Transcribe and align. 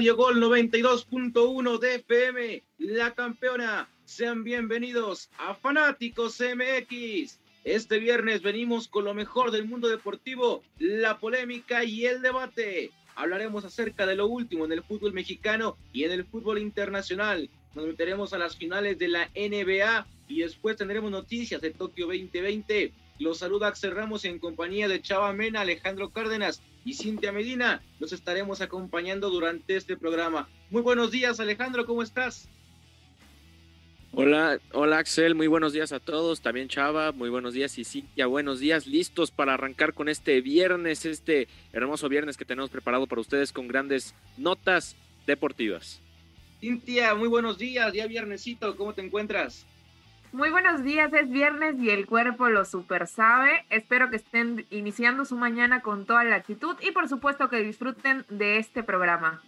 Radio 0.00 0.16
Gol 0.16 0.40
92.1 0.40 1.78
de 1.78 1.96
FM, 1.96 2.62
la 2.78 3.12
campeona? 3.14 3.86
Sean 4.06 4.44
bienvenidos 4.44 5.28
a 5.36 5.54
Fanáticos 5.54 6.40
MX. 6.40 7.38
Este 7.64 7.98
viernes 7.98 8.40
venimos 8.40 8.88
con 8.88 9.04
lo 9.04 9.12
mejor 9.12 9.50
del 9.50 9.66
mundo 9.66 9.90
deportivo, 9.90 10.62
la 10.78 11.18
polémica 11.18 11.84
y 11.84 12.06
el 12.06 12.22
debate. 12.22 12.92
Hablaremos 13.14 13.66
acerca 13.66 14.06
de 14.06 14.16
lo 14.16 14.26
último 14.26 14.64
en 14.64 14.72
el 14.72 14.82
fútbol 14.82 15.12
mexicano 15.12 15.76
y 15.92 16.04
en 16.04 16.12
el 16.12 16.24
fútbol 16.24 16.60
internacional. 16.60 17.50
Nos 17.74 17.84
meteremos 17.84 18.32
a 18.32 18.38
las 18.38 18.56
finales 18.56 18.98
de 18.98 19.08
la 19.08 19.28
NBA 19.36 20.06
y 20.28 20.40
después 20.40 20.78
tendremos 20.78 21.10
noticias 21.10 21.60
de 21.60 21.72
Tokio 21.72 22.06
2020. 22.06 22.90
Los 23.20 23.36
saluda 23.36 23.68
Axel 23.68 23.94
Ramos 23.94 24.24
en 24.24 24.38
compañía 24.38 24.88
de 24.88 25.02
Chava 25.02 25.30
Mena, 25.34 25.60
Alejandro 25.60 26.08
Cárdenas 26.08 26.62
y 26.86 26.94
Cintia 26.94 27.32
Medina. 27.32 27.82
Los 27.98 28.14
estaremos 28.14 28.62
acompañando 28.62 29.28
durante 29.28 29.76
este 29.76 29.94
programa. 29.94 30.48
Muy 30.70 30.80
buenos 30.80 31.10
días, 31.10 31.38
Alejandro, 31.38 31.84
¿cómo 31.84 32.02
estás? 32.02 32.48
Hola, 34.12 34.58
hola 34.72 34.98
Axel, 34.98 35.34
muy 35.34 35.48
buenos 35.48 35.74
días 35.74 35.92
a 35.92 36.00
todos, 36.00 36.40
también 36.40 36.68
Chava, 36.68 37.12
muy 37.12 37.28
buenos 37.28 37.52
días 37.52 37.76
y 37.76 37.84
Cintia, 37.84 38.24
buenos 38.24 38.58
días, 38.58 38.86
listos 38.86 39.30
para 39.30 39.52
arrancar 39.52 39.92
con 39.92 40.08
este 40.08 40.40
viernes, 40.40 41.04
este 41.04 41.46
hermoso 41.74 42.08
viernes 42.08 42.38
que 42.38 42.46
tenemos 42.46 42.70
preparado 42.70 43.06
para 43.06 43.20
ustedes 43.20 43.52
con 43.52 43.68
grandes 43.68 44.14
notas 44.38 44.96
deportivas. 45.26 46.00
Cintia, 46.58 47.14
muy 47.14 47.28
buenos 47.28 47.58
días, 47.58 47.92
ya 47.92 48.06
viernesito, 48.06 48.74
¿cómo 48.76 48.94
te 48.94 49.02
encuentras? 49.02 49.66
Muy 50.32 50.50
buenos 50.50 50.84
días, 50.84 51.12
es 51.12 51.28
viernes 51.28 51.74
y 51.80 51.90
el 51.90 52.06
cuerpo 52.06 52.48
lo 52.50 52.64
super 52.64 53.08
sabe. 53.08 53.64
Espero 53.68 54.10
que 54.10 54.16
estén 54.16 54.64
iniciando 54.70 55.24
su 55.24 55.34
mañana 55.34 55.82
con 55.82 56.06
toda 56.06 56.22
la 56.22 56.36
actitud 56.36 56.76
y 56.80 56.92
por 56.92 57.08
supuesto 57.08 57.50
que 57.50 57.56
disfruten 57.64 58.24
de 58.28 58.58
este 58.58 58.84
programa. 58.84 59.42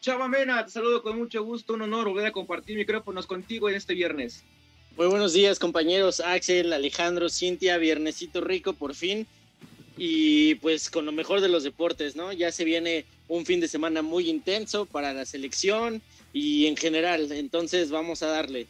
Chava 0.00 0.26
Mena, 0.26 0.64
te 0.64 0.72
saludo 0.72 1.02
con 1.02 1.16
mucho 1.16 1.44
gusto, 1.44 1.74
un 1.74 1.82
honor 1.82 2.08
volver 2.08 2.26
a 2.26 2.32
compartir 2.32 2.76
micrófonos 2.76 3.28
contigo 3.28 3.68
en 3.68 3.76
este 3.76 3.94
viernes. 3.94 4.44
Muy 4.96 5.06
buenos 5.06 5.32
días 5.32 5.60
compañeros, 5.60 6.18
Axel, 6.18 6.72
Alejandro, 6.72 7.28
Cintia, 7.28 7.78
viernesito 7.78 8.40
rico 8.40 8.72
por 8.72 8.96
fin 8.96 9.24
y 9.96 10.56
pues 10.56 10.90
con 10.90 11.06
lo 11.06 11.12
mejor 11.12 11.40
de 11.40 11.48
los 11.48 11.62
deportes, 11.62 12.16
¿no? 12.16 12.32
Ya 12.32 12.50
se 12.50 12.64
viene 12.64 13.04
un 13.28 13.46
fin 13.46 13.60
de 13.60 13.68
semana 13.68 14.02
muy 14.02 14.28
intenso 14.28 14.84
para 14.84 15.12
la 15.12 15.24
selección 15.24 16.02
y 16.32 16.66
en 16.66 16.76
general, 16.76 17.30
entonces 17.30 17.92
vamos 17.92 18.24
a 18.24 18.26
darle. 18.26 18.66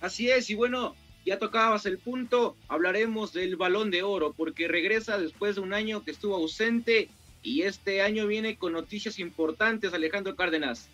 Así 0.00 0.30
es, 0.30 0.48
y 0.50 0.54
bueno, 0.54 0.96
ya 1.26 1.38
tocabas 1.38 1.84
el 1.86 1.98
punto, 1.98 2.56
hablaremos 2.68 3.32
del 3.32 3.56
balón 3.56 3.90
de 3.90 4.02
oro, 4.02 4.32
porque 4.36 4.68
regresa 4.68 5.18
después 5.18 5.56
de 5.56 5.60
un 5.60 5.74
año 5.74 6.02
que 6.04 6.10
estuvo 6.10 6.34
ausente 6.34 7.08
y 7.42 7.62
este 7.62 8.02
año 8.02 8.26
viene 8.26 8.56
con 8.56 8.72
noticias 8.72 9.18
importantes, 9.18 9.92
Alejandro 9.92 10.36
Cárdenas. 10.36 10.88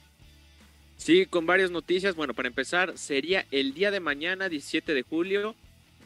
Sí, 0.97 1.27
con 1.27 1.45
varias 1.45 1.71
noticias. 1.71 2.17
Bueno, 2.17 2.35
para 2.35 2.49
empezar, 2.49 2.97
sería 2.97 3.47
el 3.51 3.75
día 3.75 3.91
de 3.91 4.01
mañana, 4.01 4.49
17 4.49 4.95
de 4.95 5.03
julio, 5.03 5.55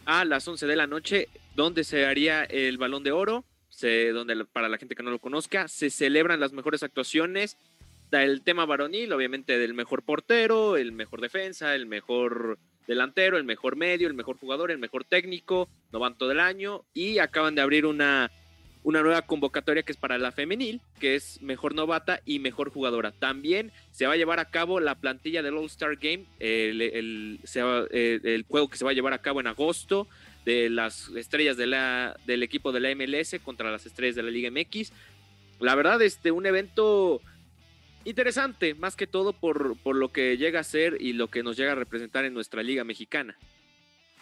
a 0.05 0.25
las 0.25 0.49
11 0.49 0.67
de 0.67 0.77
la 0.77 0.87
noche, 0.87 1.29
donde 1.55 1.85
se 1.85 2.07
haría 2.07 2.45
el 2.45 2.77
balón 2.79 3.05
de 3.05 3.13
oro, 3.13 3.45
donde 3.81 4.45
para 4.45 4.69
la 4.69 4.79
gente 4.79 4.95
que 4.95 5.03
no 5.03 5.11
lo 5.11 5.19
conozca, 5.19 5.69
se 5.69 5.91
celebran 5.91 6.41
las 6.41 6.53
mejores 6.53 6.83
actuaciones 6.83 7.57
del 8.11 8.43
tema 8.43 8.67
varonil, 8.67 9.13
obviamente 9.13 9.57
del 9.59 9.73
mejor 9.73 10.03
portero, 10.03 10.77
el 10.77 10.93
mejor 10.93 11.21
defensa, 11.21 11.75
el 11.75 11.87
mejor 11.87 12.59
delantero, 12.91 13.39
el 13.39 13.45
mejor 13.45 13.77
medio, 13.77 14.09
el 14.09 14.15
mejor 14.15 14.37
jugador, 14.37 14.73
el 14.73 14.79
mejor 14.79 15.05
técnico, 15.05 15.69
novato 15.93 16.27
del 16.27 16.41
año 16.41 16.85
y 16.93 17.19
acaban 17.19 17.55
de 17.55 17.63
abrir 17.63 17.87
una, 17.87 18.33
una 18.83 19.01
nueva 19.01 19.23
convocatoria 19.23 19.85
que 19.85 19.93
es 19.93 19.97
para 19.97 20.19
la 20.19 20.33
femenil, 20.33 20.81
que 20.99 21.15
es 21.15 21.41
mejor 21.41 21.73
novata 21.73 22.21
y 22.25 22.41
mejor 22.41 22.71
jugadora. 22.71 23.13
También 23.13 23.71
se 23.93 24.09
va 24.09 24.15
a 24.15 24.17
llevar 24.17 24.41
a 24.41 24.51
cabo 24.51 24.81
la 24.81 24.97
plantilla 24.97 25.41
del 25.41 25.57
All 25.57 25.67
Star 25.67 25.95
Game, 25.97 26.25
el, 26.41 26.83
el, 26.83 27.41
el, 27.93 28.45
juego 28.49 28.69
que 28.69 28.77
se 28.77 28.85
va 28.85 28.91
a 28.91 28.95
llevar 28.95 29.13
a 29.13 29.23
cabo 29.23 29.39
en 29.39 29.47
agosto 29.47 30.09
de 30.45 30.69
las 30.69 31.11
estrellas 31.11 31.57
de 31.57 31.69
la, 31.69 32.17
del 32.27 32.43
equipo 32.43 32.73
de 32.73 32.81
la 32.81 32.93
MLS 32.97 33.37
contra 33.45 33.71
las 33.71 33.87
estrellas 33.87 34.17
de 34.17 34.25
la 34.25 34.31
Liga 34.31 34.51
MX. 34.51 34.93
La 35.61 35.77
verdad, 35.77 36.03
este, 36.03 36.33
un 36.33 36.45
evento 36.45 37.23
interesante, 38.05 38.75
más 38.75 38.97
que 38.97 39.07
todo 39.07 39.33
por, 39.33 39.77
por 39.79 39.97
lo 39.97 40.13
que 40.13 40.37
llega 40.37 40.61
a 40.61 40.65
ser 40.65 40.97
y 41.01 41.13
lo 41.13 41.29
que 41.29 41.43
nos 41.43 41.57
llega 41.57 41.73
a 41.73 41.77
representar 41.77 42.25
en 42.25 42.35
nuestra 42.35 42.63
liga 42.63 42.85
mexicana. 42.85 43.37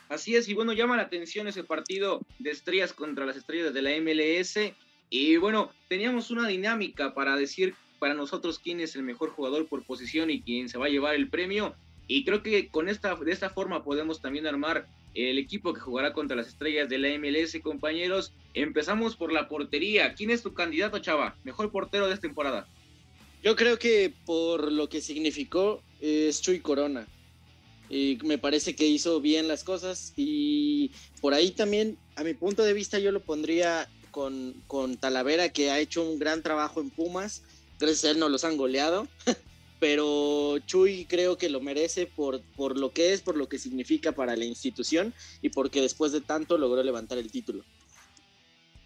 Así 0.08 0.36
es, 0.36 0.48
y 0.48 0.54
bueno, 0.54 0.72
llama 0.72 0.96
la 0.96 1.02
atención 1.02 1.48
ese 1.48 1.64
partido 1.64 2.22
de 2.38 2.50
estrellas 2.50 2.94
contra 2.94 3.26
las 3.26 3.36
estrellas 3.36 3.74
de 3.74 3.82
la 3.82 3.90
MLS. 4.00 4.72
Y 5.10 5.36
bueno, 5.36 5.72
teníamos 5.88 6.30
una 6.30 6.48
dinámica 6.48 7.14
para 7.14 7.36
decir 7.36 7.74
para 7.98 8.14
nosotros 8.14 8.58
quién 8.58 8.80
es 8.80 8.96
el 8.96 9.02
mejor 9.02 9.30
jugador 9.30 9.66
por 9.66 9.84
posición 9.84 10.30
y 10.30 10.40
quién 10.40 10.68
se 10.68 10.78
va 10.78 10.86
a 10.86 10.90
llevar 10.90 11.14
el 11.14 11.28
premio. 11.28 11.74
Y 12.06 12.24
creo 12.24 12.42
que 12.42 12.68
con 12.68 12.88
esta, 12.88 13.14
de 13.16 13.32
esta 13.32 13.50
forma 13.50 13.84
podemos 13.84 14.22
también 14.22 14.46
armar 14.46 14.86
el 15.14 15.38
equipo 15.38 15.74
que 15.74 15.80
jugará 15.80 16.12
contra 16.12 16.36
las 16.36 16.48
estrellas 16.48 16.88
de 16.88 16.98
la 16.98 17.08
MLS, 17.18 17.58
compañeros. 17.62 18.32
Empezamos 18.54 19.14
por 19.16 19.30
la 19.30 19.48
portería. 19.48 20.14
¿Quién 20.14 20.30
es 20.30 20.42
tu 20.42 20.54
candidato, 20.54 20.98
Chava? 21.00 21.36
Mejor 21.44 21.70
portero 21.70 22.06
de 22.06 22.14
esta 22.14 22.26
temporada. 22.26 22.66
Yo 23.42 23.54
creo 23.56 23.78
que 23.78 24.12
por 24.26 24.72
lo 24.72 24.88
que 24.88 25.00
significó 25.00 25.82
es 26.00 26.40
Chuy 26.40 26.60
Corona. 26.60 27.06
Y 27.90 28.18
me 28.22 28.36
parece 28.36 28.76
que 28.76 28.86
hizo 28.86 29.20
bien 29.20 29.48
las 29.48 29.64
cosas 29.64 30.12
y 30.16 30.90
por 31.22 31.32
ahí 31.32 31.52
también, 31.52 31.96
a 32.16 32.24
mi 32.24 32.34
punto 32.34 32.62
de 32.62 32.74
vista, 32.74 32.98
yo 32.98 33.12
lo 33.12 33.20
pondría 33.20 33.88
con, 34.10 34.54
con 34.66 34.96
Talavera, 34.98 35.48
que 35.50 35.70
ha 35.70 35.78
hecho 35.78 36.02
un 36.02 36.18
gran 36.18 36.42
trabajo 36.42 36.80
en 36.80 36.90
Pumas. 36.90 37.42
Gracias 37.78 38.04
a 38.04 38.10
él 38.10 38.18
no 38.18 38.28
los 38.28 38.44
han 38.44 38.58
goleado, 38.58 39.08
pero 39.80 40.58
Chuy 40.66 41.06
creo 41.06 41.38
que 41.38 41.48
lo 41.48 41.60
merece 41.60 42.06
por, 42.06 42.42
por 42.56 42.76
lo 42.76 42.92
que 42.92 43.14
es, 43.14 43.22
por 43.22 43.36
lo 43.36 43.48
que 43.48 43.58
significa 43.58 44.12
para 44.12 44.36
la 44.36 44.44
institución 44.44 45.14
y 45.40 45.48
porque 45.48 45.80
después 45.80 46.12
de 46.12 46.20
tanto 46.20 46.58
logró 46.58 46.82
levantar 46.82 47.16
el 47.16 47.30
título. 47.30 47.64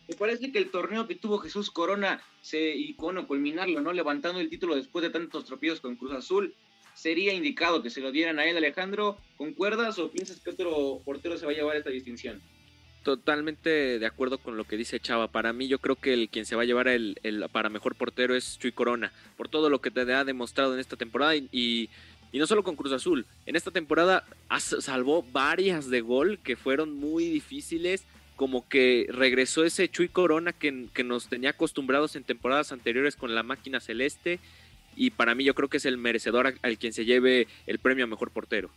Me 0.08 0.14
parece 0.16 0.50
que 0.50 0.58
el 0.58 0.70
torneo 0.70 1.06
que 1.06 1.14
tuvo 1.14 1.38
Jesús 1.38 1.70
Corona 1.70 2.22
se, 2.40 2.74
y 2.74 2.94
bueno, 2.94 3.26
culminarlo, 3.26 3.80
¿no? 3.80 3.92
Levantando 3.92 4.40
el 4.40 4.50
título 4.50 4.74
después 4.74 5.02
de 5.02 5.10
tantos 5.10 5.44
tropiezos 5.44 5.80
con 5.80 5.96
Cruz 5.96 6.12
Azul, 6.12 6.54
sería 6.94 7.32
indicado 7.32 7.82
que 7.82 7.90
se 7.90 8.00
lo 8.00 8.10
dieran 8.10 8.38
a 8.38 8.46
él, 8.46 8.56
Alejandro. 8.56 9.18
¿Concuerdas 9.36 9.98
o 9.98 10.10
piensas 10.10 10.40
que 10.40 10.50
otro 10.50 11.00
portero 11.04 11.36
se 11.36 11.46
va 11.46 11.52
a 11.52 11.54
llevar 11.54 11.76
esta 11.76 11.90
distinción? 11.90 12.40
Totalmente 13.02 13.98
de 13.98 14.06
acuerdo 14.06 14.38
con 14.38 14.56
lo 14.56 14.64
que 14.64 14.76
dice 14.76 15.00
Chava. 15.00 15.28
Para 15.28 15.52
mí, 15.52 15.66
yo 15.66 15.78
creo 15.78 15.96
que 15.96 16.12
el 16.12 16.28
quien 16.28 16.46
se 16.46 16.54
va 16.54 16.62
a 16.62 16.66
llevar 16.66 16.86
el, 16.88 17.19
el 17.22 17.48
para 17.50 17.69
mejor 17.69 17.96
portero 17.96 18.34
es 18.36 18.58
Chuy 18.58 18.72
Corona, 18.72 19.12
por 19.36 19.48
todo 19.48 19.70
lo 19.70 19.80
que 19.80 19.90
te 19.90 20.00
ha 20.00 20.24
demostrado 20.24 20.74
en 20.74 20.80
esta 20.80 20.96
temporada 20.96 21.34
y, 21.34 21.48
y, 22.32 22.38
no 22.38 22.46
solo 22.46 22.62
con 22.62 22.76
Cruz 22.76 22.92
Azul. 22.92 23.26
En 23.46 23.56
esta 23.56 23.72
temporada 23.72 24.24
salvó 24.58 25.24
varias 25.32 25.90
de 25.90 26.00
gol 26.00 26.38
que 26.44 26.54
fueron 26.54 26.92
muy 26.94 27.24
difíciles 27.24 28.04
como 28.42 28.69
que 28.69 29.06
regresó 29.08 29.64
ese 29.64 29.88
Chuy 29.88 30.08
Corona 30.08 30.52
que, 30.52 30.88
que, 30.93 31.05
nos 31.05 31.28
tenía 31.28 31.50
acostumbrados 31.50 32.16
en 32.16 32.25
temporadas 32.25 32.72
anteriores 32.72 33.14
con 33.14 33.37
la 33.37 33.44
máquina 33.44 33.78
celeste 33.78 34.40
y 34.96 35.11
para 35.11 35.37
mí 35.37 35.44
yo 35.44 35.55
creo 35.55 35.69
que 35.69 35.76
es 35.76 35.84
el 35.84 35.96
merecedor 35.96 36.52
al, 36.61 36.78
quien 36.78 36.93
se 36.93 37.05
lleve 37.05 37.46
el 37.69 37.78
premio 37.78 38.02
a 38.02 38.08
mejor 38.08 38.32
portero. 38.32 38.69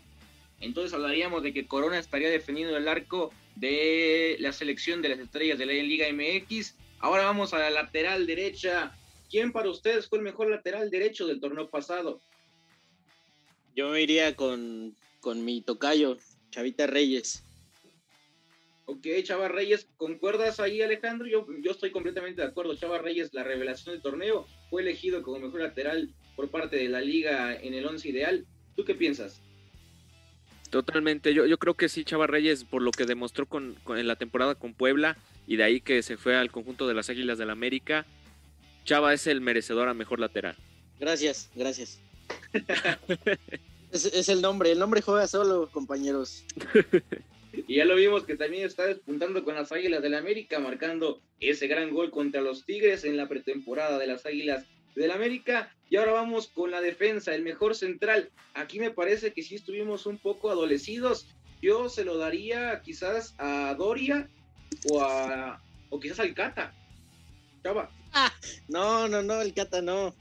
Entonces 0.61 0.93
hablaríamos 0.93 1.41
de 1.41 1.51
que 1.51 1.65
Corona 1.65 1.97
estaría 1.97 2.29
defendiendo 2.29 2.77
el 2.77 2.87
arco 2.87 3.33
de 3.55 4.35
la 4.39 4.53
selección 4.53 5.01
de 5.01 5.09
las 5.09 5.17
estrellas 5.17 5.57
de 5.57 5.65
la 5.65 5.73
Liga 5.73 6.05
MX. 6.13 6.75
Ahora 6.99 7.23
vamos 7.23 7.55
a 7.55 7.57
la 7.57 7.71
lateral 7.71 8.27
derecha. 8.27 8.95
¿Quién 9.31 9.51
para 9.51 9.71
ustedes 9.71 10.05
fue 10.05 10.19
el 10.19 10.23
mejor 10.23 10.47
lateral 10.47 10.91
derecho 10.91 11.25
del 11.25 11.39
torneo 11.39 11.71
pasado? 11.71 12.21
Yo 13.75 13.89
me 13.89 14.03
iría 14.03 14.35
con, 14.35 14.95
con 15.21 15.43
mi 15.43 15.61
tocayo, 15.61 16.19
Chavita 16.51 16.85
Reyes. 16.85 17.44
Ok, 18.87 19.07
Chava 19.23 19.47
Reyes, 19.47 19.87
¿concuerdas 19.97 20.59
ahí 20.59 20.81
Alejandro? 20.81 21.27
Yo, 21.27 21.47
yo 21.61 21.71
estoy 21.71 21.89
completamente 21.91 22.41
de 22.41 22.47
acuerdo. 22.47 22.75
Chava 22.75 22.99
Reyes, 22.99 23.33
la 23.33 23.43
revelación 23.43 23.95
del 23.95 24.01
torneo, 24.01 24.45
fue 24.69 24.83
elegido 24.83 25.23
como 25.23 25.39
mejor 25.39 25.61
lateral 25.61 26.13
por 26.35 26.49
parte 26.49 26.75
de 26.77 26.87
la 26.87 27.01
liga 27.01 27.55
en 27.55 27.73
el 27.73 27.85
once 27.85 28.07
ideal. 28.07 28.45
¿Tú 28.75 28.85
qué 28.85 28.93
piensas? 28.93 29.41
Totalmente, 30.69 31.33
yo, 31.33 31.45
yo 31.45 31.57
creo 31.57 31.73
que 31.73 31.89
sí, 31.89 32.03
Chava 32.03 32.27
Reyes, 32.27 32.63
por 32.63 32.81
lo 32.81 32.91
que 32.91 33.05
demostró 33.05 33.47
con, 33.47 33.75
con, 33.83 33.97
en 33.97 34.07
la 34.07 34.17
temporada 34.17 34.55
con 34.55 34.73
Puebla 34.73 35.17
y 35.47 35.55
de 35.55 35.63
ahí 35.63 35.81
que 35.81 36.03
se 36.03 36.17
fue 36.17 36.35
al 36.35 36.51
conjunto 36.51 36.87
de 36.87 36.93
las 36.93 37.09
Águilas 37.09 37.37
del 37.37 37.47
la 37.47 37.53
América, 37.53 38.05
Chava 38.83 39.13
es 39.13 39.25
el 39.25 39.41
merecedor 39.41 39.87
a 39.87 39.93
mejor 39.93 40.19
lateral. 40.19 40.55
Gracias, 40.99 41.49
gracias. 41.55 41.99
es, 43.91 44.05
es 44.05 44.29
el 44.29 44.41
nombre, 44.41 44.71
el 44.71 44.79
nombre 44.79 45.01
juega 45.01 45.27
solo, 45.27 45.69
compañeros. 45.71 46.43
Y 47.67 47.75
ya 47.75 47.85
lo 47.85 47.95
vimos 47.95 48.23
que 48.23 48.35
también 48.35 48.65
está 48.65 48.85
despuntando 48.85 49.43
con 49.43 49.55
las 49.55 49.71
Águilas 49.71 50.01
del 50.01 50.11
la 50.13 50.19
América, 50.19 50.59
marcando 50.59 51.21
ese 51.39 51.67
gran 51.67 51.91
gol 51.91 52.11
contra 52.11 52.41
los 52.41 52.65
Tigres 52.65 53.03
en 53.03 53.17
la 53.17 53.27
pretemporada 53.27 53.97
de 53.97 54.07
las 54.07 54.25
Águilas 54.25 54.65
del 54.95 55.09
la 55.09 55.15
América. 55.15 55.73
Y 55.89 55.97
ahora 55.97 56.13
vamos 56.13 56.47
con 56.47 56.71
la 56.71 56.81
defensa, 56.81 57.35
el 57.35 57.43
mejor 57.43 57.75
central. 57.75 58.29
Aquí 58.53 58.79
me 58.79 58.91
parece 58.91 59.33
que 59.33 59.43
sí 59.43 59.55
estuvimos 59.55 60.05
un 60.05 60.17
poco 60.17 60.49
adolecidos. 60.49 61.27
Yo 61.61 61.89
se 61.89 62.05
lo 62.05 62.17
daría 62.17 62.81
quizás 62.81 63.35
a 63.37 63.75
Doria 63.75 64.29
o 64.89 65.01
a 65.01 65.61
o 65.89 65.99
quizás 65.99 66.19
al 66.19 66.33
Cata. 66.33 66.73
Chava. 67.63 67.89
no, 68.67 69.07
no, 69.07 69.21
no, 69.21 69.41
el 69.41 69.53
Cata 69.53 69.81
no. 69.81 70.15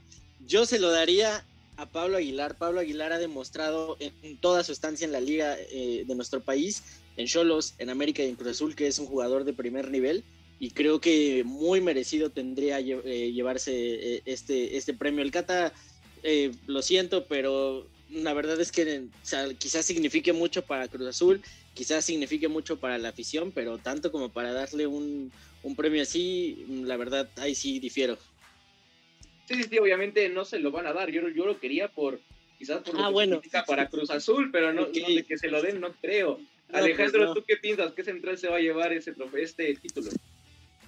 Yo 0.46 0.66
se 0.66 0.78
lo 0.78 0.90
daría 0.90 1.44
a 1.76 1.86
Pablo 1.86 2.18
Aguilar. 2.18 2.56
Pablo 2.56 2.80
Aguilar 2.80 3.12
ha 3.12 3.18
demostrado 3.18 3.96
en, 4.00 4.36
toda 4.38 4.62
su 4.64 4.72
estancia 4.72 5.04
en 5.04 5.12
la 5.12 5.20
liga 5.20 5.56
eh, 5.58 6.04
de 6.06 6.14
nuestro 6.14 6.40
país, 6.40 6.82
en 7.16 7.26
Cholos, 7.26 7.74
en 7.78 7.90
América 7.90 8.22
y 8.22 8.28
en 8.28 8.36
Cruz 8.36 8.50
Azul, 8.50 8.74
que 8.74 8.86
es 8.86 8.98
un 8.98 9.06
jugador 9.06 9.44
de 9.44 9.52
primer 9.52 9.90
nivel. 9.90 10.24
Y 10.58 10.70
creo 10.70 11.00
que 11.00 11.42
muy 11.44 11.80
merecido 11.80 12.30
tendría 12.30 12.78
eh, 12.80 13.32
llevarse 13.32 13.72
eh, 13.74 14.22
este, 14.24 14.76
este 14.76 14.94
premio. 14.94 15.22
El 15.22 15.30
Cata, 15.30 15.72
lo 16.66 16.80
siento, 16.80 17.26
pero 17.26 17.86
la 18.10 18.32
verdad 18.32 18.60
es 18.60 18.72
que 18.72 19.04
quizás 19.58 19.84
signifique 19.84 20.32
mucho 20.32 20.64
para 20.64 20.88
Cruz 20.88 21.08
Azul, 21.08 21.42
quizás 21.74 22.04
signifique 22.04 22.48
mucho 22.48 22.78
para 22.78 22.96
la 22.98 23.10
afición, 23.10 23.52
pero 23.52 23.78
tanto 23.78 24.10
como 24.10 24.30
para 24.30 24.52
darle 24.52 24.86
un, 24.86 25.30
un 25.62 25.76
premio 25.76 26.02
así, 26.02 26.64
la 26.68 26.96
verdad, 26.96 27.28
ahí 27.36 27.54
sí 27.54 27.80
difiero. 27.80 28.16
Sí, 29.46 29.54
sí, 29.56 29.64
sí, 29.64 29.78
obviamente 29.78 30.28
no 30.28 30.44
se 30.44 30.58
lo 30.58 30.70
van 30.70 30.86
a 30.86 30.92
dar. 30.92 31.10
Yo, 31.10 31.28
yo 31.28 31.44
lo 31.44 31.58
quería 31.58 31.88
por, 31.88 32.20
quizás 32.58 32.82
por 32.82 32.94
lo 32.94 33.04
ah, 33.04 33.10
bueno. 33.10 33.42
para 33.66 33.88
Cruz 33.88 34.10
Azul, 34.10 34.50
pero 34.52 34.72
no, 34.72 34.86
de 34.86 35.24
que 35.26 35.36
se 35.36 35.48
lo 35.48 35.60
den, 35.60 35.80
no 35.80 35.92
creo. 35.94 36.40
Pues 36.68 36.82
Alejandro, 36.82 37.34
¿tú 37.34 37.44
qué 37.46 37.56
piensas? 37.56 37.92
¿Qué 37.92 38.04
central 38.04 38.38
se 38.38 38.48
va 38.48 38.56
a 38.56 38.60
llevar 38.60 38.92
ese 38.92 39.12
trofeo, 39.12 39.42
este 39.42 39.74
título? 39.74 40.10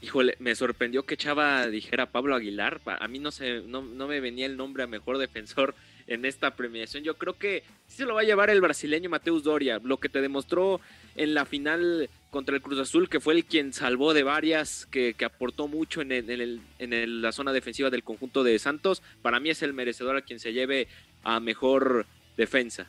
Híjole, 0.02 0.36
me 0.38 0.54
sorprendió 0.54 1.04
que 1.04 1.16
Chava 1.16 1.66
dijera 1.68 2.10
Pablo 2.10 2.34
Aguilar. 2.34 2.80
A 2.84 3.08
mí 3.08 3.18
no, 3.18 3.30
se, 3.30 3.62
no, 3.62 3.82
no 3.82 4.06
me 4.06 4.20
venía 4.20 4.46
el 4.46 4.56
nombre 4.56 4.82
a 4.82 4.86
mejor 4.86 5.18
defensor 5.18 5.74
en 6.06 6.24
esta 6.24 6.54
premiación. 6.54 7.02
Yo 7.02 7.16
creo 7.16 7.38
que 7.38 7.62
sí 7.86 7.98
se 7.98 8.04
lo 8.04 8.14
va 8.14 8.20
a 8.20 8.24
llevar 8.24 8.50
el 8.50 8.60
brasileño 8.60 9.10
Mateus 9.10 9.42
Doria, 9.42 9.80
lo 9.82 9.98
que 9.98 10.08
te 10.08 10.20
demostró 10.20 10.80
en 11.16 11.34
la 11.34 11.46
final 11.46 12.10
contra 12.30 12.54
el 12.54 12.62
Cruz 12.62 12.78
Azul, 12.78 13.08
que 13.08 13.20
fue 13.20 13.34
el 13.34 13.44
quien 13.44 13.72
salvó 13.72 14.12
de 14.12 14.22
varias, 14.22 14.86
que, 14.86 15.14
aportó 15.24 15.68
mucho 15.68 16.02
en, 16.02 16.12
en, 16.12 17.22
la 17.22 17.32
zona 17.32 17.52
defensiva 17.52 17.90
del 17.90 18.04
conjunto 18.04 18.44
de 18.44 18.58
Santos. 18.58 19.02
Para 19.22 19.40
mí 19.40 19.50
es 19.50 19.62
el 19.62 19.72
merecedor 19.72 20.16
a 20.16 20.22
quien 20.22 20.38
se 20.38 20.52
lleve 20.52 20.88
a 21.24 21.40
mejor 21.40 22.06
defensa. 22.36 22.86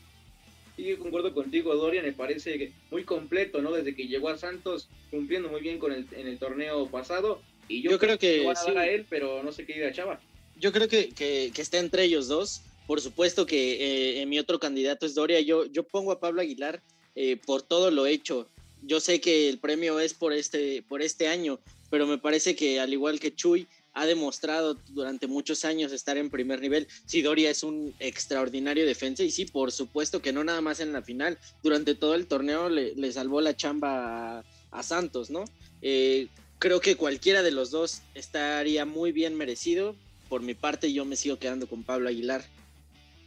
Sí, 0.77 0.95
concuerdo 0.95 1.33
contigo, 1.33 1.75
Doria, 1.75 2.03
me 2.03 2.13
parece 2.13 2.71
muy 2.91 3.03
completo, 3.03 3.63
¿no? 3.63 3.71
Desde 3.71 3.95
que 3.95 4.07
llegó 4.07 4.29
a 4.29 4.37
Santos, 4.37 4.87
cumpliendo 5.09 5.49
muy 5.49 5.59
bien 5.59 5.79
con 5.79 5.91
el, 5.91 6.05
en 6.11 6.27
el 6.27 6.37
torneo 6.37 6.87
pasado. 6.87 7.41
Y 7.67 7.81
yo, 7.81 7.97
creo, 7.97 8.19
que, 8.19 8.45
van 8.45 8.77
a 8.77 8.81
a 8.81 8.87
él, 8.87 9.05
pero 9.09 9.41
no 9.41 9.51
sé 9.51 9.65
qué 9.65 9.73
diga 9.73 9.91
Chava. 9.91 10.21
Yo 10.55 10.71
creo 10.71 10.87
que, 10.87 11.09
que, 11.09 11.51
que 11.53 11.61
está 11.61 11.79
entre 11.79 12.03
ellos 12.03 12.27
dos. 12.27 12.61
Por 12.85 13.01
supuesto 13.01 13.47
que 13.47 14.21
eh, 14.21 14.25
mi 14.27 14.39
otro 14.39 14.59
candidato 14.59 15.07
es 15.07 15.15
Doria. 15.15 15.41
Yo, 15.41 15.65
yo 15.65 15.83
pongo 15.83 16.11
a 16.11 16.19
Pablo 16.19 16.41
Aguilar 16.41 16.81
eh, 17.15 17.37
por 17.37 17.63
todo 17.63 17.89
lo 17.89 18.05
hecho. 18.05 18.47
Yo 18.83 18.99
sé 18.99 19.19
que 19.19 19.49
el 19.49 19.57
premio 19.57 19.99
es 19.99 20.13
por 20.13 20.31
este, 20.31 20.83
por 20.83 21.01
este 21.01 21.27
año, 21.27 21.59
pero 21.89 22.05
me 22.05 22.19
parece 22.19 22.55
que 22.55 22.79
al 22.79 22.93
igual 22.93 23.19
que 23.19 23.33
Chuy, 23.33 23.67
ha 23.97 24.05
demostrado 24.05 24.75
durante 24.89 25.25
muchos 25.25 25.65
años 25.65 25.91
estar 25.91 26.17
en 26.17 26.29
primer 26.29 26.61
nivel. 26.61 26.87
Sí, 27.05 27.23
Doria 27.23 27.49
es 27.49 27.63
un 27.63 27.95
extraordinario 27.99 28.85
defensa 28.85 29.23
y 29.23 29.31
sí, 29.31 29.45
por 29.45 29.71
supuesto 29.71 30.21
que 30.21 30.31
no 30.31 30.43
nada 30.43 30.61
más 30.61 30.79
en 30.79 30.93
la 30.93 31.01
final, 31.01 31.39
durante 31.63 31.95
todo 31.95 32.13
el 32.13 32.27
torneo 32.27 32.69
le, 32.69 33.11
salvó 33.11 33.41
la 33.41 33.55
chamba 33.55 34.43
a, 34.71 34.83
Santos, 34.83 35.31
¿no? 35.31 35.45
Eh, 35.81 36.27
creo 36.59 36.79
que 36.79 36.95
cualquiera 36.95 37.41
de 37.41 37.51
los 37.51 37.71
dos 37.71 38.03
estaría 38.13 38.85
muy 38.85 39.11
bien 39.11 39.35
merecido. 39.35 39.95
Por 40.29 40.43
mi 40.43 40.53
parte, 40.53 40.93
yo 40.93 41.03
me 41.03 41.15
sigo 41.15 41.39
quedando 41.39 41.67
con 41.67 41.83
Pablo 41.83 42.09
Aguilar 42.09 42.45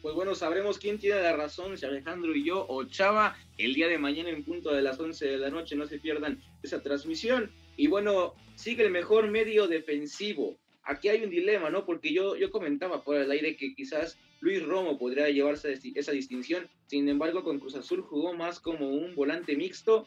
pues 0.03 0.15
bueno, 0.15 0.35
sabremos 0.35 0.79
quién 0.79 0.99
tiene 0.99 1.21
la 1.21 1.37
razón, 1.37 1.77
si 1.77 1.85
Alejandro 1.85 2.35
y 2.35 2.45
yo 2.45 2.65
o 2.69 2.85
Chava, 2.85 3.37
el 3.59 3.75
día 3.75 3.87
de 3.87 3.99
mañana 3.99 4.31
en 4.31 4.45
punto 4.45 4.73
de 4.73 4.81
las 4.81 4.99
11 4.99 5.27
de 5.27 5.37
la 5.37 5.51
noche, 5.51 5.77
no 5.77 5.87
se 5.87 5.99
pierdan 5.99 6.43
esa 6.63 6.83
transmisión. 6.83 7.51
Y 7.81 7.87
bueno, 7.87 8.35
sigue 8.57 8.85
el 8.85 8.91
mejor 8.91 9.31
medio 9.31 9.67
defensivo. 9.67 10.59
Aquí 10.83 11.09
hay 11.09 11.25
un 11.25 11.31
dilema, 11.31 11.71
¿no? 11.71 11.87
Porque 11.87 12.13
yo, 12.13 12.37
yo 12.37 12.51
comentaba 12.51 13.03
por 13.03 13.17
el 13.17 13.31
aire 13.31 13.57
que 13.57 13.75
quizás 13.75 14.19
Luis 14.41 14.63
Romo 14.63 14.99
podría 14.99 15.31
llevarse 15.31 15.79
esa 15.95 16.13
distinción, 16.13 16.69
sin 16.89 17.09
embargo 17.09 17.43
con 17.43 17.59
Cruz 17.59 17.77
Azul 17.77 18.03
jugó 18.03 18.35
más 18.35 18.61
como 18.61 18.91
un 18.91 19.15
volante 19.15 19.57
mixto, 19.57 20.07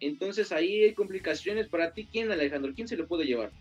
entonces 0.00 0.52
ahí 0.52 0.82
hay 0.82 0.92
complicaciones 0.92 1.66
para 1.66 1.94
ti. 1.94 2.06
¿Quién, 2.12 2.30
Alejandro? 2.30 2.74
¿Quién 2.74 2.88
se 2.88 2.98
lo 2.98 3.08
puede 3.08 3.24
llevar? 3.24 3.52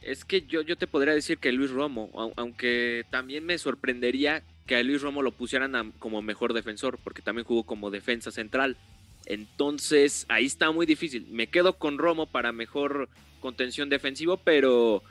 Es 0.00 0.24
que 0.24 0.46
yo, 0.46 0.62
yo 0.62 0.76
te 0.76 0.86
podría 0.86 1.12
decir 1.12 1.36
que 1.36 1.52
Luis 1.52 1.72
Romo, 1.72 2.32
aunque 2.36 3.04
también 3.10 3.44
me 3.44 3.58
sorprendería 3.58 4.42
que 4.66 4.76
a 4.76 4.82
Luis 4.82 5.02
Romo 5.02 5.20
lo 5.20 5.32
pusieran 5.32 5.92
como 5.98 6.22
mejor 6.22 6.54
defensor, 6.54 6.98
porque 7.04 7.20
también 7.20 7.44
jugó 7.44 7.64
como 7.64 7.90
defensa 7.90 8.30
central. 8.30 8.78
Entonces, 9.26 10.24
ahí 10.28 10.46
está 10.46 10.70
muy 10.70 10.86
difícil. 10.86 11.26
Me 11.30 11.48
quedo 11.48 11.78
con 11.78 11.98
Romo 11.98 12.26
para 12.26 12.52
mejor 12.52 13.08
contención 13.40 13.88
defensivo, 13.88 14.38
pero 14.38 15.02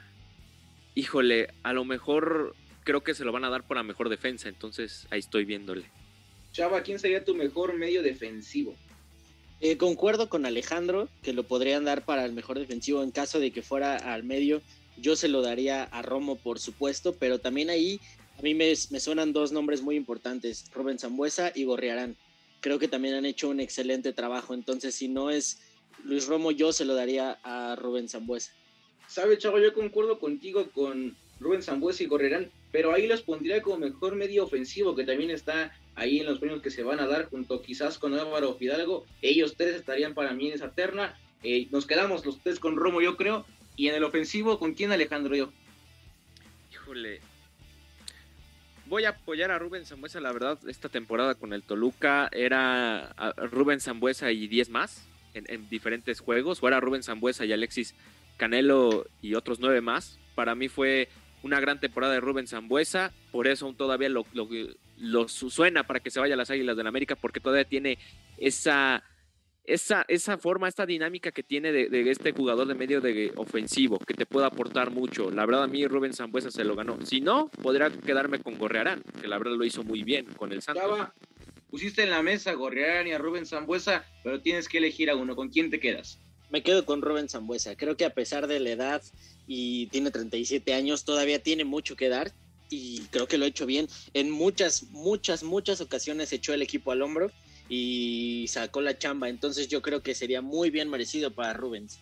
híjole, 0.96 1.50
a 1.64 1.74
lo 1.74 1.86
mejor 1.86 2.56
creo 2.84 3.04
que 3.04 3.14
se 3.14 3.26
lo 3.26 3.32
van 3.32 3.44
a 3.44 3.50
dar 3.50 3.68
por 3.68 3.78
la 3.78 3.84
mejor 3.84 4.10
defensa, 4.10 4.48
entonces 4.48 5.08
ahí 5.12 5.20
estoy 5.20 5.46
viéndole. 5.46 5.86
Chava, 6.54 6.82
¿quién 6.82 7.00
sería 7.00 7.26
tu 7.26 7.36
mejor 7.36 7.76
medio 7.76 8.02
defensivo? 8.02 8.76
Eh, 9.62 9.78
concuerdo 9.78 10.30
con 10.30 10.46
Alejandro 10.46 11.10
que 11.22 11.34
lo 11.34 11.44
podrían 11.44 11.86
dar 11.86 12.06
para 12.06 12.26
el 12.26 12.34
mejor 12.34 12.60
defensivo 12.60 13.04
en 13.04 13.12
caso 13.12 13.40
de 13.40 13.52
que 13.52 13.62
fuera 13.62 13.96
al 13.96 14.24
medio. 14.24 14.62
Yo 14.98 15.16
se 15.16 15.28
lo 15.28 15.42
daría 15.42 15.84
a 15.84 16.02
Romo, 16.02 16.38
por 16.38 16.60
supuesto, 16.60 17.16
pero 17.20 17.40
también 17.40 17.70
ahí 17.70 18.00
a 18.38 18.42
mí 18.42 18.54
me, 18.54 18.76
suenan 18.76 19.34
dos 19.34 19.52
nombres 19.52 19.82
muy 19.82 19.96
importantes, 19.96 20.70
Rubén 20.74 21.00
Zambuesa 21.00 21.52
y 21.56 21.64
Gorriarán. 21.64 22.16
Creo 22.66 22.80
que 22.80 22.88
también 22.88 23.14
han 23.14 23.28
hecho 23.28 23.50
un 23.50 23.60
excelente 23.60 24.12
trabajo, 24.12 24.56
entonces 24.56 24.96
si 24.96 25.08
no 25.08 25.30
es 25.30 25.62
Luis 26.04 26.26
Romo, 26.26 26.50
yo 26.50 26.74
se 26.74 26.84
lo 26.84 26.96
daría 26.96 27.38
a 27.44 27.76
Rubén 27.76 28.10
Zambuesa. 28.10 28.54
Sabe, 29.07 29.38
Chavo, 29.38 29.60
yo 29.60 29.72
concuerdo 29.72 30.18
contigo 30.18 30.72
con 30.72 31.16
Rubén 31.40 31.62
Zambuesa 31.62 32.02
y 32.02 32.07
Gorriarán, 32.07 32.50
pero 32.72 32.92
ahí 32.92 33.06
los 33.06 33.22
pondría 33.22 33.62
como 33.62 33.78
mejor 33.78 34.16
medio 34.16 34.44
ofensivo, 34.44 34.95
que 34.95 35.04
también 35.04 35.30
está 35.30 35.78
ahí 35.94 36.22
en 36.22 36.26
los 36.26 36.40
premios 36.40 36.64
que 36.64 36.72
se 36.72 36.81
van 36.81 37.00
a 37.00 37.06
dar, 37.06 37.30
junto 37.30 37.62
quizás 37.62 38.00
con 38.00 38.16
Álvaro 38.16 38.56
Fidalgo. 38.56 39.06
Ellos 39.22 39.54
tres 39.56 39.76
estarían 39.76 40.16
para 40.16 40.34
mí 40.34 40.48
en 40.48 40.56
esa 40.56 40.72
terna. 40.72 41.19
Eh, 41.44 41.68
nos 41.69 41.86
quedamos 41.86 42.26
los 42.26 42.42
tres 42.42 42.60
con 42.60 42.78
Romo, 42.78 43.00
yo 43.00 43.16
creo. 43.16 43.45
Y 43.76 43.90
en 43.90 43.94
el 43.94 44.04
ofensivo, 44.04 44.57
¿con 44.57 44.74
quién 44.74 44.92
Alejandro 44.92 45.36
yo? 45.36 45.52
Híjole, 46.74 47.22
voy 48.87 49.06
a 49.06 49.09
apoyar 49.09 49.51
a 49.51 49.59
Rubén 49.59 49.85
Zambuesa, 49.85 50.19
la 50.19 50.31
verdad, 50.31 50.57
esta 50.68 50.89
temporada 50.89 51.35
con 51.35 51.54
el 51.54 51.63
Toluca 51.63 52.30
era 52.31 53.13
Rubén 53.37 53.80
Zambuesa 53.80 54.31
y 54.31 54.47
10 54.47 54.69
más 54.69 55.07
en, 55.33 55.69
diferentes 55.69 56.19
juegos, 56.19 56.61
o 56.61 56.68
era 56.68 56.80
Rubén 56.80 57.04
Zambuesa 57.04 57.45
y 57.45 57.54
Alexis 57.54 57.95
Canelo 58.37 59.06
y 59.21 59.35
otros 59.35 59.59
9 59.59 59.81
más. 59.81 60.19
Para 60.35 60.56
mí 60.56 60.68
fue 60.68 61.09
una 61.44 61.59
gran 61.59 61.80
temporada 61.80 62.13
de 62.13 62.19
Rubén 62.19 62.47
Zambuesa, 62.47 63.11
por 63.31 63.47
eso 63.47 63.73
todavía 63.73 64.09
lo, 64.09 64.25
lo, 64.97 65.27
suena 65.27 65.85
para 65.85 65.99
que 65.99 66.11
se 66.11 66.19
vaya 66.19 66.35
a 66.35 66.37
las 66.37 66.49
Águilas 66.49 66.77
del 66.77 66.87
América, 66.87 67.15
porque 67.15 67.39
todavía 67.39 67.65
tiene 67.65 67.97
esa 68.37 69.04
esa, 69.68 70.06
esa 70.07 70.38
forma, 70.38 70.68
esta 70.68 70.86
dinámica 70.86 71.31
que 71.31 71.44
tiene 71.44 71.72
de, 71.72 72.12
este 72.12 72.31
jugador 72.31 72.68
de 72.68 72.76
medio 72.76 73.02
de 73.02 73.31
ofensivo, 73.36 74.00
que 74.00 74.14
te 74.14 74.26
puede 74.26 74.45
aportar 74.45 74.92
mucho. 74.92 75.31
La 75.31 75.45
verdad, 75.45 75.64
a 75.64 75.68
mí 75.68 75.86
Rubén 75.88 76.14
Zambuesa 76.14 76.52
se 76.52 76.64
lo 76.64 76.76
ganó. 76.76 76.98
Si 77.06 77.22
no, 77.22 77.50
podría 77.62 77.90
quedarme 77.90 78.40
con 78.40 78.57
Gorrearán, 78.57 79.04
que 79.22 79.28
la 79.28 79.38
verdad 79.38 79.54
lo 79.56 79.66
hizo 79.66 79.84
muy 79.84 80.04
bien 80.04 80.26
con 80.38 80.52
el 80.52 80.62
Santos. 80.62 81.10
pusiste 81.69 82.04
en 82.04 82.10
la 82.10 82.22
mesa 82.22 82.52
a 82.52 82.54
Gorrearán 82.54 83.07
y 83.07 83.12
a 83.12 83.18
Rubén 83.18 83.45
Zambuesa, 83.45 84.06
pero 84.24 84.42
tienes 84.42 84.68
que 84.68 84.78
elegir 84.78 85.10
a 85.10 85.16
uno. 85.16 85.36
¿Con 85.36 85.50
quién 85.50 85.69
te 85.69 85.80
quedas? 85.80 86.19
Me 86.50 86.64
quedo 86.64 86.86
con 86.86 87.02
Rubén 87.02 87.30
Zambuesa. 87.30 87.76
Creo 87.76 87.98
que 87.98 88.06
a 88.06 88.14
pesar 88.14 88.48
de 88.48 88.60
la 88.60 88.72
edad 88.72 89.04
y 89.48 89.88
tiene 89.88 90.12
37 90.12 90.74
años, 90.74 91.06
todavía 91.06 91.42
tiene 91.42 91.66
mucho 91.66 91.95
que 91.95 92.10
dar 92.10 92.31
y 92.69 93.02
creo 93.12 93.28
que 93.28 93.38
lo 93.38 93.45
ha 93.45 93.48
hecho 93.48 93.66
bien. 93.66 93.88
En 94.14 94.31
muchas, 94.31 94.84
muchas, 94.92 95.44
muchas 95.44 95.81
ocasiones 95.81 96.31
echó 96.34 96.54
el 96.54 96.62
equipo 96.62 96.92
al 96.92 97.02
hombro 97.02 97.31
y 97.69 98.45
sacó 98.48 98.81
la 98.81 98.98
chamba. 98.98 99.30
Entonces 99.30 99.68
yo 99.68 99.81
creo 99.81 100.02
que 100.02 100.16
sería 100.16 100.42
muy 100.42 100.69
bien 100.69 100.90
merecido 100.90 101.31
para 101.31 101.54
Rubens. 101.54 102.00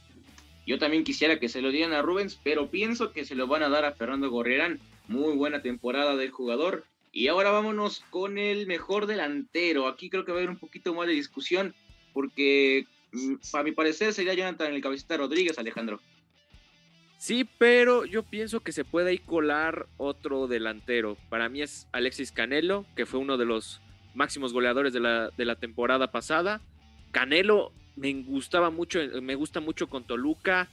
Yo 0.66 0.80
también 0.80 1.04
quisiera 1.04 1.40
que 1.40 1.50
se 1.50 1.62
lo 1.62 1.72
dieran 1.72 1.94
a 1.94 2.02
Rubens, 2.02 2.40
pero 2.42 2.70
pienso 2.70 3.12
que 3.12 3.26
se 3.26 3.36
lo 3.36 3.48
van 3.48 3.64
a 3.64 3.70
dar 3.70 3.86
a 3.86 3.94
Fernando 3.94 4.30
Gorrerán. 4.30 4.80
Muy 5.08 5.36
buena 5.36 5.62
temporada 5.62 6.16
del 6.16 6.32
jugador. 6.32 6.86
Y 7.12 7.28
ahora 7.28 7.52
vámonos 7.52 8.04
con 8.10 8.38
el 8.38 8.66
mejor 8.66 9.06
delantero. 9.06 9.88
Aquí 9.88 10.10
creo 10.10 10.26
que 10.26 10.32
va 10.32 10.38
a 10.38 10.42
haber 10.42 10.50
un 10.50 10.58
poquito 10.58 10.94
más 10.94 11.08
de 11.08 11.14
discusión, 11.14 11.76
porque 12.14 12.88
mm, 13.12 13.36
para 13.52 13.66
mi 13.66 13.72
parecer 13.72 14.14
sería 14.14 14.34
Jonathan 14.34 14.74
el 14.74 14.82
cabecita 14.82 15.18
Rodríguez, 15.18 15.60
Alejandro. 15.60 16.00
Sí, 17.18 17.48
pero 17.58 18.06
yo 18.06 18.24
pienso 18.24 18.62
que 18.62 18.72
se 18.72 18.84
puede 18.84 19.12
ahí 19.12 19.18
colar 19.18 19.88
otro 19.98 20.48
delantero. 20.48 21.18
Para 21.30 21.50
mí 21.50 21.62
es 21.62 21.88
Alexis 21.92 22.32
Canelo, 22.32 22.86
que 22.96 23.06
fue 23.06 23.20
uno 23.20 23.38
de 23.38 23.46
los 23.46 23.80
máximos 24.14 24.54
goleadores 24.54 24.94
de 24.94 25.00
la, 25.00 25.30
de 25.30 25.46
la 25.46 25.56
temporada 25.56 26.12
pasada. 26.12 26.62
Canelo 27.12 27.72
me 27.96 28.14
gustaba 28.24 28.70
mucho, 28.70 29.00
me 29.22 29.36
gusta 29.36 29.60
mucho 29.60 29.88
con 29.88 30.04
Toluca. 30.04 30.68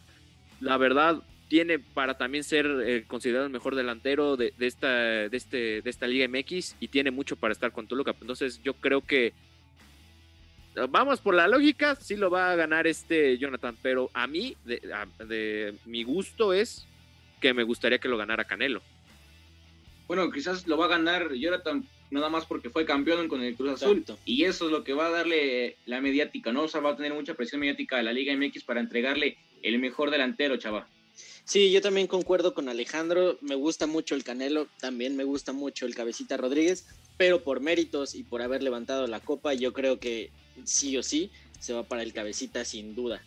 La 0.61 0.76
verdad, 0.76 1.23
tiene 1.49 1.78
para 1.78 2.16
también 2.16 2.44
ser 2.44 2.66
eh, 2.85 3.04
considerado 3.06 3.47
el 3.47 3.52
mejor 3.52 3.75
delantero 3.75 4.37
de, 4.37 4.54
esta, 4.61 4.88
de, 4.88 5.37
este, 5.37 5.82
de 5.82 5.90
esta 5.90 6.06
Liga 6.06 6.28
MX 6.28 6.76
y 6.80 6.88
tiene 6.88 7.11
mucho 7.11 7.37
para 7.37 7.52
estar 7.52 7.73
con 7.73 7.87
Toluca. 7.87 8.14
Entonces 8.20 8.62
yo 8.62 8.75
creo 8.75 9.00
que 9.00 9.32
vamos 10.88 11.20
por 11.20 11.35
la 11.35 11.49
lógica, 11.49 11.97
sí 11.97 12.16
lo 12.16 12.30
va 12.30 12.52
a 12.52 12.56
ganar 12.56 12.87
este 12.87 13.37
Jonathan, 13.38 13.76
pero 13.82 14.11
a 14.14 14.26
mí, 14.26 14.56
de, 14.64 14.80
de 15.26 15.75
mi 15.87 16.04
gusto 16.04 16.52
es 16.52 16.87
que 17.40 17.52
me 17.52 17.64
gustaría 17.64 17.99
que 17.99 18.09
lo 18.09 18.16
ganara 18.16 18.44
Canelo. 18.44 18.80
Bueno, 20.06 20.30
quizás 20.30 20.66
lo 20.66 20.76
va 20.76 20.87
a 20.87 20.88
ganar 20.88 21.32
Jonathan 21.32 21.87
nada 22.10 22.28
más 22.28 22.44
porque 22.46 22.70
fue 22.70 22.84
campeón 22.84 23.28
con 23.28 23.42
el 23.42 23.54
Cruz 23.54 23.82
Azul. 23.82 24.04
Y 24.24 24.44
eso 24.44 24.66
es 24.66 24.72
lo 24.72 24.84
que 24.84 24.92
va 24.92 25.06
a 25.06 25.10
darle 25.10 25.76
la 25.86 26.00
mediática, 26.00 26.52
¿no? 26.52 26.64
O 26.64 26.68
sea, 26.68 26.80
va 26.80 26.90
a 26.90 26.96
tener 26.96 27.14
mucha 27.14 27.34
presión 27.34 27.60
mediática 27.60 27.98
a 27.98 28.02
la 28.02 28.12
Liga 28.12 28.34
MX 28.36 28.64
para 28.64 28.80
entregarle 28.80 29.36
el 29.62 29.78
mejor 29.78 30.10
delantero, 30.10 30.56
chava. 30.56 30.88
Sí, 31.44 31.70
yo 31.72 31.80
también 31.80 32.06
concuerdo 32.06 32.54
con 32.54 32.68
Alejandro. 32.68 33.38
Me 33.40 33.54
gusta 33.54 33.86
mucho 33.86 34.14
el 34.14 34.24
Canelo, 34.24 34.68
también 34.80 35.16
me 35.16 35.24
gusta 35.24 35.52
mucho 35.52 35.86
el 35.86 35.94
Cabecita 35.94 36.36
Rodríguez, 36.36 36.86
pero 37.16 37.42
por 37.42 37.60
méritos 37.60 38.14
y 38.14 38.22
por 38.22 38.42
haber 38.42 38.62
levantado 38.62 39.06
la 39.06 39.20
copa, 39.20 39.54
yo 39.54 39.72
creo 39.72 39.98
que 39.98 40.30
sí 40.64 40.96
o 40.96 41.02
sí 41.02 41.30
se 41.58 41.72
va 41.72 41.82
para 41.82 42.02
el 42.02 42.12
Cabecita 42.12 42.64
sin 42.64 42.94
duda. 42.94 43.22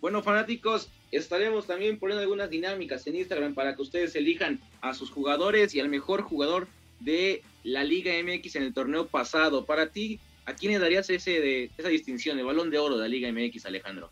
Bueno, 0.00 0.22
fanáticos, 0.22 0.90
estaremos 1.12 1.66
también 1.66 1.98
poniendo 1.98 2.22
algunas 2.22 2.50
dinámicas 2.50 3.06
en 3.06 3.16
Instagram 3.16 3.54
para 3.54 3.76
que 3.76 3.82
ustedes 3.82 4.14
elijan 4.16 4.60
a 4.80 4.94
sus 4.94 5.10
jugadores 5.10 5.74
y 5.74 5.80
al 5.80 5.88
mejor 5.88 6.22
jugador 6.22 6.68
de 7.00 7.42
la 7.64 7.84
Liga 7.84 8.12
MX 8.22 8.56
en 8.56 8.62
el 8.64 8.74
torneo 8.74 9.06
pasado. 9.06 9.64
Para 9.64 9.90
ti, 9.90 10.20
¿a 10.44 10.54
quién 10.54 10.72
le 10.72 10.78
darías 10.78 11.08
ese 11.10 11.40
de, 11.40 11.70
esa 11.76 11.88
distinción, 11.88 12.36
de 12.36 12.42
balón 12.42 12.70
de 12.70 12.78
oro 12.78 12.96
de 12.96 13.02
la 13.02 13.08
Liga 13.08 13.30
MX, 13.32 13.66
Alejandro? 13.66 14.10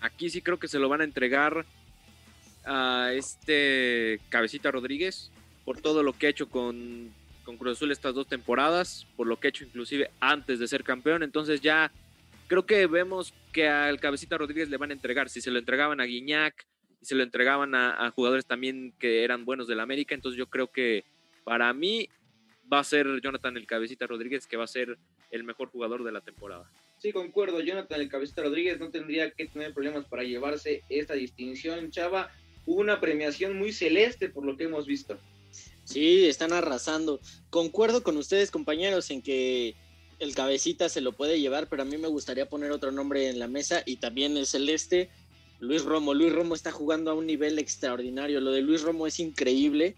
Aquí 0.00 0.30
sí 0.30 0.42
creo 0.42 0.58
que 0.58 0.68
se 0.68 0.78
lo 0.78 0.88
van 0.88 1.00
a 1.00 1.04
entregar 1.04 1.66
a 2.64 3.12
este 3.14 4.20
Cabecita 4.28 4.70
Rodríguez 4.70 5.30
por 5.64 5.80
todo 5.80 6.02
lo 6.02 6.12
que 6.12 6.26
ha 6.26 6.30
hecho 6.30 6.48
con, 6.48 7.12
con 7.44 7.56
Cruz 7.56 7.78
Azul 7.78 7.90
estas 7.90 8.14
dos 8.14 8.28
temporadas, 8.28 9.06
por 9.16 9.26
lo 9.26 9.38
que 9.38 9.48
ha 9.48 9.50
hecho 9.50 9.64
inclusive 9.64 10.10
antes 10.20 10.58
de 10.58 10.68
ser 10.68 10.84
campeón. 10.84 11.22
Entonces 11.22 11.60
ya 11.60 11.90
creo 12.46 12.64
que 12.64 12.86
vemos 12.86 13.34
que 13.52 13.68
al 13.68 13.98
Cabecita 14.00 14.38
Rodríguez 14.38 14.68
le 14.68 14.76
van 14.76 14.90
a 14.90 14.94
entregar. 14.94 15.28
Si 15.28 15.40
se 15.40 15.50
lo 15.50 15.58
entregaban 15.58 16.00
a 16.00 16.04
Guiñac, 16.04 16.66
y 17.00 17.06
se 17.06 17.14
lo 17.14 17.22
entregaban 17.22 17.74
a, 17.74 18.06
a 18.06 18.10
jugadores 18.10 18.46
también 18.46 18.92
que 18.98 19.22
eran 19.24 19.44
buenos 19.44 19.68
del 19.68 19.80
América, 19.80 20.14
entonces 20.14 20.38
yo 20.38 20.48
creo 20.48 20.70
que 20.70 21.04
para 21.44 21.72
mí 21.72 22.08
va 22.72 22.80
a 22.80 22.84
ser 22.84 23.06
Jonathan 23.22 23.56
el 23.56 23.66
Cabecita 23.66 24.06
Rodríguez, 24.06 24.46
que 24.46 24.56
va 24.56 24.64
a 24.64 24.68
ser 24.68 24.98
el 25.30 25.44
mejor 25.44 25.68
jugador 25.68 26.04
de 26.04 26.12
la 26.12 26.20
temporada. 26.20 26.70
Sí, 26.98 27.12
concuerdo. 27.12 27.60
Jonathan 27.60 28.00
el 28.00 28.08
Cabecita 28.08 28.42
Rodríguez 28.42 28.78
no 28.80 28.90
tendría 28.90 29.30
que 29.30 29.46
tener 29.46 29.72
problemas 29.72 30.04
para 30.06 30.24
llevarse 30.24 30.82
esta 30.88 31.14
distinción. 31.14 31.90
Chava, 31.90 32.30
hubo 32.66 32.80
una 32.80 33.00
premiación 33.00 33.56
muy 33.56 33.72
celeste 33.72 34.28
por 34.28 34.44
lo 34.44 34.56
que 34.56 34.64
hemos 34.64 34.86
visto. 34.86 35.18
Sí, 35.84 36.26
están 36.26 36.52
arrasando. 36.52 37.20
Concuerdo 37.50 38.02
con 38.02 38.16
ustedes, 38.16 38.50
compañeros, 38.50 39.10
en 39.10 39.22
que 39.22 39.74
el 40.18 40.34
Cabecita 40.34 40.88
se 40.88 41.00
lo 41.00 41.12
puede 41.12 41.40
llevar, 41.40 41.68
pero 41.68 41.82
a 41.82 41.86
mí 41.86 41.96
me 41.96 42.08
gustaría 42.08 42.48
poner 42.48 42.72
otro 42.72 42.90
nombre 42.90 43.28
en 43.28 43.38
la 43.38 43.48
mesa 43.48 43.82
y 43.86 43.96
también 43.96 44.36
el 44.36 44.46
celeste. 44.46 45.08
Luis 45.60 45.84
Romo. 45.84 46.14
Luis 46.14 46.32
Romo 46.32 46.54
está 46.54 46.72
jugando 46.72 47.10
a 47.10 47.14
un 47.14 47.26
nivel 47.26 47.58
extraordinario. 47.58 48.40
Lo 48.40 48.52
de 48.52 48.60
Luis 48.60 48.82
Romo 48.82 49.06
es 49.06 49.18
increíble 49.18 49.96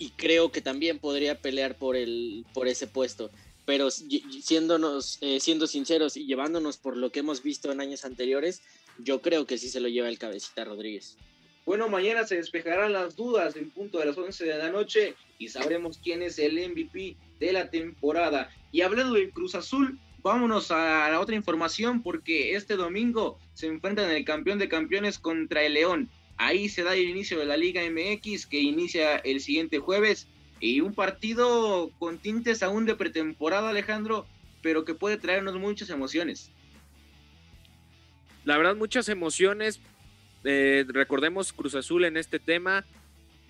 y 0.00 0.10
creo 0.16 0.50
que 0.50 0.62
también 0.62 0.98
podría 0.98 1.40
pelear 1.40 1.76
por, 1.76 1.94
el, 1.94 2.46
por 2.54 2.66
ese 2.66 2.86
puesto. 2.86 3.30
Pero 3.66 3.90
siéndonos, 3.90 5.18
eh, 5.20 5.38
siendo 5.40 5.66
sinceros 5.66 6.16
y 6.16 6.24
llevándonos 6.24 6.78
por 6.78 6.96
lo 6.96 7.12
que 7.12 7.20
hemos 7.20 7.42
visto 7.42 7.70
en 7.70 7.82
años 7.82 8.06
anteriores, 8.06 8.62
yo 8.98 9.20
creo 9.20 9.44
que 9.44 9.58
sí 9.58 9.68
se 9.68 9.78
lo 9.78 9.88
lleva 9.88 10.08
el 10.08 10.18
cabecita 10.18 10.64
Rodríguez. 10.64 11.18
Bueno, 11.66 11.88
mañana 11.90 12.26
se 12.26 12.36
despejarán 12.36 12.94
las 12.94 13.14
dudas 13.14 13.54
en 13.56 13.70
punto 13.70 13.98
de 13.98 14.06
las 14.06 14.16
11 14.16 14.46
de 14.46 14.58
la 14.58 14.70
noche 14.70 15.14
y 15.38 15.48
sabremos 15.48 15.98
quién 16.02 16.22
es 16.22 16.38
el 16.38 16.54
MVP 16.70 17.16
de 17.38 17.52
la 17.52 17.70
temporada. 17.70 18.50
Y 18.72 18.80
hablando 18.80 19.14
del 19.14 19.30
Cruz 19.30 19.54
Azul, 19.54 19.98
vámonos 20.22 20.70
a 20.70 21.10
la 21.10 21.20
otra 21.20 21.36
información 21.36 22.02
porque 22.02 22.56
este 22.56 22.76
domingo 22.76 23.38
se 23.52 23.66
enfrentan 23.66 24.10
el 24.10 24.24
campeón 24.24 24.58
de 24.58 24.70
campeones 24.70 25.18
contra 25.18 25.62
el 25.62 25.74
León. 25.74 26.10
Ahí 26.42 26.70
se 26.70 26.82
da 26.82 26.94
el 26.94 27.06
inicio 27.06 27.38
de 27.38 27.44
la 27.44 27.58
Liga 27.58 27.82
MX 27.82 28.46
que 28.46 28.58
inicia 28.58 29.16
el 29.16 29.42
siguiente 29.42 29.78
jueves 29.78 30.26
y 30.58 30.80
un 30.80 30.94
partido 30.94 31.90
con 31.98 32.16
tintes 32.16 32.62
aún 32.62 32.86
de 32.86 32.94
pretemporada, 32.94 33.68
Alejandro, 33.68 34.26
pero 34.62 34.86
que 34.86 34.94
puede 34.94 35.18
traernos 35.18 35.56
muchas 35.56 35.90
emociones. 35.90 36.50
La 38.46 38.56
verdad, 38.56 38.74
muchas 38.74 39.10
emociones. 39.10 39.80
Eh, 40.44 40.86
recordemos 40.88 41.52
Cruz 41.52 41.74
Azul 41.74 42.06
en 42.06 42.16
este 42.16 42.38
tema. 42.38 42.86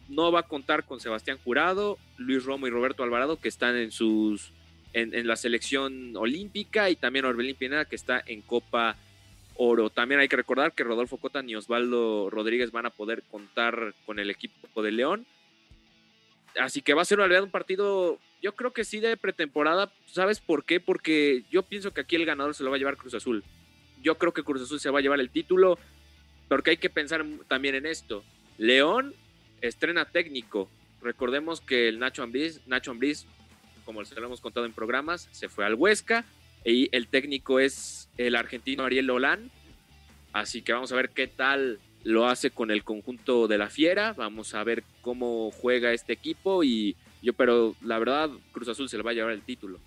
No 0.08 0.32
va 0.32 0.40
a 0.40 0.48
contar 0.48 0.84
con 0.84 0.98
Sebastián 0.98 1.38
Jurado, 1.44 1.96
Luis 2.18 2.44
Romo 2.44 2.66
y 2.66 2.70
Roberto 2.70 3.04
Alvarado, 3.04 3.40
que 3.40 3.48
están 3.48 3.76
en 3.76 3.92
sus 3.92 4.52
en, 4.94 5.28
la 5.28 5.36
selección 5.36 6.16
olímpica, 6.16 6.90
y 6.90 6.96
también 6.96 7.24
Orbelín 7.24 7.54
Pineda, 7.54 7.84
que 7.84 7.94
está 7.94 8.20
en 8.26 8.42
Copa 8.42 8.96
oro. 9.62 9.90
También 9.90 10.20
hay 10.20 10.28
que 10.28 10.36
recordar 10.36 10.72
que 10.72 10.84
Rodolfo 10.84 11.18
Cota 11.18 11.42
y 11.46 11.54
Osvaldo 11.54 12.30
Rodríguez 12.30 12.72
van 12.72 12.86
a 12.86 12.90
poder 12.90 13.22
contar 13.30 13.94
con 14.06 14.18
el 14.18 14.30
equipo 14.30 14.82
de 14.82 14.90
León. 14.90 15.26
Así 16.58 16.80
que 16.80 16.94
va 16.94 17.02
a 17.02 17.04
ser 17.04 17.18
realidad 17.18 17.42
un 17.42 17.50
partido, 17.50 18.18
yo 18.40 18.56
creo 18.56 18.72
que 18.72 18.84
sí 18.84 19.00
de 19.00 19.18
pretemporada. 19.18 19.92
¿Sabes 20.06 20.40
por 20.40 20.64
qué? 20.64 20.80
Porque 20.80 21.44
yo 21.50 21.62
pienso 21.62 21.92
que 21.92 22.00
aquí 22.00 22.16
el 22.16 22.24
ganador 22.24 22.54
se 22.54 22.64
lo 22.64 22.70
va 22.70 22.76
a 22.76 22.78
llevar 22.78 22.96
Cruz 22.96 23.12
Azul. 23.12 23.44
Yo 24.02 24.16
creo 24.16 24.32
que 24.32 24.42
Cruz 24.42 24.62
Azul 24.62 24.80
se 24.80 24.88
va 24.88 25.00
a 25.00 25.02
llevar 25.02 25.20
el 25.20 25.28
título, 25.28 25.78
porque 26.48 26.70
hay 26.70 26.76
que 26.78 26.88
pensar 26.88 27.24
también 27.46 27.74
en 27.74 27.84
esto. 27.84 28.24
León 28.56 29.14
estrena 29.60 30.06
técnico. 30.06 30.70
Recordemos 31.02 31.60
que 31.60 31.88
el 31.88 31.98
Nacho 31.98 32.22
Ambriz, 32.22 32.66
Nacho 32.66 32.92
Ambriz, 32.92 33.26
como 33.84 34.02
se 34.06 34.18
lo 34.18 34.26
hemos 34.26 34.40
contado 34.40 34.64
en 34.64 34.72
programas, 34.72 35.28
se 35.32 35.50
fue 35.50 35.66
al 35.66 35.74
Huesca 35.74 36.24
y 36.64 36.88
el 36.92 37.08
técnico 37.08 37.60
es 37.60 38.08
el 38.16 38.36
argentino 38.36 38.84
Ariel 38.84 39.06
Lolán. 39.06 39.50
Así 40.32 40.62
que 40.62 40.72
vamos 40.72 40.92
a 40.92 40.96
ver 40.96 41.10
qué 41.10 41.26
tal 41.26 41.78
lo 42.04 42.26
hace 42.26 42.50
con 42.50 42.70
el 42.70 42.84
conjunto 42.84 43.48
de 43.48 43.58
la 43.58 43.68
Fiera. 43.68 44.12
Vamos 44.12 44.54
a 44.54 44.64
ver 44.64 44.84
cómo 45.00 45.50
juega 45.50 45.92
este 45.92 46.12
equipo. 46.12 46.62
Y 46.62 46.96
yo, 47.22 47.32
pero 47.32 47.74
la 47.82 47.98
verdad, 47.98 48.30
Cruz 48.52 48.68
Azul 48.68 48.88
se 48.88 48.96
le 48.96 49.02
va 49.02 49.10
a 49.10 49.14
llevar 49.14 49.32
el 49.32 49.42
título. 49.42 49.78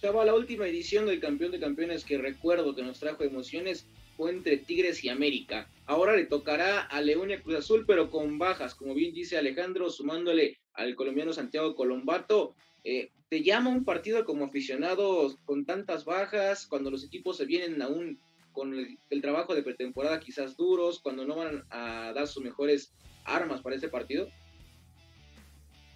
Chava, 0.00 0.24
la 0.24 0.34
última 0.34 0.66
edición 0.66 1.06
del 1.06 1.20
campeón 1.20 1.52
de 1.52 1.60
campeones 1.60 2.04
que 2.04 2.18
recuerdo 2.18 2.74
que 2.74 2.82
nos 2.82 2.98
trajo 2.98 3.24
emociones 3.24 3.86
fue 4.16 4.30
entre 4.30 4.56
Tigres 4.56 5.04
y 5.04 5.08
América. 5.08 5.68
Ahora 5.86 6.16
le 6.16 6.24
tocará 6.24 6.80
a 6.80 7.00
León 7.00 7.30
y 7.30 7.34
a 7.34 7.42
Cruz 7.42 7.56
Azul, 7.56 7.84
pero 7.86 8.10
con 8.10 8.38
bajas, 8.38 8.74
como 8.74 8.94
bien 8.94 9.14
dice 9.14 9.36
Alejandro, 9.36 9.90
sumándole 9.90 10.58
al 10.74 10.94
colombiano 10.94 11.32
Santiago 11.32 11.74
Colombato. 11.74 12.54
Eh, 12.84 13.10
¿Te 13.28 13.42
llama 13.42 13.70
un 13.70 13.84
partido 13.84 14.24
como 14.24 14.44
aficionado 14.44 15.36
con 15.44 15.64
tantas 15.64 16.04
bajas, 16.04 16.66
cuando 16.66 16.90
los 16.90 17.04
equipos 17.04 17.36
se 17.36 17.44
vienen 17.44 17.82
aún 17.82 18.20
con 18.52 18.72
el, 18.72 19.20
trabajo 19.20 19.54
de 19.54 19.62
pretemporada 19.62 20.20
quizás 20.20 20.56
duros, 20.56 21.00
cuando 21.00 21.26
no 21.26 21.34
van 21.34 21.64
a 21.70 22.12
dar 22.14 22.28
sus 22.28 22.42
mejores 22.42 22.92
armas 23.24 23.60
para 23.62 23.76
ese 23.76 23.88
partido? 23.88 24.28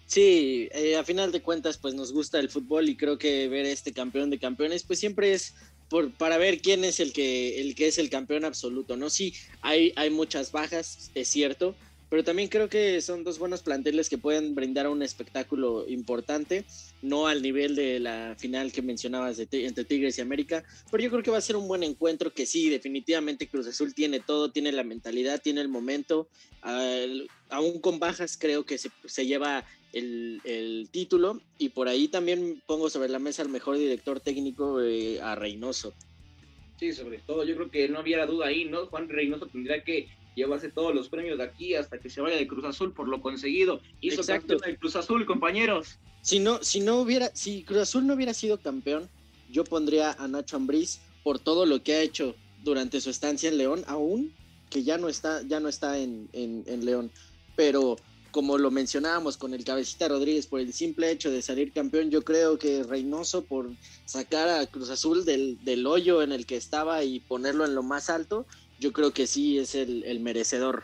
Sí, 0.05 0.67
eh, 0.73 0.97
a 0.97 1.05
final 1.05 1.31
de 1.31 1.41
cuentas 1.41 1.77
pues 1.77 1.93
nos 1.93 2.11
gusta 2.11 2.37
el 2.37 2.49
fútbol 2.49 2.89
y 2.89 2.97
creo 2.97 3.17
que 3.17 3.47
ver 3.47 3.65
este 3.65 3.93
campeón 3.93 4.29
de 4.29 4.37
campeones 4.37 4.83
pues 4.83 4.99
siempre 4.99 5.31
es 5.31 5.55
por, 5.89 6.11
para 6.11 6.37
ver 6.37 6.61
quién 6.61 6.83
es 6.83 6.99
el 6.99 7.13
que, 7.13 7.61
el 7.61 7.75
que 7.75 7.87
es 7.87 7.97
el 7.97 8.09
campeón 8.09 8.43
absoluto, 8.43 8.97
¿no? 8.97 9.09
Sí, 9.09 9.33
hay, 9.61 9.93
hay 9.95 10.09
muchas 10.09 10.51
bajas, 10.51 11.11
es 11.15 11.27
cierto, 11.29 11.75
pero 12.11 12.25
también 12.25 12.49
creo 12.49 12.67
que 12.67 12.99
son 12.99 13.23
dos 13.23 13.39
buenos 13.39 13.61
planteles 13.61 14.09
que 14.09 14.17
pueden 14.17 14.53
brindar 14.53 14.89
un 14.89 15.01
espectáculo 15.01 15.87
importante, 15.87 16.65
no 17.01 17.27
al 17.27 17.41
nivel 17.41 17.73
de 17.73 18.01
la 18.01 18.35
final 18.37 18.73
que 18.73 18.81
mencionabas 18.81 19.37
de 19.37 19.47
entre 19.65 19.85
Tigres 19.85 20.17
y 20.17 20.21
América, 20.21 20.65
pero 20.91 21.01
yo 21.01 21.09
creo 21.09 21.23
que 21.23 21.31
va 21.31 21.37
a 21.37 21.41
ser 21.41 21.55
un 21.55 21.69
buen 21.69 21.83
encuentro 21.83 22.33
que 22.33 22.45
sí, 22.45 22.67
definitivamente 22.67 23.47
Cruz 23.47 23.65
Azul 23.67 23.93
tiene 23.93 24.19
todo, 24.19 24.51
tiene 24.51 24.73
la 24.73 24.83
mentalidad, 24.83 25.41
tiene 25.41 25.61
el 25.61 25.69
momento, 25.69 26.27
aún 27.49 27.79
con 27.79 27.97
bajas 27.97 28.37
creo 28.37 28.65
que 28.65 28.77
se, 28.77 29.25
lleva 29.25 29.63
el, 29.93 30.41
el, 30.43 30.89
título 30.91 31.39
y 31.57 31.69
por 31.69 31.87
ahí 31.87 32.09
también 32.09 32.61
pongo 32.67 32.89
sobre 32.89 33.07
la 33.07 33.19
mesa 33.19 33.41
al 33.41 33.47
mejor 33.47 33.77
director 33.77 34.19
técnico 34.19 34.81
eh, 34.81 35.21
a 35.21 35.35
Reynoso. 35.35 35.93
Sí, 36.77 36.91
sobre 36.91 37.19
todo, 37.19 37.45
yo 37.45 37.55
creo 37.55 37.71
que 37.71 37.87
no 37.87 38.01
hubiera 38.01 38.25
duda 38.25 38.47
ahí, 38.47 38.65
¿no? 38.65 38.87
Juan 38.87 39.07
Reynoso 39.07 39.45
tendría 39.45 39.81
que 39.83 40.09
llevarse 40.35 40.69
todos 40.69 40.93
los 40.95 41.09
premios 41.09 41.37
de 41.37 41.43
aquí 41.43 41.75
hasta 41.75 41.99
que 41.99 42.09
se 42.09 42.21
vaya 42.21 42.37
de 42.37 42.47
Cruz 42.47 42.65
Azul 42.65 42.93
por 42.93 43.07
lo 43.07 43.21
conseguido. 43.21 43.81
Hizo 43.99 44.21
Exacto. 44.21 44.55
campeón 44.55 44.71
de 44.71 44.77
Cruz 44.77 44.95
Azul, 44.95 45.25
compañeros. 45.25 45.97
Si 46.21 46.39
no, 46.39 46.63
si 46.63 46.79
no 46.79 46.97
hubiera, 46.97 47.31
si 47.35 47.63
Cruz 47.63 47.79
Azul 47.79 48.05
no 48.05 48.13
hubiera 48.13 48.33
sido 48.33 48.59
campeón, 48.59 49.09
yo 49.49 49.63
pondría 49.63 50.11
a 50.13 50.27
Nacho 50.27 50.55
Ambriz 50.55 50.99
por 51.23 51.39
todo 51.39 51.65
lo 51.65 51.83
que 51.83 51.93
ha 51.93 52.01
hecho 52.01 52.35
durante 52.63 53.01
su 53.01 53.09
estancia 53.09 53.49
en 53.49 53.57
León, 53.57 53.83
aún 53.87 54.33
que 54.69 54.83
ya 54.83 54.97
no 54.97 55.09
está, 55.09 55.41
ya 55.43 55.59
no 55.59 55.67
está 55.67 55.97
en, 55.97 56.29
en, 56.33 56.85
León. 56.85 57.11
Pero 57.55 57.97
como 58.31 58.57
lo 58.57 58.71
mencionábamos 58.71 59.35
con 59.35 59.53
el 59.53 59.65
cabecita 59.65 60.07
Rodríguez, 60.07 60.47
por 60.47 60.61
el 60.61 60.71
simple 60.71 61.11
hecho 61.11 61.29
de 61.29 61.41
salir 61.41 61.73
campeón, 61.73 62.09
yo 62.09 62.23
creo 62.23 62.57
que 62.57 62.83
Reynoso 62.83 63.43
por 63.43 63.69
sacar 64.05 64.47
a 64.47 64.65
Cruz 64.67 64.89
Azul 64.89 65.25
del, 65.25 65.59
del 65.65 65.85
hoyo 65.85 66.21
en 66.21 66.31
el 66.31 66.45
que 66.45 66.55
estaba 66.55 67.03
y 67.03 67.19
ponerlo 67.19 67.65
en 67.65 67.75
lo 67.75 67.83
más 67.83 68.09
alto, 68.09 68.45
yo 68.81 68.91
creo 68.91 69.11
que 69.11 69.27
sí 69.27 69.59
es 69.59 69.75
el, 69.75 70.19
merecedor. 70.19 70.83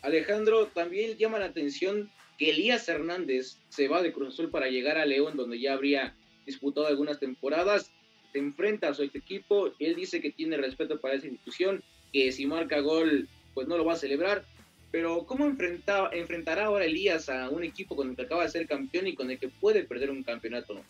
Alejandro, 0.00 0.68
también 0.68 1.18
llama 1.18 1.40
la 1.40 1.46
atención 1.46 2.08
que 2.38 2.50
Elías 2.50 2.88
Hernández 2.88 3.58
se 3.68 3.88
va 3.88 4.00
de 4.00 4.12
Cruz 4.12 4.34
Azul 4.34 4.50
para 4.50 4.68
llegar 4.68 4.96
a 4.96 5.04
León, 5.04 5.36
donde 5.36 5.58
ya 5.58 5.72
habría 5.72 6.14
disputado 6.46 6.86
algunas 6.86 7.18
temporadas, 7.18 7.90
se 8.32 8.38
enfrenta 8.38 8.88
a 8.88 8.94
su 8.94 9.02
equipo, 9.02 9.72
él 9.80 9.96
dice 9.96 10.20
que 10.20 10.30
tiene 10.30 10.56
respeto 10.56 11.00
para 11.00 11.14
esa 11.14 11.26
institución, 11.26 11.82
que 12.12 12.30
si 12.30 12.46
marca 12.46 12.78
gol, 12.78 13.28
pues 13.54 13.66
no 13.66 13.76
lo 13.76 13.84
va 13.84 13.94
a 13.94 13.96
celebrar, 13.96 14.44
pero 14.92 15.26
¿cómo 15.26 15.46
enfrenta, 15.46 16.10
enfrentará 16.12 16.66
ahora 16.66 16.84
Elías 16.84 17.28
a 17.28 17.50
un 17.50 17.64
equipo 17.64 17.96
con 17.96 18.10
el 18.10 18.16
que 18.16 18.22
acaba 18.22 18.44
de 18.44 18.50
ser 18.50 18.68
campeón 18.68 19.08
y 19.08 19.16
con 19.16 19.32
el 19.32 19.40
que 19.40 19.48
puede 19.48 19.82
perder 19.82 20.10
un 20.10 20.22
campeonato? 20.22 20.80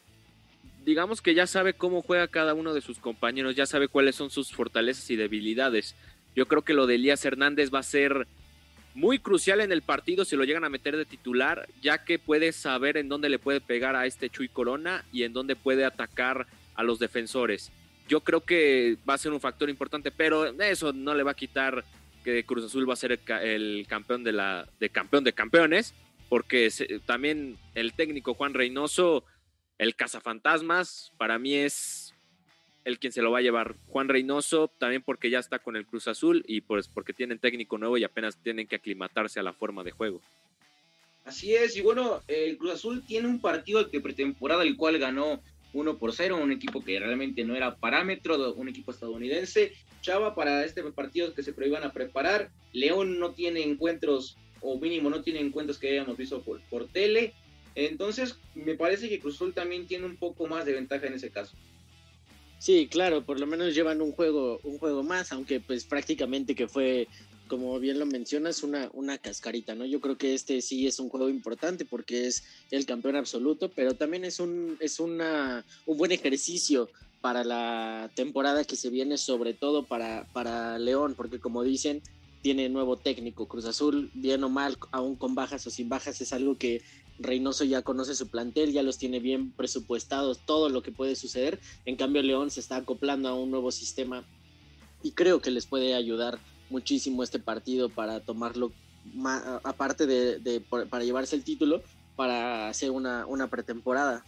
Digamos 0.85 1.23
que 1.23 1.35
ya 1.35 1.47
sabe 1.47 1.73
cómo 1.73 2.03
juega 2.03 2.29
cada 2.29 2.55
uno 2.55 2.75
de 2.75 2.81
sus 2.81 2.99
compañeros, 2.99 3.57
ya 3.57 3.67
sabe 3.67 3.89
cuáles 3.89 4.15
son 4.15 4.31
sus 4.31 4.53
fortalezas 4.53 5.11
y 5.11 5.17
debilidades. 5.17 5.97
Yo 6.37 6.47
creo 6.47 6.63
que 6.63 6.75
lo 6.75 6.87
de 6.87 6.97
Elías 6.97 7.25
Hernández 7.25 7.71
va 7.75 7.81
a 7.81 7.83
ser 7.83 8.29
muy 8.95 9.19
crucial 9.19 9.61
en 9.61 9.73
el 9.73 9.83
partido 9.83 10.25
si 10.25 10.37
lo 10.37 10.45
llegan 10.45 10.65
a 10.65 10.69
meter 10.69 10.97
de 10.97 11.07
titular, 11.07 11.69
ya 11.83 12.05
que 12.05 12.19
puede 12.19 12.53
saber 12.53 12.99
en 12.99 13.09
dónde 13.09 13.31
le 13.31 13.39
puede 13.39 13.61
pegar 13.61 13.97
a 13.97 14.07
este 14.07 14.31
Chuy 14.31 14.49
Corona 14.49 15.05
y 15.13 15.23
en 15.25 15.33
dónde 15.33 15.57
puede 15.57 15.85
atacar 15.85 16.47
a 16.75 16.83
los 16.83 16.99
defensores. 16.99 17.73
Yo 18.07 18.21
creo 18.21 18.43
que 18.43 18.97
va 19.09 19.15
a 19.15 19.19
ser 19.19 19.33
un 19.33 19.41
factor 19.41 19.69
importante, 19.69 20.11
pero 20.11 20.47
eso 20.61 20.93
no 20.93 21.15
le 21.15 21.23
va 21.23 21.33
a 21.33 21.37
quitar 21.37 21.85
que 22.23 22.45
Cruz 22.45 22.65
Azul 22.65 22.89
va 22.89 22.93
a 22.93 22.97
ser 22.97 23.19
el, 23.29 23.87
campeón 23.89 24.23
de 24.23 24.33
la 24.33 24.69
de 24.79 24.91
campeón 24.91 25.25
de 25.25 25.33
campeones, 25.33 25.95
porque 26.29 26.71
también 27.07 27.57
el 27.75 27.95
técnico 27.95 28.35
Juan 28.35 28.55
Reynoso, 28.55 29.25
el 29.79 29.95
cazafantasmas, 29.95 31.13
para 31.17 31.39
mí 31.39 31.55
es 31.55 32.06
el 32.87 33.01
quien 33.01 33.13
se 33.13 33.21
lo 33.21 33.33
va 33.33 33.39
a 33.39 33.43
llevar. 33.43 33.75
Juan 33.89 34.09
Reynoso, 34.09 34.71
también 34.79 35.03
porque 35.03 35.29
ya 35.29 35.41
está 35.41 35.59
con 35.59 35.75
el 35.75 35.85
Cruz 35.85 36.07
Azul 36.07 36.45
y 36.47 36.61
pues 36.61 36.87
porque 36.87 37.13
tienen 37.13 37.41
técnico 37.41 37.79
nuevo 37.79 37.99
y 37.99 38.05
apenas 38.05 38.37
tienen 38.37 38.69
que 38.69 38.77
aclimatarse 38.77 39.41
a 39.41 39.43
la 39.43 39.53
forma 39.53 39.83
de 39.83 39.91
juego. 39.91 40.23
Así 41.25 41.53
es, 41.53 41.77
y 41.77 41.81
bueno, 41.81 42.23
el 42.29 42.57
Cruz 42.57 42.75
Azul 42.75 43.05
tiene 43.05 43.27
un 43.27 43.41
partido 43.41 43.83
de 43.83 44.01
pretemporada, 44.01 44.63
el 44.63 44.77
cual 44.77 44.99
ganó 44.99 45.43
1 45.73 45.99
por 45.99 46.13
0, 46.13 46.39
un 46.41 46.53
equipo 46.53 46.85
que 46.85 47.01
realmente 47.01 47.43
no 47.43 47.57
era 47.57 47.75
parámetro, 47.75 48.55
un 48.55 48.69
equipo 48.69 48.93
estadounidense. 48.93 49.73
Chava, 50.01 50.37
para 50.37 50.65
este 50.65 50.85
partido 50.85 51.35
que 51.35 51.43
se 51.43 51.53
iban 51.67 51.83
a 51.83 51.93
preparar, 51.93 52.53
León 52.73 53.19
no 53.19 53.33
tiene 53.33 53.65
encuentros, 53.65 54.37
o 54.61 54.79
mínimo 54.79 55.11
no 55.11 55.23
tiene 55.23 55.41
encuentros 55.41 55.79
que 55.79 55.91
hayamos 55.91 56.17
visto 56.17 56.41
por, 56.43 56.61
por 56.71 56.87
tele. 56.87 57.35
Entonces, 57.75 58.39
me 58.55 58.77
parece 58.77 59.09
que 59.09 59.19
Cruzul 59.19 59.53
también 59.53 59.89
tiene 59.89 60.07
un 60.07 60.17
poco 60.17 60.47
más 60.47 60.65
de 60.65 60.73
ventaja 60.73 61.09
en 61.09 61.15
ese 61.15 61.31
caso. 61.31 61.57
Sí, 62.67 62.89
claro, 62.89 63.25
por 63.25 63.39
lo 63.39 63.47
menos 63.47 63.77
llevan 63.77 64.03
un 64.03 64.11
juego, 64.11 64.59
un 64.65 64.77
juego 64.79 65.05
más, 65.05 65.31
aunque 65.31 65.61
pues 65.61 65.85
prácticamente 65.85 66.57
que 66.57 66.67
fue 66.67 67.07
como 67.47 67.79
bien 67.79 68.01
lo 68.01 68.07
mencionas, 68.07 68.65
una, 68.65 68.91
una 68.93 69.19
cascarita, 69.19 69.77
¿no? 69.77 69.87
Yo 69.87 70.01
creo 70.01 70.19
que 70.19 70.35
este 70.35 70.61
sí 70.61 70.85
es 70.85 70.99
un 70.99 71.09
juego 71.09 71.29
importante 71.29 71.85
porque 71.85 72.27
es 72.27 72.43
el 72.73 72.85
campeón 72.85 73.15
absoluto, 73.15 73.71
pero 73.71 73.95
también 73.95 74.25
es 74.25 74.41
un, 74.41 74.77
es 74.81 74.99
una, 74.99 75.65
un 75.87 75.97
buen 75.97 76.11
ejercicio 76.11 76.91
para 77.21 77.45
la 77.45 78.11
temporada 78.17 78.65
que 78.65 78.75
se 78.75 78.91
viene, 78.91 79.17
sobre 79.17 79.55
todo 79.55 79.87
para, 79.87 80.27
para 80.33 80.77
León, 80.81 81.15
porque 81.17 81.39
como 81.39 81.63
dicen, 81.63 82.03
tiene 82.43 82.69
nuevo 82.69 82.97
técnico. 82.97 83.47
Cruz 83.47 83.67
Azul, 83.67 84.11
bien 84.13 84.43
o 84.43 84.49
mal, 84.49 84.77
aún 84.91 85.15
con 85.15 85.37
bajas 85.37 85.65
o 85.69 85.71
sin 85.71 85.89
bajas, 85.89 86.21
es 86.21 86.33
algo 86.33 86.59
que 86.59 86.83
Reynoso 87.19 87.65
ya 87.65 87.83
conoce 87.83 88.15
su 88.15 88.29
plantel, 88.29 88.73
ya 88.73 88.83
los 88.83 88.99
tiene 88.99 89.21
bien 89.21 89.51
presupuestados, 89.53 90.41
todo 90.45 90.69
lo 90.69 90.83
que 90.83 90.93
puede 90.93 91.17
suceder. 91.17 91.59
En 91.85 91.97
cambio, 91.97 92.23
León 92.23 92.51
se 92.51 92.61
está 92.61 92.77
acoplando 92.77 93.29
a 93.29 93.35
un 93.35 93.51
nuevo 93.51 93.73
sistema 93.73 94.25
y 95.03 95.13
creo 95.13 95.41
que 95.41 95.51
les 95.51 95.67
puede 95.67 95.95
ayudar 95.95 96.39
muchísimo 96.69 97.23
este 97.23 97.39
partido 97.39 97.89
para 97.89 98.21
tomarlo, 98.21 98.73
aparte 99.63 100.07
de, 100.07 100.61
para 100.61 101.05
llevarse 101.05 101.37
el 101.37 101.45
título, 101.45 101.83
para 102.17 102.69
hacer 102.69 102.91
una, 102.91 103.27
una 103.27 103.49
pretemporada. 103.49 104.25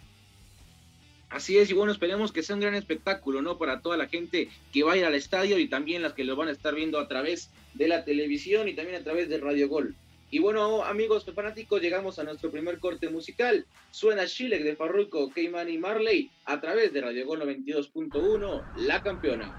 Así 1.31 1.59
es, 1.59 1.69
y 1.71 1.75
bueno, 1.75 1.93
esperemos 1.93 2.33
que 2.33 2.43
sea 2.43 2.55
un 2.55 2.63
gran 2.63 2.75
espectáculo, 2.75 3.43
¿no? 3.43 3.59
Para 3.59 3.83
toda 3.83 3.99
la 3.99 4.09
gente 4.09 4.49
que 4.73 4.83
va 4.83 4.95
a 4.95 4.97
ir 4.97 5.05
al 5.05 5.15
estadio 5.15 5.59
y 5.59 5.69
también 5.69 6.01
las 6.01 6.15
que 6.15 6.25
lo 6.25 6.37
van 6.37 6.49
a 6.49 6.53
estar 6.53 6.75
viendo 6.75 6.99
a 6.99 7.07
través 7.07 7.51
de 7.75 7.87
la 7.87 8.05
televisión 8.05 8.67
y 8.67 8.75
también 8.75 8.99
a 8.99 9.05
través 9.05 9.29
de 9.29 9.37
Radio 9.39 9.69
Gol. 9.69 9.95
Y 10.31 10.41
bueno, 10.41 10.85
amigos 10.85 11.25
fanáticos, 11.35 11.81
llegamos 11.81 12.19
a 12.19 12.25
nuestro 12.25 12.51
primer 12.51 12.79
corte 12.81 13.09
musical. 13.09 13.67
Suena 13.91 14.27
Chile 14.27 14.59
de 14.63 14.77
Farruko, 14.77 15.31
Cayman 15.31 15.71
y 15.71 15.79
Marley 15.79 16.31
a 16.45 16.61
través 16.61 16.93
de 16.93 17.01
Radio 17.01 17.27
Gol 17.27 17.41
92.1, 17.41 18.69
La 18.75 19.01
Campeona. 19.01 19.57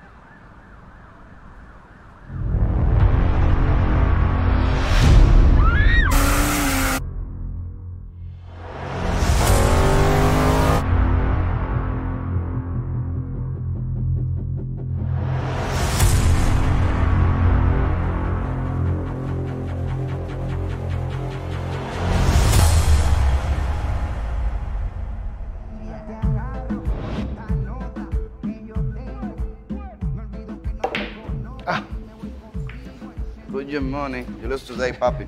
Your 33.69 33.81
money. 33.81 34.25
You 34.41 34.47
listen 34.47 34.75
to 34.75 34.81
that, 34.81 34.99
Papi. 34.99 35.27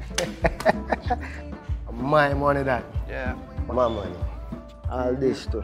My 1.94 2.34
money, 2.34 2.64
that. 2.64 2.84
Yeah. 3.08 3.36
My 3.68 3.88
money. 3.88 4.16
All 4.90 5.14
this 5.14 5.46
too. 5.46 5.64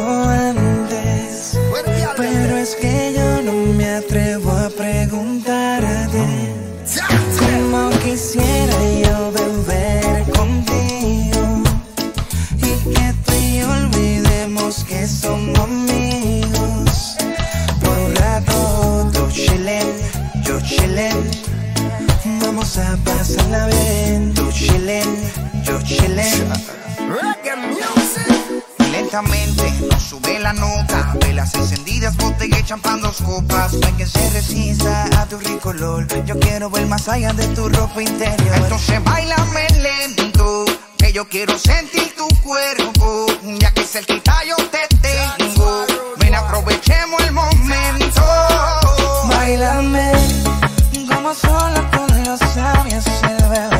antes. 0.00 1.58
Pero 2.16 2.56
es 2.56 2.74
que 2.76 3.14
yo 3.16 3.42
no 3.42 3.52
me 3.74 3.96
atrevo 3.96 4.50
a 4.50 4.68
preguntar 4.68 5.84
a 5.84 6.06
preguntarte 6.10 6.24
cómo 7.38 7.90
quisiera 8.04 8.74
yo 9.04 9.32
beber 9.32 10.24
contigo 10.30 11.62
y 12.56 12.92
que 12.94 13.14
tú 13.24 13.70
olvidemos 13.70 14.84
que 14.84 15.06
somos 15.06 15.58
amigos. 15.58 17.16
Por 17.82 17.98
un 17.98 18.14
rato, 18.16 19.10
tú 19.12 19.30
chile, 19.30 19.80
yo 20.44 20.60
chile. 20.60 21.10
Vamos 22.42 22.78
a 22.78 22.96
pasarla 23.04 23.66
bien, 23.66 24.34
tú 24.34 24.50
chile, 24.52 25.02
yo 25.64 25.80
chile. 25.82 26.24
Lentamente 28.92 29.89
sube 30.10 30.40
la 30.40 30.52
nota, 30.52 31.14
velas 31.20 31.54
encendidas, 31.54 32.16
botella 32.16 32.58
y 32.58 32.64
champán 32.64 33.00
dos 33.00 33.22
copas. 33.22 33.72
No 33.74 33.86
hay 33.86 33.92
quien 33.92 34.08
se 34.08 34.30
resista 34.30 35.04
a 35.20 35.26
tu 35.26 35.38
rico 35.38 35.68
olor, 35.68 36.04
yo 36.24 36.36
quiero 36.40 36.68
ver 36.68 36.86
más 36.86 37.08
allá 37.08 37.32
de 37.32 37.46
tu 37.54 37.68
ropa 37.68 38.02
interior. 38.02 38.56
Entonces 38.56 39.04
bailame 39.04 39.68
lento, 39.80 40.64
que 40.98 41.12
yo 41.12 41.28
quiero 41.28 41.56
sentir 41.56 42.12
tu 42.16 42.26
cuerpo, 42.40 43.26
ya 43.60 43.72
que 43.72 43.84
cerquita 43.84 44.34
yo 44.48 44.56
te 44.56 44.84
tengo. 44.96 45.86
Ven, 46.18 46.34
aprovechemos 46.34 47.20
el 47.22 47.32
momento. 47.32 48.22
Bailame 49.28 50.12
como 51.06 51.32
solo 51.34 51.88
con 51.92 52.24
los 52.24 52.40
sabios 52.52 53.06
el 53.06 53.48
bebé. 53.48 53.79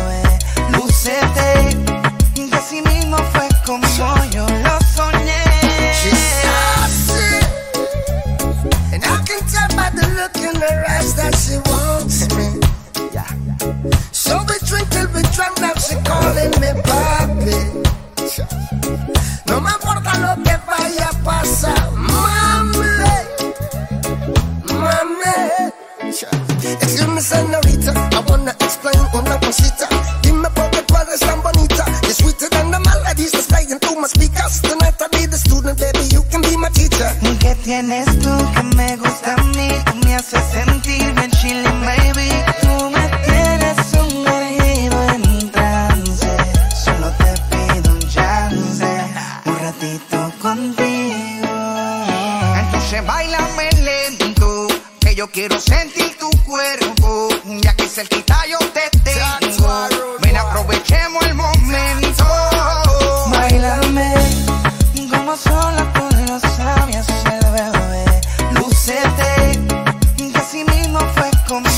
Entonces 52.92 53.07
bailame 53.07 53.70
lento, 53.85 54.66
que 54.98 55.14
yo 55.14 55.31
quiero 55.31 55.61
sentir 55.61 56.18
tu 56.18 56.29
cuerpo. 56.44 57.29
Ya 57.62 57.72
que 57.76 57.87
cerquita 57.87 58.44
yo 58.48 58.59
te 58.74 58.90
tengo. 59.05 59.88
Ven, 60.20 60.37
aprovechemos 60.37 61.24
el 61.24 61.35
momento. 61.37 62.24
Bailame 63.31 64.12
como 65.09 65.37
son 65.37 65.76
las 65.76 65.87
poderosas 65.87 66.87
me 66.88 66.96
hace 66.96 67.12
bebé. 67.53 68.20
Lúcete, 68.55 69.61
que 70.16 70.33
así 70.37 70.64
mismo 70.64 70.98
fue 71.14 71.31
como 71.46 71.70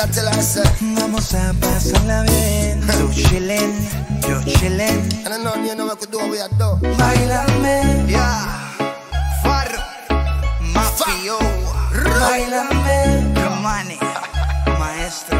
Vamos 0.00 1.34
a 1.34 1.52
pasarla 1.60 2.22
bien. 2.22 2.80
Tú 2.86 3.12
chillen, 3.12 3.70
yo 4.26 4.40
chillen. 4.44 5.06
And 5.26 5.34
I 5.34 5.44
know 5.44 5.54
you 5.56 5.74
know 5.74 5.84
what 5.84 5.98
could 5.98 6.10
do 6.10 6.18
we 6.30 6.40
are 6.40 6.48
do. 6.48 6.78
Bailame, 6.96 8.08
yeah. 8.08 8.72
Farro, 9.42 9.78
Mafio. 10.72 11.38
Bailame, 11.92 13.34
Romani, 13.34 13.98
Maestro, 14.78 15.38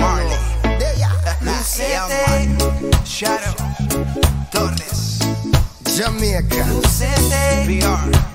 Marley. 0.00 0.36
Lucete, 1.42 2.58
Shadow, 3.04 3.54
Torres, 4.50 5.20
Jamaica. 5.84 6.66
Lucete, 6.74 7.66
VR. 7.68 8.31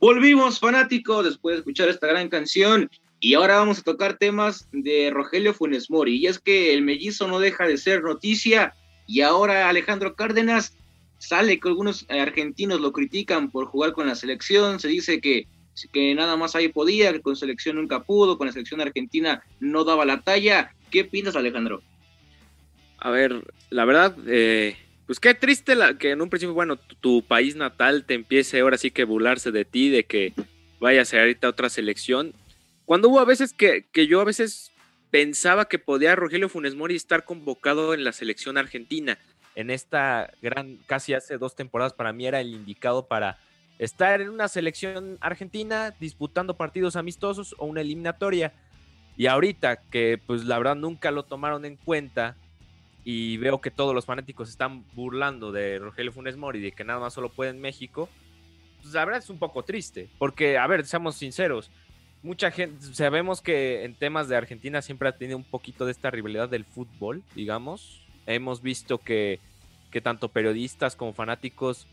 Volvimos 0.00 0.60
fanáticos 0.60 1.24
después 1.24 1.56
de 1.56 1.58
escuchar 1.58 1.88
esta 1.88 2.06
gran 2.06 2.28
canción 2.28 2.88
y 3.18 3.34
ahora 3.34 3.56
vamos 3.56 3.80
a 3.80 3.82
tocar 3.82 4.16
temas 4.16 4.68
de 4.70 5.10
Rogelio 5.10 5.52
Funes 5.52 5.90
Mori. 5.90 6.16
Y 6.16 6.26
es 6.28 6.38
que 6.38 6.72
el 6.72 6.82
mellizo 6.82 7.26
no 7.26 7.40
deja 7.40 7.66
de 7.66 7.76
ser 7.76 8.04
noticia 8.04 8.74
y 9.08 9.22
ahora 9.22 9.68
Alejandro 9.68 10.14
Cárdenas 10.14 10.76
sale 11.18 11.58
que 11.58 11.68
algunos 11.68 12.06
argentinos 12.08 12.80
lo 12.80 12.92
critican 12.92 13.50
por 13.50 13.66
jugar 13.66 13.92
con 13.92 14.06
la 14.06 14.14
selección. 14.14 14.78
Se 14.78 14.86
dice 14.86 15.20
que, 15.20 15.48
que 15.92 16.14
nada 16.14 16.36
más 16.36 16.54
ahí 16.54 16.68
podía, 16.68 17.12
que 17.12 17.20
con 17.20 17.34
selección 17.34 17.74
nunca 17.74 18.04
pudo, 18.04 18.38
con 18.38 18.46
la 18.46 18.52
selección 18.52 18.80
argentina 18.80 19.42
no 19.58 19.82
daba 19.82 20.04
la 20.04 20.20
talla. 20.20 20.72
¿Qué 20.92 21.04
piensas, 21.04 21.34
Alejandro? 21.34 21.82
A 22.98 23.10
ver, 23.10 23.42
la 23.70 23.84
verdad, 23.84 24.16
eh, 24.28 24.76
pues 25.08 25.20
qué 25.20 25.32
triste 25.32 25.74
la, 25.74 25.96
que 25.96 26.10
en 26.10 26.20
un 26.20 26.28
principio, 26.28 26.52
bueno, 26.52 26.76
tu, 26.76 27.22
país 27.22 27.56
natal 27.56 28.04
te 28.04 28.12
empiece 28.12 28.60
ahora 28.60 28.76
sí 28.76 28.90
que 28.90 29.04
burlarse 29.04 29.50
de 29.50 29.64
ti, 29.64 29.88
de 29.88 30.04
que 30.04 30.34
vayas 30.80 31.14
a 31.14 31.20
ahorita 31.20 31.46
a 31.46 31.50
otra 31.50 31.70
selección. 31.70 32.34
Cuando 32.84 33.08
hubo 33.08 33.18
a 33.18 33.24
veces 33.24 33.54
que, 33.54 33.86
que 33.90 34.06
yo 34.06 34.20
a 34.20 34.24
veces 34.24 34.70
pensaba 35.10 35.64
que 35.66 35.78
podía 35.78 36.14
Rogelio 36.14 36.50
Funes 36.50 36.74
Mori 36.74 36.94
estar 36.94 37.24
convocado 37.24 37.94
en 37.94 38.04
la 38.04 38.12
selección 38.12 38.58
argentina. 38.58 39.18
En 39.54 39.70
esta 39.70 40.30
gran, 40.42 40.76
casi 40.86 41.14
hace 41.14 41.38
dos 41.38 41.56
temporadas, 41.56 41.94
para 41.94 42.12
mí 42.12 42.26
era 42.26 42.42
el 42.42 42.52
indicado 42.52 43.06
para 43.06 43.38
estar 43.78 44.20
en 44.20 44.28
una 44.28 44.46
selección 44.46 45.16
argentina 45.22 45.94
disputando 45.98 46.58
partidos 46.58 46.96
amistosos 46.96 47.54
o 47.56 47.64
una 47.64 47.80
eliminatoria. 47.80 48.52
Y 49.16 49.24
ahorita 49.24 49.84
que 49.90 50.20
pues 50.26 50.44
la 50.44 50.58
verdad 50.58 50.76
nunca 50.76 51.10
lo 51.12 51.22
tomaron 51.22 51.64
en 51.64 51.76
cuenta, 51.76 52.36
y 53.10 53.38
veo 53.38 53.58
que 53.62 53.70
todos 53.70 53.94
los 53.94 54.04
fanáticos 54.04 54.50
están 54.50 54.84
burlando 54.92 55.50
de 55.50 55.78
Rogelio 55.78 56.12
Funes 56.12 56.36
Mori, 56.36 56.60
de 56.60 56.72
que 56.72 56.84
nada 56.84 57.00
más 57.00 57.14
solo 57.14 57.30
puede 57.30 57.52
en 57.52 57.58
México, 57.58 58.06
pues 58.82 58.92
la 58.92 59.02
verdad 59.06 59.22
es 59.22 59.30
un 59.30 59.38
poco 59.38 59.62
triste, 59.62 60.10
porque, 60.18 60.58
a 60.58 60.66
ver, 60.66 60.84
seamos 60.84 61.16
sinceros, 61.16 61.70
mucha 62.22 62.50
gente, 62.50 62.84
sabemos 62.92 63.40
que 63.40 63.84
en 63.84 63.94
temas 63.94 64.28
de 64.28 64.36
Argentina 64.36 64.82
siempre 64.82 65.08
ha 65.08 65.16
tenido 65.16 65.38
un 65.38 65.44
poquito 65.44 65.86
de 65.86 65.92
esta 65.92 66.10
rivalidad 66.10 66.50
del 66.50 66.66
fútbol, 66.66 67.22
digamos, 67.34 68.06
hemos 68.26 68.60
visto 68.60 68.98
que, 68.98 69.40
que 69.90 70.02
tanto 70.02 70.28
periodistas 70.28 70.94
como 70.94 71.14
fanáticos 71.14 71.86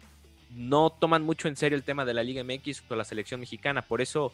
no 0.53 0.89
toman 0.89 1.23
mucho 1.23 1.47
en 1.47 1.55
serio 1.55 1.77
el 1.77 1.85
tema 1.85 2.03
de 2.03 2.13
la 2.13 2.23
Liga 2.23 2.43
MX 2.43 2.83
o 2.89 2.95
la 2.95 3.05
selección 3.05 3.39
mexicana, 3.39 3.83
por 3.83 4.01
eso 4.01 4.33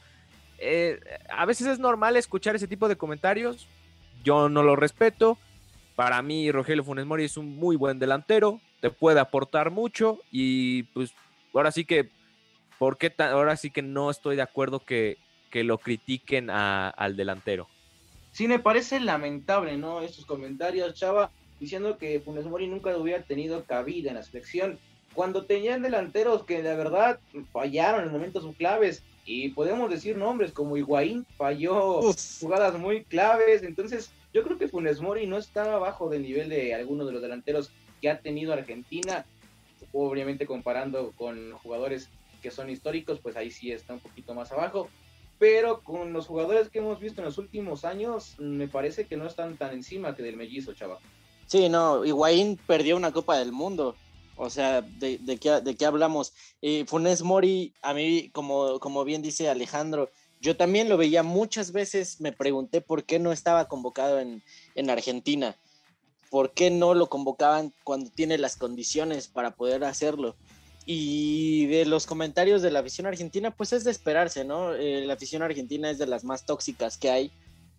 eh, 0.57 0.99
a 1.29 1.45
veces 1.45 1.67
es 1.67 1.77
normal 1.77 2.17
escuchar 2.17 2.55
ese 2.55 2.67
tipo 2.67 2.89
de 2.89 2.95
comentarios, 2.95 3.67
yo 4.23 4.49
no 4.49 4.63
lo 4.63 4.75
respeto, 4.75 5.37
para 6.01 6.23
mí, 6.23 6.51
Rogelio 6.51 6.83
Funes 6.83 7.05
Mori 7.05 7.25
es 7.25 7.37
un 7.37 7.55
muy 7.55 7.75
buen 7.75 7.99
delantero, 7.99 8.59
te 8.79 8.89
puede 8.89 9.19
aportar 9.19 9.69
mucho 9.69 10.17
y 10.31 10.81
pues 10.95 11.13
ahora 11.53 11.71
sí 11.71 11.85
que, 11.85 12.09
¿por 12.79 12.97
qué 12.97 13.13
ahora 13.19 13.55
sí 13.55 13.69
que 13.69 13.83
no 13.83 14.09
estoy 14.09 14.35
de 14.35 14.41
acuerdo 14.41 14.79
que, 14.79 15.19
que 15.51 15.63
lo 15.63 15.77
critiquen 15.77 16.49
a, 16.49 16.89
al 16.89 17.15
delantero? 17.15 17.67
Sí, 18.31 18.47
me 18.47 18.57
parece 18.57 18.99
lamentable, 18.99 19.77
¿no? 19.77 20.01
Estos 20.01 20.25
comentarios, 20.25 20.95
Chava, 20.95 21.29
diciendo 21.59 21.99
que 21.99 22.19
Funes 22.19 22.47
Mori 22.47 22.65
nunca 22.65 22.97
hubiera 22.97 23.21
tenido 23.21 23.63
cabida 23.65 24.09
en 24.09 24.15
la 24.15 24.23
selección, 24.23 24.79
cuando 25.13 25.45
tenían 25.45 25.83
delanteros 25.83 26.45
que 26.45 26.63
de 26.63 26.75
verdad 26.75 27.19
fallaron 27.53 28.05
en 28.05 28.11
momentos 28.11 28.43
claves, 28.57 29.03
y 29.23 29.49
podemos 29.49 29.87
decir 29.91 30.17
nombres 30.17 30.51
como 30.51 30.77
Higuaín 30.77 31.27
falló 31.37 31.99
Uf. 31.99 32.39
jugadas 32.39 32.79
muy 32.79 33.03
claves, 33.03 33.61
entonces 33.61 34.11
yo 34.33 34.43
creo 34.43 34.57
que 34.57 34.67
Funes 34.67 35.01
Mori 35.01 35.27
no 35.27 35.37
está 35.37 35.73
abajo 35.73 36.09
del 36.09 36.23
nivel 36.23 36.49
de 36.49 36.73
alguno 36.73 37.05
de 37.05 37.13
los 37.13 37.21
delanteros 37.21 37.71
que 38.01 38.09
ha 38.09 38.19
tenido 38.19 38.53
Argentina, 38.53 39.25
obviamente 39.93 40.45
comparando 40.45 41.11
con 41.17 41.51
jugadores 41.53 42.09
que 42.41 42.51
son 42.51 42.69
históricos, 42.69 43.19
pues 43.19 43.35
ahí 43.35 43.51
sí 43.51 43.71
está 43.71 43.93
un 43.93 43.99
poquito 43.99 44.33
más 44.33 44.51
abajo, 44.51 44.89
pero 45.37 45.81
con 45.81 46.13
los 46.13 46.27
jugadores 46.27 46.69
que 46.69 46.79
hemos 46.79 46.99
visto 46.99 47.21
en 47.21 47.25
los 47.25 47.37
últimos 47.37 47.85
años, 47.85 48.35
me 48.39 48.67
parece 48.67 49.05
que 49.05 49.17
no 49.17 49.27
están 49.27 49.57
tan 49.57 49.73
encima 49.73 50.15
que 50.15 50.23
del 50.23 50.37
mellizo, 50.37 50.73
chaval. 50.73 50.99
Sí, 51.45 51.67
no, 51.69 52.05
Higuaín 52.05 52.57
perdió 52.65 52.95
una 52.95 53.11
Copa 53.11 53.37
del 53.37 53.51
Mundo, 53.51 53.95
o 54.37 54.49
sea, 54.49 54.81
¿de, 54.81 55.17
de, 55.19 55.37
qué, 55.37 55.61
de 55.61 55.75
qué, 55.75 55.85
hablamos? 55.85 56.33
Eh, 56.61 56.85
Funes 56.87 57.21
Mori, 57.21 57.73
a 57.81 57.93
mí, 57.93 58.29
como, 58.31 58.79
como 58.79 59.03
bien 59.03 59.21
dice 59.21 59.49
Alejandro, 59.49 60.09
yo 60.41 60.57
también 60.57 60.89
lo 60.89 60.97
veía 60.97 61.21
muchas 61.21 61.71
veces, 61.71 62.19
me 62.19 62.31
pregunté 62.31 62.81
por 62.81 63.03
qué 63.03 63.19
no 63.19 63.31
estaba 63.31 63.67
convocado 63.67 64.19
en, 64.19 64.41
en, 64.73 64.89
Argentina, 64.89 65.55
por 66.31 66.53
qué 66.53 66.71
no 66.71 66.95
lo 66.95 67.09
convocaban 67.09 67.73
cuando 67.83 68.09
tiene 68.09 68.39
las 68.39 68.57
condiciones 68.57 69.27
para 69.27 69.51
poder 69.51 69.83
hacerlo. 69.83 70.35
Y 70.83 71.67
de 71.67 71.85
los 71.85 72.07
comentarios 72.07 72.63
de 72.63 72.71
la 72.71 72.79
afición 72.79 73.05
argentina, 73.05 73.51
pues 73.51 73.71
es 73.71 73.83
de 73.83 73.91
esperarse, 73.91 74.43
¿no? 74.43 74.73
Eh, 74.73 75.05
la 75.05 75.13
afición 75.13 75.43
argentina 75.43 75.91
es 75.91 75.99
de 75.99 76.07
las 76.07 76.23
más 76.23 76.43
tóxicas 76.45 76.97
que 76.97 77.11
hay. 77.11 77.31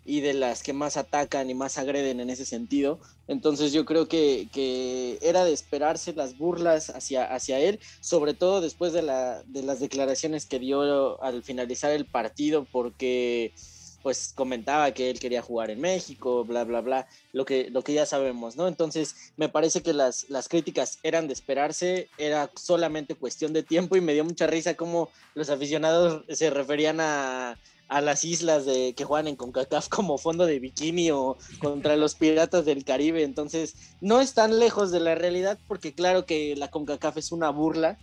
Y 0.05 0.21
de 0.21 0.35
las 0.35 0.63
que 0.63 0.73
más 0.73 0.97
atacan 0.97 1.49
y 1.51 1.55
más 1.55 1.79
agreden 1.79 2.21
en 2.21 2.31
ese 2.31 2.45
sentido. 2.45 3.01
Entonces 3.29 3.73
yo 3.73 3.85
creo 3.85 4.09
que, 4.09 4.49
que 4.53 5.19
era 5.23 5.45
de 5.45 5.53
esperarse 5.53 6.13
las 6.13 6.37
burlas 6.37 6.91
hacia, 6.91 7.25
hacia 7.25 7.61
él, 7.61 7.79
sobre 8.01 8.35
todo 8.35 8.61
después 8.61 8.93
de, 8.93 9.03
la, 9.03 9.43
de 9.45 9.63
las 9.63 9.81
declaraciones 9.81 10.47
que 10.47 10.59
dio 10.59 11.23
al 11.23 11.43
finalizar 11.43 11.93
el 11.93 12.07
partido, 12.07 12.67
porque 12.71 13.55
pues 14.03 14.33
comentaba 14.35 14.91
que 14.93 15.11
él 15.11 15.21
quería 15.21 15.43
jugar 15.43 15.71
en 15.71 15.81
México, 15.81 16.45
bla, 16.45 16.65
bla, 16.65 16.81
bla, 16.81 17.07
lo 17.33 17.45
que, 17.45 17.71
lo 17.71 17.83
que 17.83 17.95
ya 17.95 18.05
sabemos, 18.05 18.57
¿no? 18.57 18.67
Entonces, 18.67 19.33
me 19.37 19.49
parece 19.49 19.81
que 19.83 19.93
las, 19.93 20.29
las 20.29 20.49
críticas 20.49 20.99
eran 21.05 21.29
de 21.29 21.35
esperarse, 21.35 22.09
era 22.19 22.51
solamente 22.57 23.15
cuestión 23.15 23.53
de 23.53 23.63
tiempo 23.63 23.97
y 23.97 24.01
me 24.01 24.15
dio 24.15 24.25
mucha 24.25 24.49
risa 24.49 24.75
cómo 24.75 25.09
los 25.35 25.51
aficionados 25.51 26.25
se 26.29 26.51
referían 26.51 26.99
a, 27.01 27.57
a 27.93 28.01
las 28.01 28.25
islas 28.25 28.65
de 28.65 28.95
que 28.95 29.05
juegan 29.05 29.29
en 29.29 29.37
CONCACAF 29.37 29.89
como 29.89 30.17
fondo 30.17 30.47
de 30.47 30.59
bikini 30.59 31.11
o 31.11 31.37
contra 31.61 31.95
los 31.97 32.15
piratas 32.15 32.65
del 32.65 32.85
Caribe. 32.85 33.23
Entonces, 33.23 33.75
no 34.01 34.23
es 34.23 34.33
tan 34.33 34.59
lejos 34.59 34.91
de 34.91 35.01
la 35.01 35.15
realidad 35.15 35.59
porque 35.69 35.93
claro 35.93 36.25
que 36.25 36.57
la 36.57 36.71
CONCACAF 36.71 37.19
es 37.19 37.33
una 37.33 37.51
burla. 37.51 37.99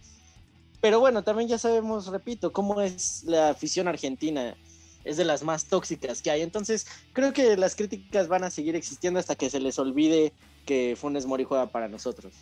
Pero 0.79 0.99
bueno, 0.99 1.23
también 1.23 1.49
ya 1.49 1.57
sabemos, 1.57 2.07
repito, 2.07 2.53
cómo 2.53 2.81
es 2.81 3.23
la 3.23 3.49
afición 3.49 3.87
argentina 3.87 4.55
es 5.03 5.17
de 5.17 5.25
las 5.25 5.43
más 5.43 5.65
tóxicas 5.65 6.21
que 6.21 6.29
hay. 6.29 6.41
Entonces, 6.41 6.85
creo 7.13 7.33
que 7.33 7.57
las 7.57 7.75
críticas 7.75 8.27
van 8.27 8.43
a 8.43 8.51
seguir 8.51 8.75
existiendo 8.75 9.19
hasta 9.19 9.35
que 9.35 9.49
se 9.49 9.59
les 9.59 9.79
olvide 9.79 10.33
que 10.67 10.95
Funes 10.95 11.25
Mori 11.25 11.45
juega 11.45 11.71
para 11.71 11.87
nosotros. 11.87 12.33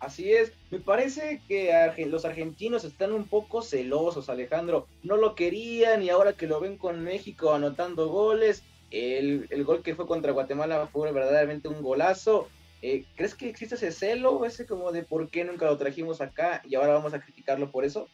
Así 0.00 0.32
es, 0.32 0.52
me 0.70 0.78
parece 0.80 1.42
que 1.46 1.70
los 2.06 2.24
argentinos 2.24 2.84
están 2.84 3.12
un 3.12 3.26
poco 3.26 3.60
celosos, 3.60 4.30
Alejandro. 4.30 4.88
No 5.02 5.18
lo 5.18 5.34
querían 5.34 6.02
y 6.02 6.08
ahora 6.08 6.32
que 6.32 6.46
lo 6.46 6.58
ven 6.58 6.78
con 6.78 7.04
México 7.04 7.52
anotando 7.52 8.08
goles, 8.08 8.64
el, 8.90 9.46
el 9.50 9.64
gol 9.64 9.82
que 9.82 9.94
fue 9.94 10.06
contra 10.06 10.32
Guatemala 10.32 10.86
fue 10.86 11.12
verdaderamente 11.12 11.68
un 11.68 11.82
golazo. 11.82 12.48
Eh, 12.80 13.04
¿Crees 13.14 13.34
que 13.34 13.50
existe 13.50 13.74
ese 13.74 13.92
celo, 13.92 14.46
ese 14.46 14.66
como 14.66 14.90
de 14.90 15.02
por 15.02 15.28
qué 15.28 15.44
nunca 15.44 15.66
lo 15.66 15.76
trajimos 15.76 16.22
acá 16.22 16.62
y 16.66 16.76
ahora 16.76 16.94
vamos 16.94 17.12
a 17.12 17.20
criticarlo 17.20 17.70
por 17.70 17.84
eso? 17.84 18.08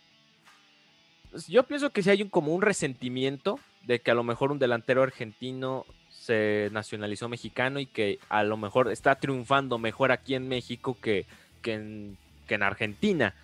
yo 1.48 1.64
pienso 1.64 1.90
que 1.90 2.02
si 2.02 2.08
hay 2.08 2.22
un, 2.22 2.30
como 2.30 2.54
un 2.54 2.62
resentimiento 2.62 3.60
de 3.82 4.00
que 4.00 4.10
a 4.10 4.14
lo 4.14 4.24
mejor 4.24 4.50
un 4.50 4.58
delantero 4.58 5.02
argentino 5.02 5.84
se 6.08 6.70
nacionalizó 6.72 7.28
mexicano 7.28 7.78
y 7.78 7.86
que 7.86 8.18
a 8.28 8.42
lo 8.42 8.56
mejor 8.56 8.90
está 8.90 9.16
triunfando 9.16 9.78
mejor 9.78 10.12
aquí 10.12 10.34
en 10.34 10.48
México 10.48 10.96
que, 11.00 11.26
que, 11.66 12.16
en, 12.54 12.62
Argentina. 12.62 13.34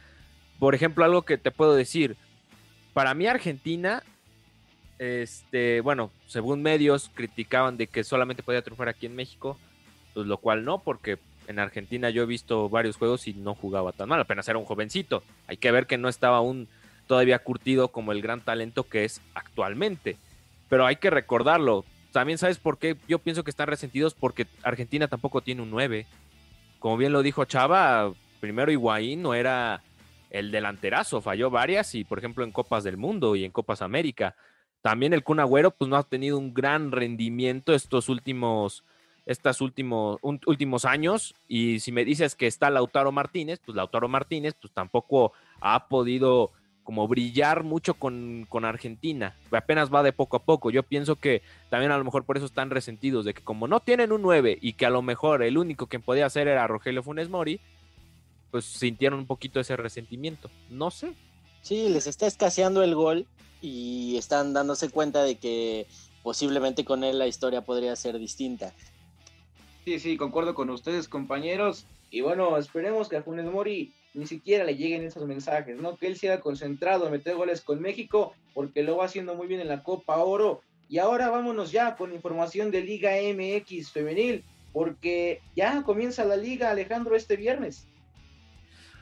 Por 0.60 0.74
ejemplo, 0.74 1.04
algo 1.04 1.22
que 1.22 1.38
te 1.38 1.50
puedo 1.50 1.74
decir, 1.74 2.16
para 2.94 3.14
mí 3.14 3.26
Argentina, 3.26 4.02
este, 4.98 5.80
bueno, 5.80 6.12
según 6.28 6.62
medios 6.62 7.10
criticaban 7.12 7.76
de 7.76 7.88
que 7.88 8.04
solamente 8.04 8.44
podía 8.44 8.62
triunfar 8.62 8.88
aquí 8.88 9.06
en 9.06 9.16
México, 9.16 9.58
pues 10.14 10.26
lo 10.26 10.36
cual 10.38 10.64
no, 10.64 10.78
porque 10.78 11.18
en 11.48 11.58
Argentina 11.58 12.10
yo 12.10 12.22
he 12.22 12.26
visto 12.26 12.68
varios 12.68 12.96
juegos 12.96 13.26
y 13.26 13.34
no 13.34 13.56
jugaba 13.56 13.90
tan 13.90 14.08
mal, 14.08 14.20
apenas 14.20 14.46
era 14.48 14.58
un 14.58 14.64
jovencito. 14.64 15.24
Hay 15.48 15.56
que 15.56 15.72
ver 15.72 15.86
que 15.86 15.98
no 15.98 16.08
estaba 16.08 16.40
un 16.40 16.68
todavía 17.08 17.40
curtido 17.40 17.88
como 17.88 18.12
el 18.12 18.22
gran 18.22 18.40
talento 18.40 18.84
que 18.84 19.04
es 19.04 19.20
actualmente. 19.34 20.16
Pero 20.68 20.86
hay 20.86 20.96
que 20.96 21.10
recordarlo. 21.10 21.84
También 22.12 22.38
sabes 22.38 22.58
por 22.58 22.78
qué 22.78 22.96
yo 23.08 23.18
pienso 23.18 23.42
que 23.42 23.50
están 23.50 23.66
resentidos 23.66 24.14
porque 24.14 24.46
Argentina 24.62 25.08
tampoco 25.08 25.40
tiene 25.40 25.62
un 25.62 25.70
9. 25.70 26.06
Como 26.82 26.96
bien 26.96 27.12
lo 27.12 27.22
dijo 27.22 27.44
Chava, 27.44 28.12
primero 28.40 28.72
Higuaín 28.72 29.22
no 29.22 29.34
era 29.34 29.84
el 30.30 30.50
delanterazo, 30.50 31.20
falló 31.20 31.48
varias 31.48 31.94
y 31.94 32.02
por 32.02 32.18
ejemplo 32.18 32.42
en 32.42 32.50
Copas 32.50 32.82
del 32.82 32.96
Mundo 32.96 33.36
y 33.36 33.44
en 33.44 33.52
Copas 33.52 33.82
América. 33.82 34.34
También 34.80 35.12
el 35.12 35.22
Kun 35.22 35.38
pues 35.78 35.88
no 35.88 35.94
ha 35.94 36.02
tenido 36.02 36.38
un 36.38 36.52
gran 36.52 36.90
rendimiento 36.90 37.72
estos 37.72 38.08
últimos 38.08 38.82
estos 39.26 39.60
últimos, 39.60 40.18
últimos 40.22 40.84
años 40.84 41.36
y 41.46 41.78
si 41.78 41.92
me 41.92 42.04
dices 42.04 42.34
que 42.34 42.48
está 42.48 42.68
Lautaro 42.68 43.12
Martínez, 43.12 43.60
pues 43.64 43.76
Lautaro 43.76 44.08
Martínez 44.08 44.56
pues 44.60 44.72
tampoco 44.72 45.34
ha 45.60 45.86
podido 45.86 46.50
como 46.84 47.06
brillar 47.08 47.62
mucho 47.62 47.94
con, 47.94 48.46
Argentina. 48.64 49.36
Apenas 49.50 49.92
va 49.92 50.02
de 50.02 50.12
poco 50.12 50.36
a 50.36 50.44
poco. 50.44 50.70
Yo 50.70 50.82
pienso 50.82 51.16
que 51.16 51.42
también 51.70 51.92
a 51.92 51.98
lo 51.98 52.04
mejor 52.04 52.24
por 52.24 52.36
eso 52.36 52.46
están 52.46 52.70
resentidos, 52.70 53.24
de 53.24 53.34
que 53.34 53.42
como 53.42 53.68
no 53.68 53.80
tienen 53.80 54.12
un 54.12 54.22
9 54.22 54.58
y 54.60 54.74
que 54.74 54.86
a 54.86 54.90
lo 54.90 55.02
mejor 55.02 55.42
el 55.42 55.58
único 55.58 55.86
que 55.86 56.00
podía 56.00 56.26
hacer 56.26 56.48
era 56.48 56.66
Rogelio 56.66 57.02
Funes 57.02 57.28
Mori, 57.28 57.60
pues 58.50 58.64
sintieron 58.64 59.20
un 59.20 59.26
poquito 59.26 59.60
ese 59.60 59.76
resentimiento. 59.76 60.50
No 60.70 60.90
sé. 60.90 61.14
Sí, 61.62 61.88
les 61.88 62.06
está 62.06 62.26
escaseando 62.26 62.82
el 62.82 62.94
gol 62.94 63.26
y 63.60 64.16
están 64.16 64.52
dándose 64.52 64.90
cuenta 64.90 65.22
de 65.22 65.36
que 65.36 65.86
posiblemente 66.22 66.84
con 66.84 67.04
él 67.04 67.18
la 67.18 67.28
historia 67.28 67.62
podría 67.62 67.94
ser 67.96 68.18
distinta. 68.18 68.74
Sí, 69.84 69.98
sí, 69.98 70.16
concuerdo 70.16 70.54
con 70.54 70.70
ustedes, 70.70 71.08
compañeros. 71.08 71.86
Y 72.10 72.20
bueno, 72.20 72.56
esperemos 72.58 73.08
que 73.08 73.16
a 73.16 73.22
Funes 73.22 73.46
Mori 73.46 73.94
ni 74.14 74.26
siquiera 74.26 74.64
le 74.64 74.76
lleguen 74.76 75.04
esos 75.04 75.26
mensajes, 75.26 75.76
¿no? 75.76 75.96
Que 75.96 76.06
él 76.06 76.16
siga 76.16 76.40
concentrado 76.40 77.06
en 77.06 77.12
meter 77.12 77.34
goles 77.34 77.60
con 77.62 77.80
México, 77.80 78.34
porque 78.54 78.82
lo 78.82 78.96
va 78.96 79.06
haciendo 79.06 79.34
muy 79.34 79.46
bien 79.46 79.60
en 79.60 79.68
la 79.68 79.82
Copa 79.82 80.18
Oro. 80.18 80.62
Y 80.88 80.98
ahora 80.98 81.30
vámonos 81.30 81.72
ya 81.72 81.96
con 81.96 82.12
información 82.12 82.70
de 82.70 82.82
Liga 82.82 83.12
MX 83.12 83.90
femenil, 83.90 84.44
porque 84.72 85.40
ya 85.56 85.82
comienza 85.82 86.24
la 86.24 86.36
liga, 86.36 86.70
Alejandro, 86.70 87.16
este 87.16 87.36
viernes. 87.36 87.86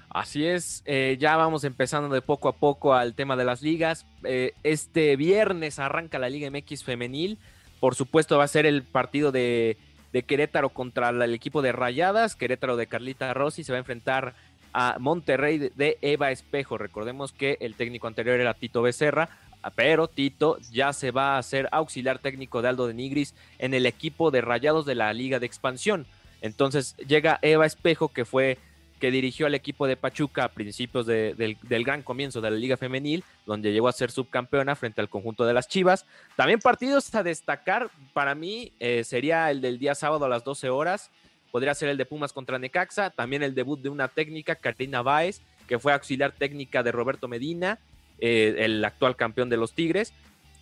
Así 0.08 0.44
es, 0.44 0.82
eh, 0.86 1.16
ya 1.20 1.36
vamos 1.36 1.62
empezando 1.62 2.12
de 2.12 2.20
poco 2.20 2.48
a 2.48 2.52
poco 2.52 2.94
al 2.94 3.14
tema 3.14 3.36
de 3.36 3.44
las 3.44 3.62
ligas. 3.62 4.06
Eh, 4.24 4.54
este 4.64 5.14
viernes 5.14 5.78
arranca 5.78 6.18
la 6.18 6.28
Liga 6.28 6.50
MX 6.50 6.82
femenil. 6.82 7.38
Por 7.78 7.94
supuesto 7.94 8.36
va 8.36 8.44
a 8.44 8.48
ser 8.48 8.66
el 8.66 8.82
partido 8.82 9.30
de, 9.30 9.76
de 10.12 10.22
Querétaro 10.24 10.70
contra 10.70 11.10
el 11.10 11.32
equipo 11.32 11.62
de 11.62 11.70
Rayadas. 11.70 12.34
Querétaro 12.34 12.76
de 12.76 12.88
Carlita 12.88 13.32
Rossi 13.34 13.62
se 13.62 13.70
va 13.70 13.76
a 13.76 13.80
enfrentar 13.80 14.34
a 14.72 14.96
Monterrey 14.98 15.70
de 15.74 15.98
Eva 16.02 16.30
Espejo. 16.30 16.78
Recordemos 16.78 17.32
que 17.32 17.58
el 17.60 17.74
técnico 17.74 18.06
anterior 18.06 18.40
era 18.40 18.54
Tito 18.54 18.82
Becerra, 18.82 19.28
pero 19.74 20.08
Tito 20.08 20.58
ya 20.72 20.92
se 20.92 21.10
va 21.10 21.38
a 21.38 21.42
ser 21.42 21.68
auxiliar 21.72 22.18
técnico 22.18 22.62
de 22.62 22.68
Aldo 22.68 22.86
de 22.86 22.94
Nigris 22.94 23.34
en 23.58 23.74
el 23.74 23.86
equipo 23.86 24.30
de 24.30 24.40
Rayados 24.40 24.86
de 24.86 24.94
la 24.94 25.12
Liga 25.12 25.38
de 25.38 25.46
Expansión. 25.46 26.06
Entonces 26.40 26.96
llega 26.96 27.38
Eva 27.42 27.66
Espejo, 27.66 28.08
que 28.08 28.24
fue 28.24 28.58
que 29.00 29.10
dirigió 29.10 29.46
al 29.46 29.54
equipo 29.54 29.86
de 29.86 29.96
Pachuca 29.96 30.44
a 30.44 30.48
principios 30.50 31.06
del, 31.06 31.56
gran 31.62 32.02
comienzo 32.02 32.40
de 32.40 32.50
la 32.50 32.56
Liga 32.56 32.76
Femenil, 32.76 33.24
donde 33.46 33.72
llegó 33.72 33.88
a 33.88 33.92
ser 33.92 34.10
subcampeona 34.10 34.76
frente 34.76 35.00
al 35.00 35.08
conjunto 35.08 35.44
de 35.46 35.54
las 35.54 35.66
Chivas. 35.66 36.04
También 36.36 36.60
partidos 36.60 37.12
a 37.14 37.22
destacar 37.22 37.90
para 38.12 38.34
mí 38.34 38.72
eh, 38.78 39.02
sería 39.02 39.50
el 39.50 39.62
del 39.62 39.78
día 39.78 39.94
sábado 39.94 40.26
a 40.26 40.28
las 40.28 40.44
12 40.44 40.68
horas, 40.68 41.10
podría 41.50 41.74
ser 41.74 41.88
el 41.88 41.96
de 41.96 42.06
Pumas 42.06 42.32
contra 42.32 42.58
Necaxa, 42.58 43.10
también 43.10 43.42
el 43.42 43.54
debut 43.54 43.80
de 43.80 43.88
una 43.88 44.08
técnica, 44.08 44.54
Karina 44.54 45.02
Báez, 45.02 45.40
que 45.66 45.78
fue 45.78 45.92
auxiliar 45.92 46.32
técnica 46.32 46.82
de 46.82 46.92
Roberto 46.92 47.28
Medina, 47.28 47.78
eh, 48.18 48.56
el 48.58 48.84
actual 48.84 49.16
campeón 49.16 49.48
de 49.48 49.56
los 49.56 49.72
Tigres. 49.72 50.12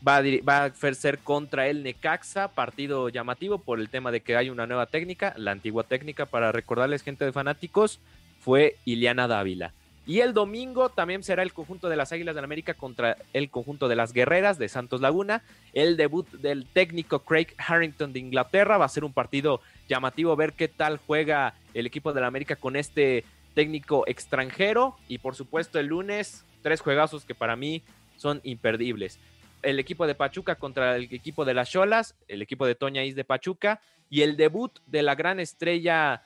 Va 0.06 0.18
a, 0.18 0.22
va 0.48 0.64
a 0.64 0.94
ser 0.94 1.18
contra 1.18 1.66
el 1.66 1.82
Necaxa, 1.82 2.48
partido 2.48 3.08
llamativo 3.08 3.58
por 3.58 3.80
el 3.80 3.88
tema 3.88 4.12
de 4.12 4.20
que 4.20 4.36
hay 4.36 4.48
una 4.48 4.66
nueva 4.66 4.86
técnica, 4.86 5.34
la 5.36 5.50
antigua 5.50 5.82
técnica, 5.82 6.26
para 6.26 6.52
recordarles, 6.52 7.02
gente 7.02 7.24
de 7.24 7.32
fanáticos, 7.32 7.98
fue 8.38 8.76
Iliana 8.84 9.26
Dávila. 9.26 9.72
Y 10.08 10.20
el 10.20 10.32
domingo 10.32 10.88
también 10.88 11.22
será 11.22 11.42
el 11.42 11.52
conjunto 11.52 11.90
de 11.90 11.96
las 11.96 12.12
Águilas 12.12 12.34
del 12.34 12.42
América 12.42 12.72
contra 12.72 13.18
el 13.34 13.50
conjunto 13.50 13.88
de 13.88 13.96
las 13.96 14.14
Guerreras 14.14 14.56
de 14.58 14.70
Santos 14.70 15.02
Laguna. 15.02 15.42
El 15.74 15.98
debut 15.98 16.26
del 16.30 16.64
técnico 16.64 17.18
Craig 17.18 17.48
Harrington 17.58 18.14
de 18.14 18.20
Inglaterra 18.20 18.78
va 18.78 18.86
a 18.86 18.88
ser 18.88 19.04
un 19.04 19.12
partido 19.12 19.60
llamativo 19.88 20.36
ver 20.36 20.52
qué 20.52 20.68
tal 20.68 20.98
juega 20.98 21.54
el 21.74 21.86
equipo 21.86 22.12
de 22.12 22.20
la 22.20 22.26
América 22.26 22.56
con 22.56 22.76
este 22.76 23.24
técnico 23.54 24.04
extranjero. 24.06 24.96
Y 25.08 25.18
por 25.18 25.34
supuesto 25.34 25.80
el 25.80 25.86
lunes, 25.86 26.44
tres 26.62 26.80
juegazos 26.80 27.24
que 27.24 27.34
para 27.34 27.56
mí 27.56 27.82
son 28.16 28.40
imperdibles. 28.44 29.18
El 29.62 29.78
equipo 29.80 30.06
de 30.06 30.14
Pachuca 30.14 30.54
contra 30.54 30.96
el 30.96 31.04
equipo 31.04 31.44
de 31.44 31.54
las 31.54 31.70
Cholas, 31.70 32.14
el 32.28 32.42
equipo 32.42 32.66
de 32.66 32.74
Toña 32.74 33.02
Is 33.02 33.16
de 33.16 33.24
Pachuca 33.24 33.80
y 34.08 34.22
el 34.22 34.36
debut 34.36 34.78
de 34.86 35.02
la 35.02 35.14
gran 35.14 35.40
estrella 35.40 36.22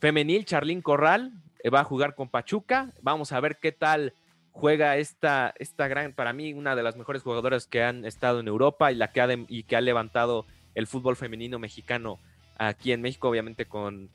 femenil, 0.00 0.44
Charlín 0.46 0.80
Corral, 0.80 1.32
eh, 1.62 1.70
va 1.70 1.80
a 1.80 1.84
jugar 1.84 2.14
con 2.14 2.28
Pachuca. 2.28 2.90
Vamos 3.02 3.32
a 3.32 3.40
ver 3.40 3.58
qué 3.60 3.72
tal 3.72 4.14
juega 4.52 4.96
esta, 4.96 5.54
esta 5.58 5.88
gran, 5.88 6.12
para 6.12 6.32
mí, 6.32 6.52
una 6.52 6.74
de 6.74 6.82
las 6.82 6.96
mejores 6.96 7.22
jugadoras 7.22 7.66
que 7.66 7.82
han 7.82 8.04
estado 8.04 8.40
en 8.40 8.48
Europa 8.48 8.92
y 8.92 8.94
la 8.94 9.12
que 9.12 9.20
ha, 9.20 9.28
y 9.48 9.62
que 9.64 9.76
ha 9.76 9.80
levantado 9.80 10.46
el 10.74 10.86
fútbol 10.86 11.16
femenino 11.16 11.58
mexicano 11.58 12.18
aquí 12.68 12.92
en 12.92 13.02
México, 13.02 13.28
obviamente 13.28 13.66
con, 13.66 14.08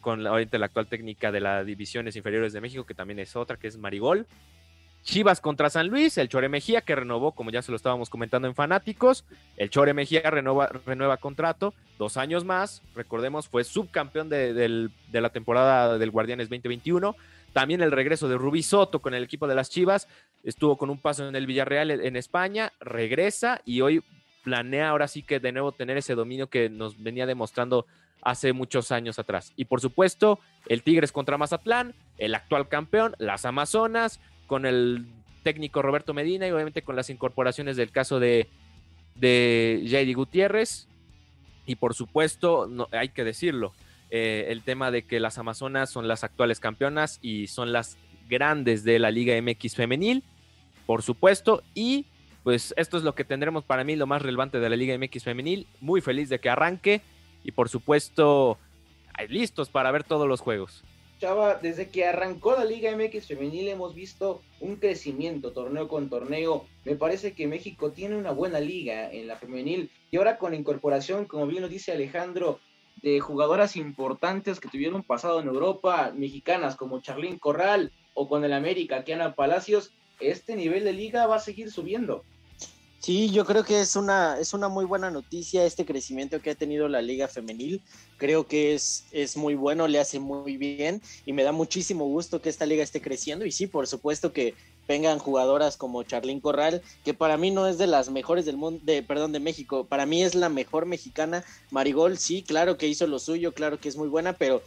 con 0.00 0.22
la, 0.22 0.32
la 0.38 0.66
actual 0.66 0.86
técnica 0.86 1.32
de 1.32 1.40
las 1.40 1.66
divisiones 1.66 2.16
inferiores 2.16 2.52
de 2.52 2.60
México, 2.60 2.84
que 2.84 2.94
también 2.94 3.18
es 3.18 3.36
otra, 3.36 3.56
que 3.56 3.68
es 3.68 3.76
Marigol. 3.76 4.26
Chivas 5.04 5.42
contra 5.42 5.68
San 5.68 5.88
Luis, 5.88 6.16
el 6.16 6.30
Chore 6.30 6.48
Mejía 6.48 6.80
que 6.80 6.94
renovó, 6.94 7.32
como 7.32 7.50
ya 7.50 7.60
se 7.60 7.70
lo 7.70 7.76
estábamos 7.76 8.08
comentando 8.08 8.48
en 8.48 8.54
Fanáticos, 8.54 9.26
el 9.58 9.68
Chore 9.68 9.92
Mejía 9.92 10.22
renueva, 10.30 10.68
renueva 10.86 11.18
contrato, 11.18 11.74
dos 11.98 12.16
años 12.16 12.46
más, 12.46 12.82
recordemos, 12.94 13.46
fue 13.46 13.64
subcampeón 13.64 14.30
de, 14.30 14.90
la 15.12 15.28
temporada 15.28 15.98
del 15.98 16.10
Guardianes 16.10 16.48
2021, 16.48 17.14
también 17.52 17.82
el 17.82 17.92
regreso 17.92 18.30
de 18.30 18.38
Rubí 18.38 18.62
Soto 18.62 19.02
con 19.02 19.12
el 19.12 19.22
equipo 19.22 19.46
de 19.46 19.54
las 19.54 19.68
Chivas, 19.68 20.08
estuvo 20.42 20.78
con 20.78 20.88
un 20.88 20.98
paso 20.98 21.28
en 21.28 21.36
el 21.36 21.46
Villarreal 21.46 21.90
en 21.90 22.16
España, 22.16 22.72
regresa 22.80 23.60
y 23.66 23.82
hoy 23.82 24.02
planea 24.44 24.90
ahora 24.90 25.08
sí 25.08 25.22
que 25.22 25.40
de 25.40 25.50
nuevo 25.50 25.72
tener 25.72 25.96
ese 25.96 26.14
dominio 26.14 26.48
que 26.48 26.68
nos 26.68 27.02
venía 27.02 27.26
demostrando 27.26 27.86
hace 28.22 28.52
muchos 28.52 28.92
años 28.92 29.18
atrás. 29.18 29.52
Y 29.56 29.64
por 29.64 29.80
supuesto, 29.80 30.38
el 30.66 30.82
Tigres 30.82 31.10
contra 31.10 31.38
Mazatlán, 31.38 31.94
el 32.18 32.34
actual 32.34 32.68
campeón, 32.68 33.16
las 33.18 33.44
Amazonas, 33.44 34.20
con 34.46 34.66
el 34.66 35.06
técnico 35.42 35.82
Roberto 35.82 36.14
Medina 36.14 36.46
y 36.46 36.50
obviamente 36.50 36.82
con 36.82 36.96
las 36.96 37.10
incorporaciones 37.10 37.76
del 37.76 37.90
caso 37.90 38.20
de, 38.20 38.48
de 39.16 39.82
JD 39.84 40.14
Gutiérrez. 40.14 40.86
Y 41.66 41.76
por 41.76 41.94
supuesto, 41.94 42.66
no, 42.68 42.88
hay 42.92 43.08
que 43.08 43.24
decirlo, 43.24 43.72
eh, 44.10 44.46
el 44.48 44.62
tema 44.62 44.90
de 44.90 45.02
que 45.02 45.20
las 45.20 45.38
Amazonas 45.38 45.90
son 45.90 46.08
las 46.08 46.24
actuales 46.24 46.60
campeonas 46.60 47.18
y 47.22 47.46
son 47.46 47.72
las 47.72 47.98
grandes 48.28 48.84
de 48.84 48.98
la 48.98 49.10
Liga 49.10 49.34
MX 49.40 49.74
femenil, 49.74 50.22
por 50.86 51.02
supuesto, 51.02 51.62
y 51.74 52.06
pues 52.44 52.74
esto 52.76 52.98
es 52.98 53.02
lo 53.02 53.14
que 53.14 53.24
tendremos 53.24 53.64
para 53.64 53.82
mí 53.82 53.96
lo 53.96 54.06
más 54.06 54.22
relevante 54.22 54.60
de 54.60 54.68
la 54.68 54.76
Liga 54.76 54.96
MX 54.96 55.24
femenil, 55.24 55.66
muy 55.80 56.02
feliz 56.02 56.28
de 56.28 56.38
que 56.38 56.50
arranque 56.50 57.00
y 57.42 57.52
por 57.52 57.70
supuesto 57.70 58.58
listos 59.28 59.70
para 59.70 59.90
ver 59.90 60.04
todos 60.04 60.28
los 60.28 60.40
juegos. 60.40 60.84
Chava, 61.20 61.54
desde 61.54 61.88
que 61.88 62.04
arrancó 62.04 62.52
la 62.52 62.66
Liga 62.66 62.94
MX 62.94 63.26
femenil 63.26 63.68
hemos 63.68 63.94
visto 63.94 64.42
un 64.60 64.76
crecimiento 64.76 65.52
torneo 65.52 65.88
con 65.88 66.10
torneo. 66.10 66.66
Me 66.84 66.96
parece 66.96 67.32
que 67.32 67.46
México 67.46 67.92
tiene 67.92 68.16
una 68.16 68.32
buena 68.32 68.60
liga 68.60 69.10
en 69.10 69.26
la 69.26 69.36
femenil 69.36 69.90
y 70.10 70.18
ahora 70.18 70.36
con 70.36 70.50
la 70.50 70.58
incorporación, 70.58 71.24
como 71.24 71.46
bien 71.46 71.62
lo 71.62 71.68
dice 71.68 71.92
Alejandro, 71.92 72.60
de 73.00 73.20
jugadoras 73.20 73.76
importantes 73.76 74.60
que 74.60 74.68
tuvieron 74.68 75.02
pasado 75.02 75.40
en 75.40 75.46
Europa, 75.48 76.12
mexicanas 76.14 76.76
como 76.76 77.00
Charlín 77.00 77.38
Corral 77.38 77.90
o 78.12 78.28
con 78.28 78.44
el 78.44 78.52
América, 78.52 79.02
Kiana 79.02 79.34
Palacios, 79.34 79.92
este 80.20 80.56
nivel 80.56 80.84
de 80.84 80.92
liga 80.92 81.26
va 81.26 81.36
a 81.36 81.40
seguir 81.40 81.70
subiendo. 81.70 82.24
Sí, 83.04 83.28
yo 83.28 83.44
creo 83.44 83.64
que 83.64 83.82
es 83.82 83.96
una, 83.96 84.38
es 84.40 84.54
una 84.54 84.70
muy 84.70 84.86
buena 84.86 85.10
noticia 85.10 85.66
este 85.66 85.84
crecimiento 85.84 86.40
que 86.40 86.48
ha 86.48 86.54
tenido 86.54 86.88
la 86.88 87.02
liga 87.02 87.28
femenil. 87.28 87.82
Creo 88.16 88.46
que 88.46 88.72
es, 88.72 89.04
es 89.12 89.36
muy 89.36 89.54
bueno, 89.54 89.86
le 89.88 89.98
hace 89.98 90.18
muy 90.20 90.56
bien 90.56 91.02
y 91.26 91.34
me 91.34 91.42
da 91.42 91.52
muchísimo 91.52 92.06
gusto 92.06 92.40
que 92.40 92.48
esta 92.48 92.64
liga 92.64 92.82
esté 92.82 93.02
creciendo. 93.02 93.44
Y 93.44 93.52
sí, 93.52 93.66
por 93.66 93.86
supuesto 93.88 94.32
que 94.32 94.54
vengan 94.88 95.18
jugadoras 95.18 95.76
como 95.76 96.02
Charlín 96.04 96.40
Corral, 96.40 96.80
que 97.04 97.12
para 97.12 97.36
mí 97.36 97.50
no 97.50 97.66
es 97.66 97.76
de 97.76 97.88
las 97.88 98.08
mejores 98.08 98.46
del 98.46 98.56
mundo, 98.56 98.80
de, 98.84 99.02
perdón, 99.02 99.32
de 99.32 99.40
México, 99.40 99.84
para 99.84 100.06
mí 100.06 100.22
es 100.22 100.34
la 100.34 100.48
mejor 100.48 100.86
mexicana. 100.86 101.44
Marigol, 101.70 102.16
sí, 102.16 102.40
claro 102.40 102.78
que 102.78 102.88
hizo 102.88 103.06
lo 103.06 103.18
suyo, 103.18 103.52
claro 103.52 103.78
que 103.78 103.90
es 103.90 103.98
muy 103.98 104.08
buena, 104.08 104.32
pero 104.32 104.62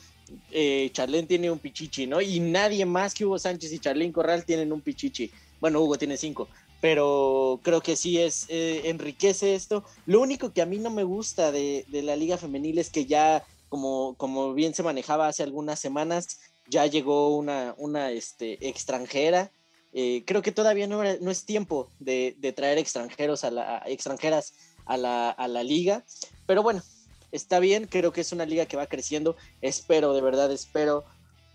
eh, 0.52 0.92
Charlín 0.94 1.26
tiene 1.26 1.50
un 1.50 1.58
pichichi, 1.58 2.06
¿no? 2.06 2.22
Y 2.22 2.40
nadie 2.40 2.86
más 2.86 3.16
que 3.16 3.26
Hugo 3.26 3.40
Sánchez 3.40 3.74
y 3.74 3.80
Charlín 3.80 4.12
Corral 4.12 4.46
tienen 4.46 4.72
un 4.72 4.82
pichichi. 4.82 5.32
Bueno, 5.60 5.82
Hugo 5.82 5.98
tiene 5.98 6.18
cinco, 6.18 6.48
pero 6.82 7.60
creo 7.64 7.82
que 7.82 7.96
sí 7.96 8.20
es 8.20 8.46
eh, 8.50 8.84
enriquece 8.86 9.56
esto. 9.56 9.84
Lo 10.06 10.22
único 10.22 10.54
que 10.54 10.62
a 10.62 10.66
mí 10.66 10.78
no 10.78 10.90
me 10.90 11.04
gusta 11.04 11.52
de, 11.52 11.86
de, 11.88 12.02
la 12.02 12.16
liga 12.16 12.38
femenil 12.38 12.78
es 12.78 12.90
que 12.90 13.06
ya, 13.06 13.44
como, 13.70 14.16
como 14.18 14.54
bien 14.54 14.74
se 14.74 14.84
manejaba 14.84 15.28
hace 15.28 15.44
algunas 15.44 15.80
semanas, 15.80 16.40
ya 16.70 16.86
llegó 16.86 17.36
una, 17.36 17.74
una 17.78 18.12
este, 18.12 18.68
extranjera. 18.68 19.52
Eh, 19.94 20.24
creo 20.26 20.42
que 20.42 20.52
todavía 20.52 20.88
no, 20.88 21.02
no 21.04 21.32
es 21.32 21.46
tiempo 21.46 21.90
de, 22.00 22.36
de, 22.40 22.54
traer 22.54 22.78
extranjeros 22.78 23.44
a 23.44 23.52
la, 23.52 23.84
extranjeras 23.88 24.54
a 24.86 24.98
la, 24.98 25.30
a 25.32 25.48
la 25.48 25.64
liga, 25.64 26.04
pero 26.46 26.62
bueno, 26.62 26.84
está 27.32 27.60
bien, 27.60 27.88
creo 27.88 28.12
que 28.12 28.22
es 28.22 28.32
una 28.32 28.46
liga 28.46 28.66
que 28.66 28.78
va 28.78 28.88
creciendo, 28.88 29.36
espero, 29.62 30.14
de 30.14 30.22
verdad, 30.22 30.52
espero 30.52 31.06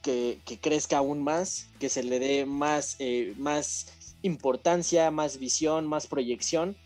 que, 0.02 0.40
que 0.44 0.58
crezca 0.58 0.98
aún 0.98 1.22
más, 1.22 1.68
que 1.78 1.88
se 1.88 2.02
le 2.02 2.18
dé 2.18 2.46
más, 2.46 2.96
eh, 2.98 3.34
más 3.36 3.86
importancia, 4.22 5.10
más 5.10 5.38
visión, 5.38 5.86
más 5.86 6.06
proyección, 6.06 6.76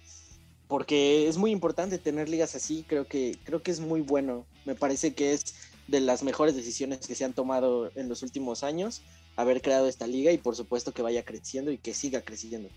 porque 0.69 1.29
es 1.29 1.37
muy 1.37 1.51
importante 1.51 1.99
tener 1.99 2.29
ligas 2.29 2.55
así, 2.55 2.85
creo 2.89 3.07
que, 3.07 3.39
creo 3.45 3.63
que 3.63 3.71
es 3.71 3.81
muy 3.81 4.01
bueno, 4.01 4.47
me 4.65 4.75
parece 4.75 5.15
que 5.15 5.33
es 5.33 5.55
de 5.87 6.01
las 6.01 6.23
mejores 6.23 6.57
decisiones 6.57 7.07
que 7.07 7.15
se 7.15 7.25
han 7.25 7.33
tomado 7.33 7.91
en 7.95 8.09
los 8.09 8.23
últimos 8.23 8.65
años, 8.65 9.03
haber 9.37 9.63
creado 9.63 9.87
esta 9.87 10.07
liga 10.07 10.33
y 10.33 10.39
por 10.39 10.57
supuesto 10.57 10.93
que 10.93 11.03
vaya 11.03 11.25
creciendo 11.25 11.71
y 11.71 11.79
que 11.79 11.95
siga 11.95 12.23
creciendo. 12.23 12.69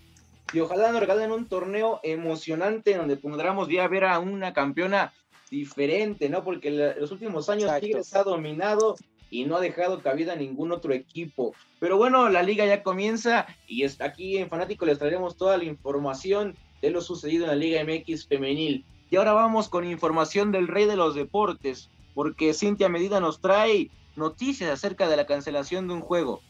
Y 0.53 0.59
ojalá 0.59 0.91
nos 0.91 1.01
regalen 1.01 1.31
un 1.31 1.47
torneo 1.47 1.99
emocionante 2.03 2.95
donde 2.95 3.17
podamos 3.17 3.67
ya 3.69 3.87
ver 3.87 4.05
a 4.05 4.19
una 4.19 4.53
campeona 4.53 5.13
diferente, 5.49 6.29
¿no? 6.29 6.43
Porque 6.43 6.71
los 6.71 7.11
últimos 7.11 7.49
años 7.49 7.65
Exacto. 7.65 7.85
Tigres 7.85 8.15
ha 8.15 8.23
dominado 8.23 8.95
y 9.29 9.45
no 9.45 9.57
ha 9.57 9.61
dejado 9.61 10.01
cabida 10.01 10.33
a 10.33 10.37
ningún 10.37 10.71
otro 10.71 10.93
equipo. 10.93 11.53
Pero 11.79 11.97
bueno, 11.97 12.29
la 12.29 12.43
liga 12.43 12.65
ya 12.65 12.83
comienza 12.83 13.47
y 13.67 13.83
aquí 14.01 14.37
en 14.37 14.49
Fanático 14.49 14.85
les 14.85 14.99
traeremos 14.99 15.37
toda 15.37 15.57
la 15.57 15.63
información 15.63 16.55
de 16.81 16.91
lo 16.91 17.01
sucedido 17.01 17.45
en 17.45 17.51
la 17.51 17.55
Liga 17.55 17.83
MX 17.83 18.27
femenil. 18.27 18.85
Y 19.09 19.15
ahora 19.15 19.33
vamos 19.33 19.69
con 19.69 19.85
información 19.85 20.51
del 20.51 20.67
rey 20.67 20.85
de 20.85 20.95
los 20.95 21.15
deportes, 21.15 21.89
porque 22.13 22.53
Cintia 22.53 22.89
Medina 22.89 23.19
nos 23.19 23.41
trae 23.41 23.89
noticias 24.15 24.69
acerca 24.69 25.07
de 25.07 25.17
la 25.17 25.25
cancelación 25.25 25.87
de 25.87 25.95
un 25.95 26.01
juego. 26.01 26.41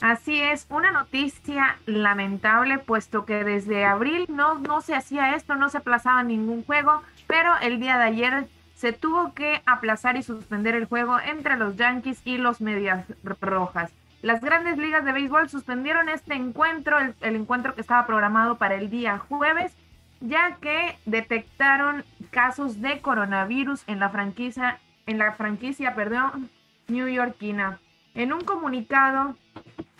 Así 0.00 0.40
es, 0.40 0.66
una 0.70 0.92
noticia 0.92 1.78
lamentable, 1.86 2.78
puesto 2.78 3.24
que 3.24 3.42
desde 3.42 3.84
abril 3.84 4.26
no, 4.28 4.58
no 4.58 4.80
se 4.80 4.94
hacía 4.94 5.34
esto, 5.34 5.56
no 5.56 5.70
se 5.70 5.78
aplazaba 5.78 6.22
ningún 6.22 6.64
juego, 6.64 7.02
pero 7.26 7.50
el 7.62 7.80
día 7.80 7.98
de 7.98 8.04
ayer 8.04 8.48
se 8.78 8.92
tuvo 8.92 9.34
que 9.34 9.60
aplazar 9.66 10.16
y 10.16 10.22
suspender 10.22 10.76
el 10.76 10.84
juego 10.84 11.18
entre 11.18 11.56
los 11.56 11.74
Yankees 11.74 12.22
y 12.24 12.38
los 12.38 12.60
Medias 12.60 13.04
Rojas. 13.24 13.90
Las 14.22 14.40
grandes 14.40 14.78
ligas 14.78 15.04
de 15.04 15.10
béisbol 15.10 15.48
suspendieron 15.48 16.08
este 16.08 16.34
encuentro, 16.34 16.96
el, 17.00 17.34
encuentro 17.34 17.74
que 17.74 17.80
estaba 17.80 18.06
programado 18.06 18.56
para 18.56 18.76
el 18.76 18.88
día 18.88 19.18
jueves, 19.18 19.72
ya 20.20 20.58
que 20.60 20.96
detectaron 21.06 22.04
casos 22.30 22.80
de 22.80 23.00
coronavirus 23.00 23.82
en 23.88 23.98
la 23.98 24.10
franquicia, 24.10 24.78
en 25.06 25.18
la 25.18 25.32
franquicia, 25.32 25.96
perdón, 25.96 26.48
newyorkina. 26.86 27.80
En 28.14 28.32
un 28.32 28.42
comunicado, 28.42 29.36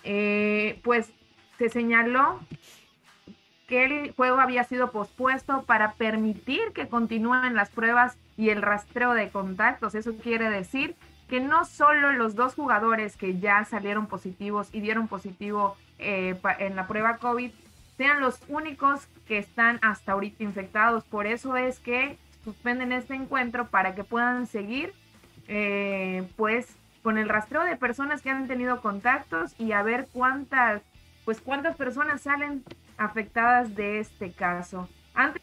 eh, 0.05 0.79
pues 0.85 1.13
se 1.59 1.69
señaló 1.69 2.39
que 3.67 3.85
el 3.85 4.13
juego 4.13 4.39
había 4.39 4.63
sido 4.63 4.93
pospuesto 4.93 5.65
para 5.65 5.95
permitir 5.95 6.73
que 6.73 6.87
continúen 6.87 7.57
las 7.57 7.71
pruebas 7.71 8.17
y 8.39 8.49
el 8.51 8.63
rastreo 8.63 9.13
de 9.13 9.29
contactos. 9.29 9.95
Eso 9.95 10.17
quiere 10.17 10.49
decir 10.49 10.97
que 11.29 11.41
no 11.41 11.67
solo 11.67 12.13
los 12.13 12.35
dos 12.35 12.55
jugadores 12.55 13.17
que 13.17 13.39
ya 13.39 13.65
salieron 13.65 14.07
positivos 14.07 14.69
y 14.73 14.81
dieron 14.81 15.09
positivo 15.09 15.77
eh, 15.99 16.41
en 16.61 16.77
la 16.77 16.87
prueba 16.87 17.19
COVID 17.19 17.51
sean 17.99 18.21
los 18.21 18.41
únicos 18.49 19.09
que 19.27 19.39
están 19.39 19.81
hasta 19.83 20.13
ahorita 20.13 20.45
infectados. 20.45 21.05
Por 21.05 21.27
eso 21.27 21.57
es 21.57 21.81
que 21.81 22.17
suspenden 22.45 22.93
este 22.93 23.15
encuentro 23.15 23.67
para 23.67 23.97
que 23.97 24.05
puedan 24.05 24.47
seguir 24.47 24.95
eh, 25.49 26.27
pues 26.37 26.77
con 27.03 27.19
el 27.19 27.29
rastreo 27.29 27.65
de 27.65 27.77
personas 27.77 28.23
que 28.23 28.31
han 28.31 28.47
tenido 28.47 28.81
contactos 28.81 29.55
y 29.59 29.73
a 29.73 29.83
ver 29.83 30.07
cuántas 30.13 30.81
pues 31.25 31.41
cuántas 31.41 31.77
personas 31.77 32.23
salen 32.23 32.65
afectadas 32.97 33.75
de 33.75 33.99
este 33.99 34.33
caso. 34.33 34.89
Antes 35.15 35.43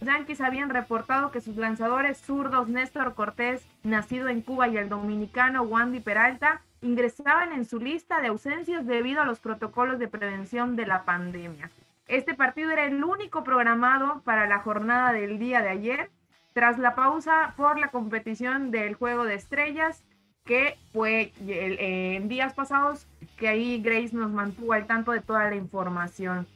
Yankees 0.00 0.40
habían 0.40 0.70
reportado 0.70 1.30
que 1.30 1.40
sus 1.40 1.56
lanzadores 1.56 2.18
zurdos 2.18 2.68
Néstor 2.68 3.14
Cortés, 3.14 3.66
nacido 3.82 4.28
en 4.28 4.42
Cuba, 4.42 4.68
y 4.68 4.76
el 4.76 4.88
dominicano 4.88 5.62
Wandy 5.62 6.00
Peralta 6.00 6.62
ingresaban 6.80 7.52
en 7.52 7.64
su 7.64 7.80
lista 7.80 8.20
de 8.20 8.28
ausencias 8.28 8.86
debido 8.86 9.20
a 9.20 9.24
los 9.24 9.40
protocolos 9.40 9.98
de 9.98 10.08
prevención 10.08 10.76
de 10.76 10.86
la 10.86 11.04
pandemia. 11.04 11.70
Este 12.06 12.34
partido 12.34 12.70
era 12.70 12.84
el 12.84 13.02
único 13.02 13.42
programado 13.42 14.22
para 14.24 14.46
la 14.46 14.60
jornada 14.60 15.12
del 15.12 15.38
día 15.38 15.60
de 15.62 15.70
ayer, 15.70 16.10
tras 16.52 16.78
la 16.78 16.94
pausa 16.94 17.54
por 17.56 17.78
la 17.78 17.88
competición 17.88 18.70
del 18.70 18.94
Juego 18.94 19.24
de 19.24 19.34
Estrellas, 19.34 20.04
que 20.44 20.78
fue 20.92 21.32
en 21.46 22.28
días 22.28 22.54
pasados, 22.54 23.06
que 23.36 23.48
ahí 23.48 23.82
Grace 23.82 24.16
nos 24.16 24.30
mantuvo 24.30 24.72
al 24.72 24.86
tanto 24.86 25.12
de 25.12 25.20
toda 25.20 25.50
la 25.50 25.56
información. 25.56 26.46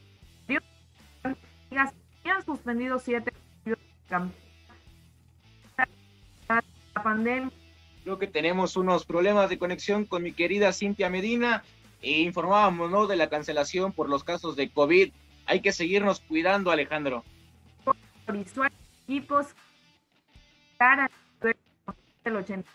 Han 2.24 2.44
suspendido 2.44 2.98
siete 2.98 3.32
la 6.48 7.02
pandemia. 7.02 7.50
Creo 8.04 8.18
que 8.18 8.26
tenemos 8.26 8.76
unos 8.76 9.06
problemas 9.06 9.48
de 9.48 9.58
conexión 9.58 10.04
con 10.04 10.22
mi 10.22 10.32
querida 10.32 10.72
Cintia 10.72 11.08
Medina 11.08 11.62
e 12.02 12.20
informábamos 12.20 12.90
¿no? 12.90 13.06
de 13.06 13.16
la 13.16 13.28
cancelación 13.28 13.92
por 13.92 14.08
los 14.08 14.24
casos 14.24 14.56
de 14.56 14.70
COVID. 14.70 15.12
Hay 15.46 15.60
que 15.60 15.72
seguirnos 15.72 16.20
cuidando, 16.20 16.70
Alejandro. 16.70 17.24
Visual, 18.28 18.72
equipos 19.04 19.54
el 22.24 22.36
80. 22.36 22.70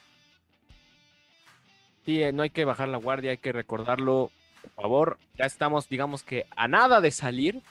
Sí, 2.05 2.21
no 2.33 2.43
hay 2.43 2.49
que 2.49 2.65
bajar 2.65 2.87
la 2.87 2.97
guardia, 2.97 3.31
hay 3.31 3.37
que 3.37 3.51
recordarlo, 3.51 4.31
por 4.61 4.83
favor. 4.83 5.19
Ya 5.37 5.45
estamos, 5.45 5.89
digamos 5.89 6.23
que 6.23 6.45
a 6.55 6.67
nada 6.67 7.01
de 7.01 7.11
salir. 7.11 7.61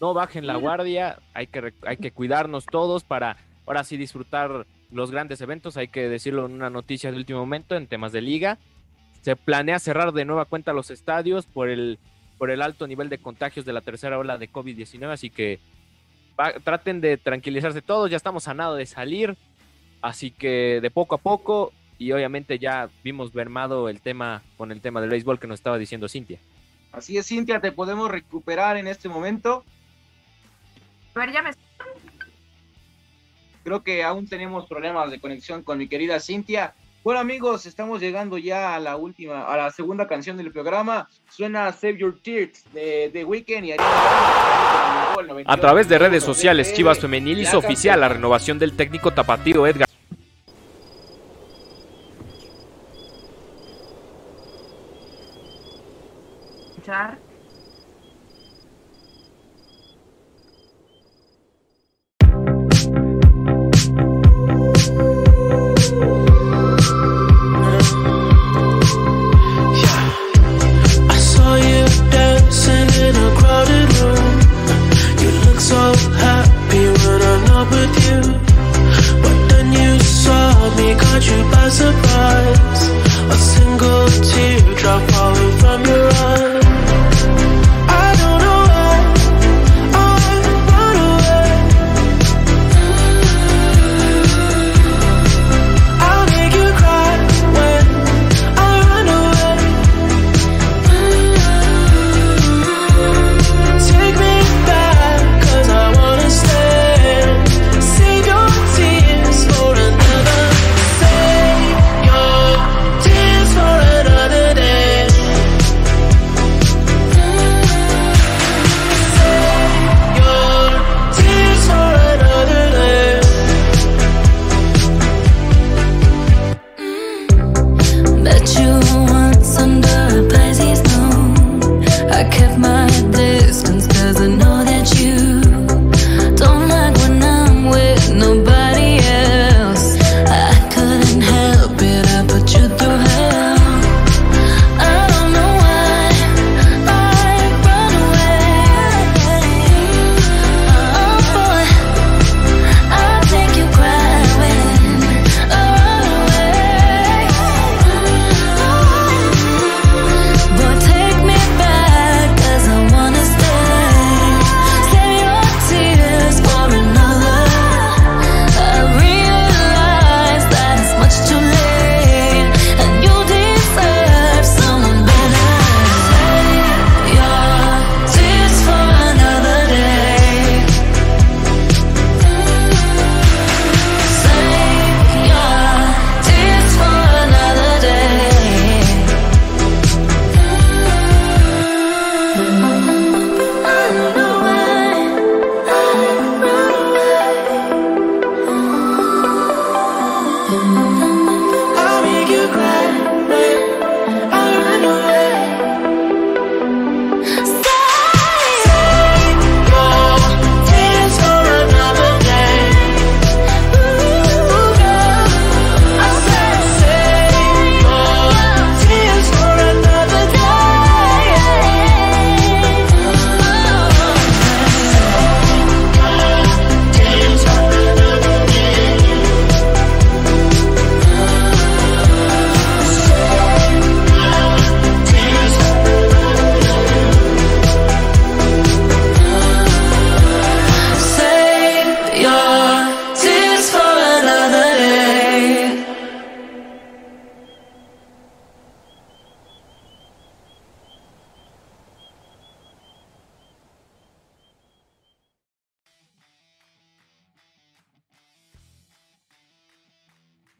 No 0.00 0.14
bajen 0.14 0.46
la 0.46 0.54
guardia, 0.56 1.18
hay 1.34 1.46
que, 1.48 1.72
hay 1.82 1.96
que 1.96 2.12
cuidarnos 2.12 2.66
todos 2.66 3.02
para 3.04 3.36
ahora 3.66 3.82
sí 3.84 3.96
disfrutar 3.96 4.66
los 4.90 5.10
grandes 5.10 5.40
eventos. 5.40 5.76
Hay 5.76 5.88
que 5.88 6.08
decirlo 6.08 6.46
en 6.46 6.52
una 6.52 6.70
noticia 6.70 7.10
de 7.10 7.16
último 7.18 7.40
momento 7.40 7.74
en 7.76 7.86
temas 7.86 8.12
de 8.12 8.20
liga. 8.22 8.58
Se 9.22 9.34
planea 9.36 9.78
cerrar 9.78 10.12
de 10.12 10.24
nueva 10.24 10.44
cuenta 10.44 10.72
los 10.72 10.90
estadios 10.90 11.46
por 11.46 11.68
el, 11.68 11.98
por 12.38 12.50
el 12.50 12.62
alto 12.62 12.86
nivel 12.86 13.08
de 13.08 13.18
contagios 13.18 13.66
de 13.66 13.72
la 13.72 13.80
tercera 13.80 14.18
ola 14.18 14.38
de 14.38 14.50
COVID-19, 14.50 15.10
así 15.10 15.28
que 15.30 15.58
va- 16.38 16.52
traten 16.62 17.00
de 17.00 17.16
tranquilizarse 17.16 17.82
todos, 17.82 18.08
ya 18.10 18.16
estamos 18.16 18.46
a 18.46 18.54
nada 18.54 18.76
de 18.76 18.86
salir, 18.86 19.36
así 20.00 20.30
que 20.30 20.78
de 20.80 20.90
poco 20.92 21.16
a 21.16 21.18
poco, 21.18 21.72
y 21.98 22.12
obviamente 22.12 22.60
ya 22.60 22.88
vimos 23.02 23.34
mermado 23.34 23.88
el 23.88 24.00
tema 24.00 24.42
con 24.56 24.70
el 24.70 24.80
tema 24.80 25.00
del 25.00 25.10
béisbol 25.10 25.40
que 25.40 25.48
nos 25.48 25.58
estaba 25.58 25.78
diciendo 25.78 26.08
Cintia. 26.08 26.38
Así 26.92 27.18
es, 27.18 27.26
Cintia, 27.26 27.60
te 27.60 27.72
podemos 27.72 28.08
recuperar 28.08 28.76
en 28.76 28.86
este 28.86 29.08
momento. 29.08 29.64
A 31.14 31.18
ver, 31.20 31.32
ya 31.32 31.42
me 31.42 31.50
Creo 33.64 33.82
que 33.82 34.02
aún 34.02 34.28
tenemos 34.28 34.66
problemas 34.66 35.10
de 35.10 35.20
conexión 35.20 35.62
con 35.62 35.78
mi 35.78 35.88
querida 35.88 36.20
Cintia. 36.20 36.74
Bueno 37.04 37.20
amigos, 37.20 37.66
estamos 37.66 38.00
llegando 38.00 38.38
ya 38.38 38.74
a 38.74 38.80
la 38.80 38.96
última, 38.96 39.44
a 39.44 39.56
la 39.56 39.70
segunda 39.70 40.06
canción 40.06 40.36
del 40.36 40.52
programa. 40.52 41.08
Suena 41.30 41.72
Save 41.72 41.98
Your 41.98 42.20
Tears 42.20 42.64
de 42.72 43.10
The 43.12 43.24
Weeknd 43.24 43.64
y 43.64 43.72
Ariana 43.72 45.12
Grande. 45.16 45.44
A 45.46 45.56
través 45.56 45.88
de 45.88 45.98
redes 45.98 46.22
sociales, 46.22 46.72
Chivas 46.72 46.98
Femenil 46.98 47.40
hizo 47.40 47.58
oficial 47.58 48.00
la 48.00 48.08
renovación 48.08 48.58
del 48.58 48.76
técnico 48.76 49.12
tapatío 49.12 49.66
Edgar. 49.66 49.88
escuchar. 56.88 57.27
Me, 80.78 80.94
caught 80.94 81.24
you 81.30 81.40
by 81.52 81.68
surprise. 81.68 82.82
A 83.34 83.38
single 83.52 84.06
teardrop 84.30 85.02
falling 85.10 85.47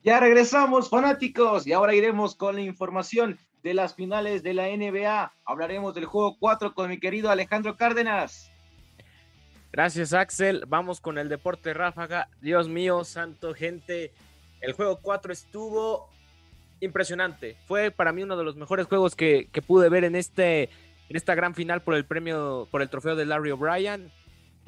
Ya 0.08 0.20
regresamos, 0.20 0.88
fanáticos, 0.88 1.66
y 1.66 1.74
ahora 1.74 1.94
iremos 1.94 2.34
con 2.34 2.54
la 2.54 2.62
información 2.62 3.38
de 3.62 3.74
las 3.74 3.94
finales 3.94 4.42
de 4.42 4.54
la 4.54 4.66
NBA. 4.68 5.34
Hablaremos 5.44 5.94
del 5.94 6.06
juego 6.06 6.38
4 6.40 6.72
con 6.72 6.88
mi 6.88 6.98
querido 6.98 7.28
Alejandro 7.28 7.76
Cárdenas. 7.76 8.50
Gracias, 9.70 10.14
Axel. 10.14 10.64
Vamos 10.66 11.02
con 11.02 11.18
el 11.18 11.28
deporte 11.28 11.74
ráfaga. 11.74 12.30
Dios 12.40 12.70
mío, 12.70 13.04
santo 13.04 13.52
gente. 13.52 14.14
El 14.62 14.72
juego 14.72 14.98
4 15.02 15.30
estuvo 15.30 16.08
impresionante. 16.80 17.58
Fue 17.66 17.90
para 17.90 18.10
mí 18.10 18.22
uno 18.22 18.38
de 18.38 18.44
los 18.44 18.56
mejores 18.56 18.86
juegos 18.86 19.14
que, 19.14 19.50
que 19.52 19.60
pude 19.60 19.90
ver 19.90 20.04
en, 20.04 20.16
este, 20.16 20.70
en 21.10 21.16
esta 21.16 21.34
gran 21.34 21.54
final 21.54 21.82
por 21.82 21.94
el 21.94 22.06
premio, 22.06 22.66
por 22.70 22.80
el 22.80 22.88
trofeo 22.88 23.14
de 23.14 23.26
Larry 23.26 23.50
O'Brien. 23.50 24.10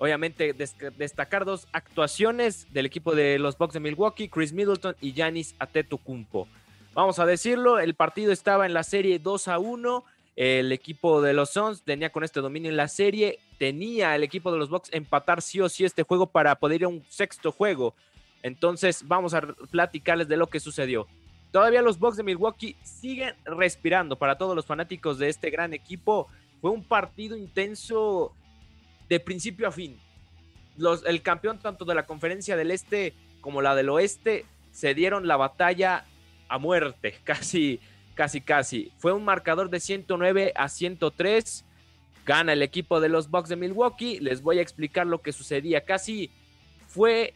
Obviamente, 0.03 0.55
des- 0.55 0.75
destacar 0.97 1.45
dos 1.45 1.69
actuaciones 1.73 2.67
del 2.73 2.87
equipo 2.87 3.15
de 3.15 3.39
los 3.39 3.59
Bucks 3.59 3.75
de 3.75 3.81
Milwaukee, 3.81 4.31
Chris 4.31 4.55
Middleton 4.55 4.97
y 4.99 5.13
Giannis 5.13 5.55
Antetokounmpo. 5.59 6.49
Vamos 6.95 7.19
a 7.19 7.27
decirlo, 7.27 7.79
el 7.79 7.93
partido 7.95 8.33
estaba 8.33 8.65
en 8.65 8.73
la 8.73 8.83
serie 8.83 9.19
2 9.19 9.49
a 9.49 9.59
1. 9.59 10.03
El 10.37 10.73
equipo 10.73 11.21
de 11.21 11.35
los 11.35 11.51
Suns 11.51 11.83
tenía 11.83 12.11
con 12.11 12.25
este 12.25 12.41
dominio 12.41 12.71
en 12.71 12.79
la 12.79 12.89
serie. 12.89 13.41
Tenía 13.59 14.17
el 14.17 14.23
equipo 14.23 14.51
de 14.51 14.57
los 14.57 14.71
Bucks 14.71 14.89
empatar 14.91 15.43
sí 15.43 15.61
o 15.61 15.69
sí 15.69 15.85
este 15.85 16.03
juego 16.03 16.27
para 16.29 16.55
poder 16.55 16.81
ir 16.81 16.85
a 16.87 16.89
un 16.89 17.05
sexto 17.11 17.53
juego. 17.53 17.95
Entonces, 18.43 19.07
vamos 19.07 19.35
a 19.35 19.43
platicarles 19.71 20.29
de 20.29 20.39
lo 20.39 20.47
que 20.47 20.61
sucedió. 20.61 21.07
Todavía 21.53 21.83
los 21.83 21.99
Bucks 21.99 22.17
de 22.17 22.23
Milwaukee 22.23 22.75
siguen 22.83 23.35
respirando 23.45 24.17
para 24.17 24.39
todos 24.39 24.57
los 24.57 24.65
fanáticos 24.65 25.19
de 25.19 25.29
este 25.29 25.51
gran 25.51 25.75
equipo. 25.75 26.27
Fue 26.63 26.71
un 26.71 26.83
partido 26.85 27.37
intenso 27.37 28.33
de 29.11 29.21
principio 29.21 29.69
a 29.69 29.73
fin. 29.73 29.99
los, 30.79 31.05
el 31.05 31.21
campeón 31.21 31.59
tanto 31.59 31.85
de 31.85 31.95
la 31.95 32.07
conferencia 32.07 32.57
del 32.57 32.71
este 32.71 33.13
como 33.41 33.61
la 33.61 33.75
del 33.75 33.91
oeste 33.91 34.47
se 34.71 34.95
dieron 34.95 35.27
la 35.27 35.37
batalla 35.37 36.07
a 36.49 36.59
muerte, 36.59 37.17
casi, 37.25 37.81
casi, 38.15 38.41
casi. 38.41 38.93
Fue 38.97 39.13
un 39.13 39.25
marcador 39.25 39.69
de 39.69 39.81
109 39.81 40.53
a 40.55 40.69
103. 40.69 41.65
Gana 42.25 42.53
el 42.53 42.63
equipo 42.63 43.01
de 43.01 43.09
los 43.09 43.29
Bucks 43.31 43.49
de 43.49 43.57
Milwaukee. 43.57 44.21
Les 44.21 44.43
voy 44.43 44.59
a 44.59 44.63
explicar 44.63 45.07
lo 45.07 45.21
que 45.21 45.33
sucedía. 45.33 45.85
Casi 45.85 46.31
fue 46.87 47.35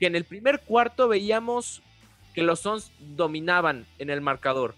que 0.00 0.06
en 0.06 0.16
el 0.16 0.24
primer 0.24 0.60
cuarto 0.60 1.06
veíamos 1.06 1.82
que 2.34 2.42
los 2.42 2.60
Suns 2.60 2.90
dominaban 2.98 3.86
en 3.98 4.10
el 4.10 4.20
marcador. 4.20 4.74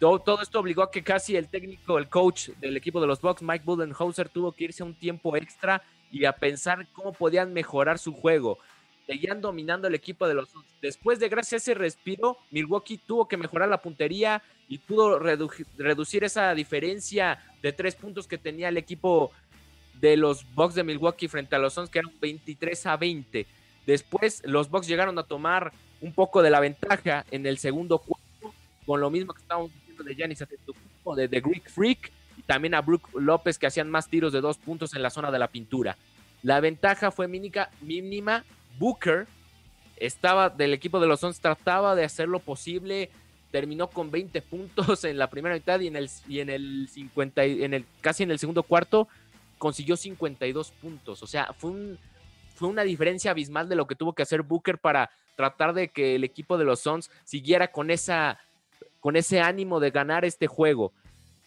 Todo, 0.00 0.40
esto 0.40 0.58
obligó 0.58 0.82
a 0.82 0.90
que 0.90 1.02
casi 1.02 1.36
el 1.36 1.48
técnico, 1.48 1.98
el 1.98 2.08
coach 2.08 2.48
del 2.58 2.74
equipo 2.74 3.02
de 3.02 3.06
los 3.06 3.20
Bucks, 3.20 3.42
Mike 3.42 3.66
Budenholzer, 3.66 4.30
tuvo 4.30 4.50
que 4.52 4.64
irse 4.64 4.82
a 4.82 4.86
un 4.86 4.94
tiempo 4.94 5.36
extra 5.36 5.82
y 6.10 6.24
a 6.24 6.32
pensar 6.32 6.88
cómo 6.94 7.12
podían 7.12 7.52
mejorar 7.52 7.98
su 7.98 8.14
juego. 8.14 8.58
Seguían 9.06 9.42
dominando 9.42 9.88
el 9.88 9.94
equipo 9.94 10.26
de 10.26 10.32
los. 10.32 10.48
Después 10.80 11.18
de 11.18 11.28
gracias 11.28 11.52
a 11.52 11.56
ese 11.56 11.74
respiro, 11.74 12.38
Milwaukee 12.50 12.96
tuvo 12.96 13.28
que 13.28 13.36
mejorar 13.36 13.68
la 13.68 13.82
puntería 13.82 14.42
y 14.68 14.78
pudo 14.78 15.18
redu 15.18 15.50
reducir 15.76 16.24
esa 16.24 16.54
diferencia 16.54 17.38
de 17.60 17.72
tres 17.74 17.94
puntos 17.94 18.26
que 18.26 18.38
tenía 18.38 18.70
el 18.70 18.78
equipo 18.78 19.32
de 20.00 20.16
los 20.16 20.46
Bucks 20.54 20.76
de 20.76 20.82
Milwaukee 20.82 21.28
frente 21.28 21.56
a 21.56 21.58
los 21.58 21.74
Suns, 21.74 21.90
que 21.90 21.98
eran 21.98 22.12
23 22.18 22.86
a 22.86 22.96
20. 22.96 23.46
Después 23.86 24.40
los 24.46 24.70
Bucks 24.70 24.86
llegaron 24.86 25.18
a 25.18 25.24
tomar 25.24 25.72
un 26.00 26.14
poco 26.14 26.40
de 26.40 26.48
la 26.48 26.60
ventaja 26.60 27.26
en 27.30 27.44
el 27.44 27.58
segundo 27.58 27.98
cuarto, 27.98 28.54
con 28.86 28.98
lo 28.98 29.10
mismo 29.10 29.34
que 29.34 29.42
estábamos 29.42 29.70
de 30.04 30.14
Giannis 30.14 30.42
Antetokounmpo, 30.42 31.14
de 31.14 31.28
The 31.28 31.40
Greek 31.40 31.70
Freak, 31.70 32.12
y 32.36 32.42
también 32.42 32.74
a 32.74 32.80
Brook 32.80 33.08
López, 33.14 33.58
que 33.58 33.66
hacían 33.66 33.90
más 33.90 34.08
tiros 34.08 34.32
de 34.32 34.40
dos 34.40 34.58
puntos 34.58 34.94
en 34.94 35.02
la 35.02 35.10
zona 35.10 35.30
de 35.30 35.38
la 35.38 35.48
pintura. 35.48 35.96
La 36.42 36.60
ventaja 36.60 37.10
fue 37.10 37.28
mínima. 37.28 38.44
Booker 38.78 39.26
estaba 39.96 40.48
del 40.48 40.72
equipo 40.72 41.00
de 41.00 41.06
los 41.06 41.20
Suns, 41.20 41.40
trataba 41.40 41.94
de 41.94 42.04
hacer 42.04 42.28
lo 42.28 42.38
posible, 42.38 43.10
terminó 43.50 43.88
con 43.88 44.10
20 44.10 44.40
puntos 44.42 45.04
en 45.04 45.18
la 45.18 45.28
primera 45.28 45.54
mitad 45.54 45.80
y 45.80 45.88
en 45.88 45.96
el, 45.96 46.10
y 46.28 46.40
en 46.40 46.50
el 46.50 46.88
50, 46.90 47.44
en 47.44 47.74
el, 47.74 47.84
casi 48.00 48.22
en 48.22 48.30
el 48.30 48.38
segundo 48.38 48.62
cuarto 48.62 49.08
consiguió 49.58 49.96
52 49.96 50.70
puntos. 50.70 51.22
O 51.22 51.26
sea, 51.26 51.52
fue 51.58 51.98
fue 52.60 52.68
una 52.68 52.82
diferencia 52.82 53.30
abismal 53.30 53.70
de 53.70 53.74
lo 53.74 53.86
que 53.86 53.94
tuvo 53.94 54.12
que 54.12 54.22
hacer 54.22 54.42
Booker 54.42 54.76
para 54.76 55.10
tratar 55.34 55.72
de 55.72 55.88
que 55.88 56.16
el 56.16 56.24
equipo 56.24 56.58
de 56.58 56.66
los 56.66 56.80
Suns 56.80 57.10
siguiera 57.24 57.72
con 57.72 57.90
esa 57.90 58.38
con 59.00 59.16
ese 59.16 59.40
ánimo 59.40 59.80
de 59.80 59.90
ganar 59.90 60.24
este 60.24 60.46
juego. 60.46 60.92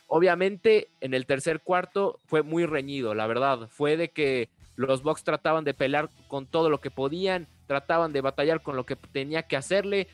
Obviamente, 0.07 0.89
en 1.01 1.13
el 1.13 1.25
tercer 1.25 1.61
cuarto 1.61 2.19
fue 2.25 2.43
muy 2.43 2.65
reñido, 2.65 3.15
la 3.15 3.27
verdad. 3.27 3.69
Fue 3.69 3.97
de 3.97 4.09
que 4.09 4.49
los 4.75 5.03
Bucks 5.03 5.23
trataban 5.23 5.63
de 5.63 5.73
pelear 5.73 6.09
con 6.27 6.45
todo 6.45 6.69
lo 6.69 6.81
que 6.81 6.91
podían, 6.91 7.47
trataban 7.67 8.11
de 8.13 8.21
batallar 8.21 8.61
con 8.61 8.75
lo 8.75 8.85
que 8.85 8.95
tenía 8.95 9.43
que 9.43 9.55
hacerle. 9.55 10.07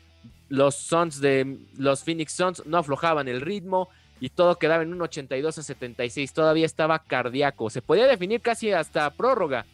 Los 0.48 0.76
Suns 0.76 1.20
de 1.20 1.58
los 1.76 2.04
Phoenix 2.04 2.32
Suns 2.32 2.64
no 2.66 2.78
aflojaban 2.78 3.28
el 3.28 3.40
ritmo 3.40 3.88
y 4.20 4.28
todo 4.28 4.56
quedaba 4.56 4.82
en 4.82 4.92
un 4.92 5.02
82 5.02 5.58
a 5.58 5.62
76. 5.62 6.32
Todavía 6.32 6.66
estaba 6.66 6.98
cardíaco. 7.00 7.70
Se 7.70 7.82
podía 7.82 8.06
definir 8.06 8.40
casi 8.42 8.70
hasta 8.70 9.10
prórroga. 9.10 9.64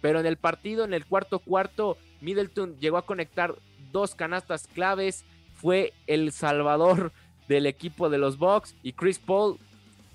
Pero 0.00 0.20
en 0.20 0.26
el 0.26 0.36
partido, 0.36 0.84
en 0.84 0.94
el 0.94 1.04
cuarto 1.04 1.40
cuarto, 1.40 1.98
Middleton 2.20 2.76
llegó 2.78 2.96
a 2.96 3.06
conectar 3.06 3.54
dos 3.92 4.14
canastas 4.14 4.66
claves. 4.68 5.24
Fue 5.60 5.92
el 6.06 6.32
salvador 6.32 7.12
del 7.48 7.66
equipo 7.66 8.08
de 8.08 8.18
los 8.18 8.38
Bucks. 8.38 8.76
Y 8.82 8.92
Chris 8.92 9.18
Paul 9.18 9.58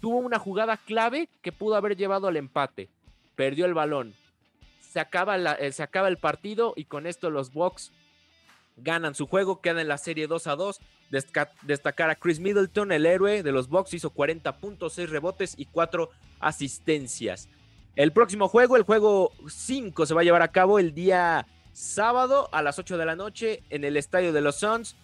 tuvo 0.02 0.18
una 0.18 0.40
jugada 0.40 0.78
clave 0.78 1.30
que 1.42 1.52
pudo 1.52 1.76
haber 1.76 1.96
llevado 1.96 2.28
al 2.28 2.38
empate. 2.38 2.90
Perdió 3.36 3.66
el 3.66 3.74
balón. 3.74 4.14
Se 4.80 5.00
acaba, 5.00 5.36
eh, 5.36 5.72
se 5.72 5.84
acaba 5.84 6.08
el 6.08 6.18
partido 6.18 6.74
y 6.76 6.86
con 6.86 7.06
esto 7.06 7.30
los 7.30 7.52
Bucks 7.52 7.92
ganan 8.78 9.16
su 9.16 9.28
juego. 9.28 9.62
Queda 9.62 9.82
en 9.82 9.88
la 9.88 9.98
serie 9.98 10.28
2 10.28 10.48
a 10.48 10.56
2. 10.56 10.80
Desca 11.12 11.52
destacar 11.62 12.10
a 12.10 12.16
Chris 12.16 12.40
Middleton, 12.40 12.92
el 12.92 13.06
héroe 13.06 13.44
de 13.44 13.52
los 13.52 13.68
Bucks. 13.68 13.94
Hizo 13.94 14.10
40 14.10 14.58
puntos, 14.58 14.94
6 14.94 15.10
rebotes 15.10 15.54
y 15.58 15.66
4 15.66 16.10
asistencias. 16.40 17.50
El 17.96 18.12
próximo 18.12 18.48
juego, 18.48 18.76
el 18.76 18.84
juego 18.84 19.32
5, 19.48 20.06
se 20.06 20.14
va 20.14 20.22
a 20.22 20.24
llevar 20.24 20.42
a 20.42 20.52
cabo 20.52 20.80
el 20.80 20.94
día 20.94 21.48
sábado 21.72 22.50
a 22.52 22.62
las 22.62 22.80
8 22.80 22.98
de 22.98 23.06
la 23.06 23.16
noche 23.16 23.64
en 23.70 23.84
el 23.84 23.98
estadio 23.98 24.34
de 24.34 24.42
los 24.42 24.58
Suns. 24.58 24.96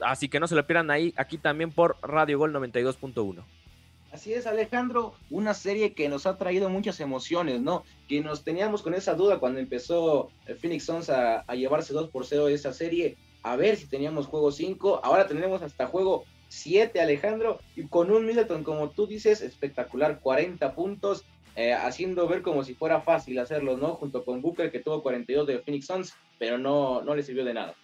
Así 0.00 0.28
que 0.28 0.40
no 0.40 0.48
se 0.48 0.54
lo 0.54 0.66
pierdan 0.66 0.90
ahí, 0.90 1.12
aquí 1.16 1.38
también 1.38 1.70
por 1.70 1.96
Radio 2.02 2.38
Gol 2.38 2.52
92.1. 2.52 3.44
Así 4.12 4.34
es, 4.34 4.46
Alejandro, 4.46 5.14
una 5.30 5.54
serie 5.54 5.94
que 5.94 6.10
nos 6.10 6.26
ha 6.26 6.36
traído 6.36 6.68
muchas 6.68 7.00
emociones, 7.00 7.62
¿no? 7.62 7.82
Que 8.08 8.20
nos 8.20 8.44
teníamos 8.44 8.82
con 8.82 8.92
esa 8.92 9.14
duda 9.14 9.38
cuando 9.38 9.58
empezó 9.58 10.30
el 10.46 10.56
Phoenix 10.56 10.84
Suns 10.84 11.08
a, 11.08 11.40
a 11.40 11.54
llevarse 11.54 11.94
2 11.94 12.10
por 12.10 12.26
0 12.26 12.46
de 12.46 12.54
esa 12.54 12.74
serie, 12.74 13.16
a 13.42 13.56
ver 13.56 13.76
si 13.76 13.86
teníamos 13.86 14.26
juego 14.26 14.52
5, 14.52 15.00
ahora 15.02 15.26
tenemos 15.26 15.62
hasta 15.62 15.86
juego 15.86 16.24
7, 16.48 17.00
Alejandro, 17.00 17.60
y 17.74 17.86
con 17.86 18.10
un 18.10 18.26
Middleton, 18.26 18.62
como 18.64 18.90
tú 18.90 19.06
dices, 19.06 19.40
espectacular, 19.40 20.20
40 20.20 20.74
puntos, 20.74 21.24
eh, 21.56 21.72
haciendo 21.72 22.28
ver 22.28 22.42
como 22.42 22.64
si 22.64 22.74
fuera 22.74 23.00
fácil 23.00 23.38
hacerlo, 23.38 23.78
¿no? 23.78 23.94
Junto 23.94 24.24
con 24.24 24.42
Booker, 24.42 24.70
que 24.70 24.80
tuvo 24.80 25.02
42 25.02 25.46
de 25.46 25.58
Phoenix 25.60 25.86
Suns, 25.86 26.14
pero 26.38 26.58
no, 26.58 27.00
no 27.00 27.14
le 27.14 27.22
sirvió 27.22 27.44
de 27.44 27.54
nada. 27.54 27.74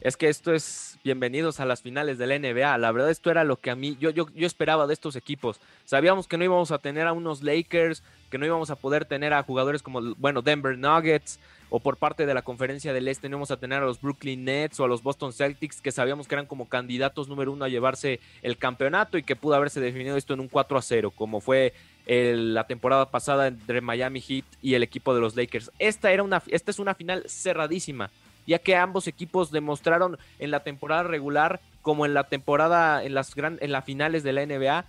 Es 0.00 0.16
que 0.16 0.28
esto 0.28 0.54
es 0.54 0.96
bienvenidos 1.02 1.58
a 1.58 1.64
las 1.64 1.82
finales 1.82 2.18
de 2.18 2.28
la 2.28 2.38
NBA. 2.38 2.78
La 2.78 2.92
verdad, 2.92 3.10
esto 3.10 3.32
era 3.32 3.42
lo 3.42 3.56
que 3.56 3.70
a 3.70 3.74
mí, 3.74 3.96
yo, 3.98 4.10
yo, 4.10 4.28
yo 4.32 4.46
esperaba 4.46 4.86
de 4.86 4.94
estos 4.94 5.16
equipos. 5.16 5.60
Sabíamos 5.84 6.28
que 6.28 6.38
no 6.38 6.44
íbamos 6.44 6.70
a 6.70 6.78
tener 6.78 7.08
a 7.08 7.12
unos 7.12 7.42
Lakers, 7.42 8.04
que 8.30 8.38
no 8.38 8.46
íbamos 8.46 8.70
a 8.70 8.76
poder 8.76 9.06
tener 9.06 9.32
a 9.32 9.42
jugadores 9.42 9.82
como, 9.82 10.14
bueno, 10.14 10.40
Denver 10.40 10.78
Nuggets, 10.78 11.40
o 11.68 11.80
por 11.80 11.96
parte 11.96 12.26
de 12.26 12.34
la 12.34 12.42
conferencia 12.42 12.92
del 12.92 13.08
Este 13.08 13.28
no 13.28 13.34
íbamos 13.34 13.50
a 13.50 13.56
tener 13.56 13.82
a 13.82 13.86
los 13.86 14.00
Brooklyn 14.00 14.44
Nets 14.44 14.78
o 14.78 14.84
a 14.84 14.88
los 14.88 15.02
Boston 15.02 15.32
Celtics, 15.32 15.80
que 15.80 15.90
sabíamos 15.90 16.28
que 16.28 16.36
eran 16.36 16.46
como 16.46 16.68
candidatos 16.68 17.28
número 17.28 17.50
uno 17.50 17.64
a 17.64 17.68
llevarse 17.68 18.20
el 18.42 18.56
campeonato 18.56 19.18
y 19.18 19.24
que 19.24 19.34
pudo 19.34 19.56
haberse 19.56 19.80
definido 19.80 20.16
esto 20.16 20.32
en 20.32 20.38
un 20.38 20.48
4 20.48 20.78
a 20.78 20.82
0, 20.82 21.10
como 21.10 21.40
fue 21.40 21.74
la 22.06 22.68
temporada 22.68 23.10
pasada 23.10 23.48
entre 23.48 23.80
Miami 23.80 24.20
Heat 24.20 24.44
y 24.62 24.74
el 24.74 24.84
equipo 24.84 25.12
de 25.12 25.20
los 25.20 25.34
Lakers. 25.34 25.72
Esta, 25.80 26.12
era 26.12 26.22
una, 26.22 26.40
esta 26.46 26.70
es 26.70 26.78
una 26.78 26.94
final 26.94 27.24
cerradísima, 27.26 28.10
ya 28.48 28.58
que 28.58 28.74
ambos 28.74 29.06
equipos 29.06 29.50
demostraron 29.50 30.18
en 30.38 30.50
la 30.50 30.64
temporada 30.64 31.02
regular 31.02 31.60
como 31.82 32.06
en 32.06 32.14
la 32.14 32.24
temporada, 32.24 33.04
en 33.04 33.12
las, 33.14 33.34
gran, 33.34 33.58
en 33.60 33.72
las 33.72 33.84
finales 33.84 34.22
de 34.22 34.32
la 34.32 34.44
NBA, 34.44 34.86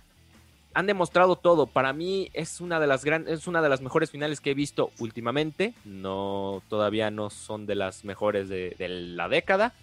han 0.72 0.86
demostrado 0.86 1.36
todo. 1.36 1.66
Para 1.66 1.92
mí 1.92 2.30
es 2.32 2.62
una 2.62 2.80
de 2.80 2.86
las 2.86 3.04
gran, 3.04 3.28
es 3.28 3.46
una 3.46 3.60
de 3.60 3.68
las 3.68 3.82
mejores 3.82 4.10
finales 4.10 4.40
que 4.40 4.52
he 4.52 4.54
visto 4.54 4.90
últimamente. 4.98 5.74
No, 5.84 6.62
todavía 6.68 7.10
no 7.10 7.28
son 7.28 7.66
de 7.66 7.74
las 7.74 8.04
mejores 8.04 8.48
de, 8.48 8.74
de 8.78 8.88
la 8.88 9.28
década. 9.28 9.74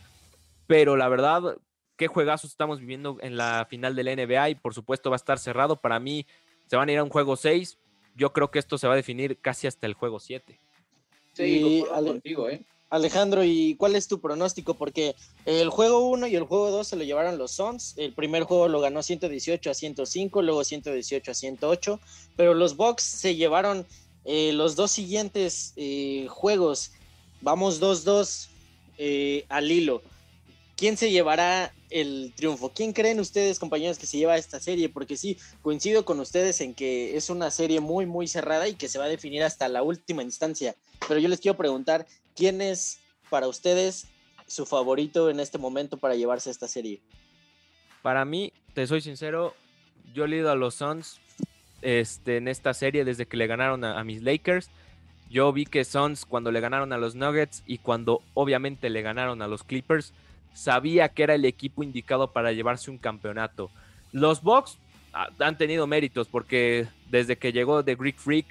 Pero 0.65 0.97
la 0.97 1.07
verdad, 1.07 1.57
qué 1.97 2.07
juegazos 2.07 2.49
estamos 2.49 2.80
viviendo 2.80 3.17
en 3.21 3.38
la 3.38 3.67
final 3.69 3.95
de 3.95 4.03
la 4.03 4.15
NBA 4.15 4.49
y 4.49 4.55
por 4.55 4.73
supuesto 4.73 5.11
va 5.11 5.15
a 5.15 5.17
estar 5.17 5.38
cerrado. 5.38 5.75
Para 5.75 5.99
mí 5.99 6.25
se 6.65 6.75
van 6.78 6.89
a 6.89 6.93
ir 6.93 6.97
a 6.97 7.03
un 7.03 7.11
juego 7.11 7.36
6. 7.36 7.78
Yo 8.15 8.34
creo 8.34 8.49
que 8.49 8.57
esto 8.57 8.80
se 8.80 8.88
va 8.88 8.93
a 8.93 8.97
definir 8.97 9.38
casi 9.38 9.67
hasta 9.67 9.86
el 9.86 9.93
juego 9.93 10.19
7. 10.19 10.59
Sí, 11.34 11.86
Ale 11.93 12.07
contigo, 12.07 12.49
¿eh? 12.49 12.63
Alejandro, 12.89 13.43
¿y 13.43 13.75
cuál 13.75 13.95
es 13.97 14.07
tu 14.07 14.21
pronóstico? 14.21 14.73
Porque 14.75 15.15
el 15.45 15.69
juego 15.69 16.07
1 16.07 16.27
y 16.27 16.35
el 16.35 16.43
juego 16.43 16.71
2 16.71 16.88
se 16.88 16.95
lo 16.95 17.03
llevaron 17.03 17.38
los 17.38 17.51
Suns. 17.51 17.95
El 17.97 18.13
primer 18.13 18.43
juego 18.43 18.69
lo 18.69 18.79
ganó 18.79 19.03
118 19.03 19.69
a 19.69 19.73
105, 19.73 20.41
luego 20.41 20.63
118 20.63 21.31
a 21.31 21.33
108. 21.33 21.99
Pero 22.38 22.53
los 22.53 22.77
Bucks 22.77 23.03
se 23.03 23.35
llevaron 23.35 23.85
eh, 24.23 24.53
los 24.53 24.77
dos 24.77 24.91
siguientes 24.91 25.73
eh, 25.75 26.27
juegos. 26.29 26.91
Vamos 27.41 27.81
2-2 27.81 28.47
eh, 28.97 29.45
al 29.49 29.69
hilo. 29.69 30.01
¿Quién 30.77 30.95
se 30.95 31.11
llevará 31.11 31.73
el 31.89 32.33
triunfo? 32.38 32.71
¿Quién 32.73 32.93
creen 32.93 33.19
ustedes, 33.19 33.59
compañeros, 33.59 33.97
que 33.97 34.05
se 34.05 34.17
lleva 34.17 34.38
esta 34.38 34.59
serie? 34.59 34.88
Porque 34.88 35.17
sí, 35.17 35.38
coincido 35.61 36.05
con 36.05 36.19
ustedes 36.19 36.61
en 36.61 36.73
que 36.73 37.17
es 37.17 37.29
una 37.29 37.51
serie 37.51 37.79
muy, 37.81 38.05
muy 38.05 38.27
cerrada 38.27 38.67
y 38.67 38.75
que 38.75 38.88
se 38.88 38.99
va 38.99 39.05
a 39.05 39.09
definir 39.09 39.43
hasta 39.43 39.67
la 39.67 39.83
última 39.83 40.23
instancia. 40.23 40.75
Pero 41.07 41.19
yo 41.19 41.27
les 41.27 41.39
quiero 41.39 41.57
preguntar, 41.57 42.07
¿quién 42.35 42.61
es 42.61 42.99
para 43.29 43.47
ustedes 43.47 44.07
su 44.47 44.65
favorito 44.65 45.29
en 45.29 45.39
este 45.39 45.57
momento 45.57 45.97
para 45.97 46.15
llevarse 46.15 46.49
esta 46.49 46.67
serie? 46.67 47.01
Para 48.01 48.25
mí, 48.25 48.53
te 48.73 48.87
soy 48.87 49.01
sincero, 49.01 49.53
yo 50.13 50.25
he 50.25 50.27
leído 50.27 50.51
a 50.51 50.55
los 50.55 50.75
Suns 50.75 51.19
este, 51.81 52.37
en 52.37 52.47
esta 52.47 52.73
serie 52.73 53.05
desde 53.05 53.25
que 53.25 53.37
le 53.37 53.47
ganaron 53.47 53.83
a, 53.83 53.99
a 53.99 54.03
mis 54.03 54.23
Lakers. 54.23 54.69
Yo 55.29 55.51
vi 55.51 55.65
que 55.65 55.83
Suns 55.83 56.25
cuando 56.25 56.51
le 56.51 56.61
ganaron 56.61 56.93
a 56.93 56.97
los 56.97 57.15
Nuggets 57.15 57.63
y 57.65 57.79
cuando 57.79 58.21
obviamente 58.33 58.89
le 58.89 59.01
ganaron 59.01 59.41
a 59.41 59.47
los 59.47 59.63
Clippers, 59.63 60.13
sabía 60.53 61.09
que 61.09 61.23
era 61.23 61.35
el 61.35 61.45
equipo 61.45 61.83
indicado 61.83 62.31
para 62.31 62.51
llevarse 62.51 62.89
un 62.89 62.97
campeonato. 62.97 63.69
Los 64.11 64.41
Bucks 64.41 64.77
han 65.39 65.57
tenido 65.57 65.87
méritos 65.87 66.27
porque 66.27 66.87
desde 67.09 67.37
que 67.37 67.51
llegó 67.51 67.83
The 67.83 67.95
Greek 67.95 68.17
Freak 68.17 68.45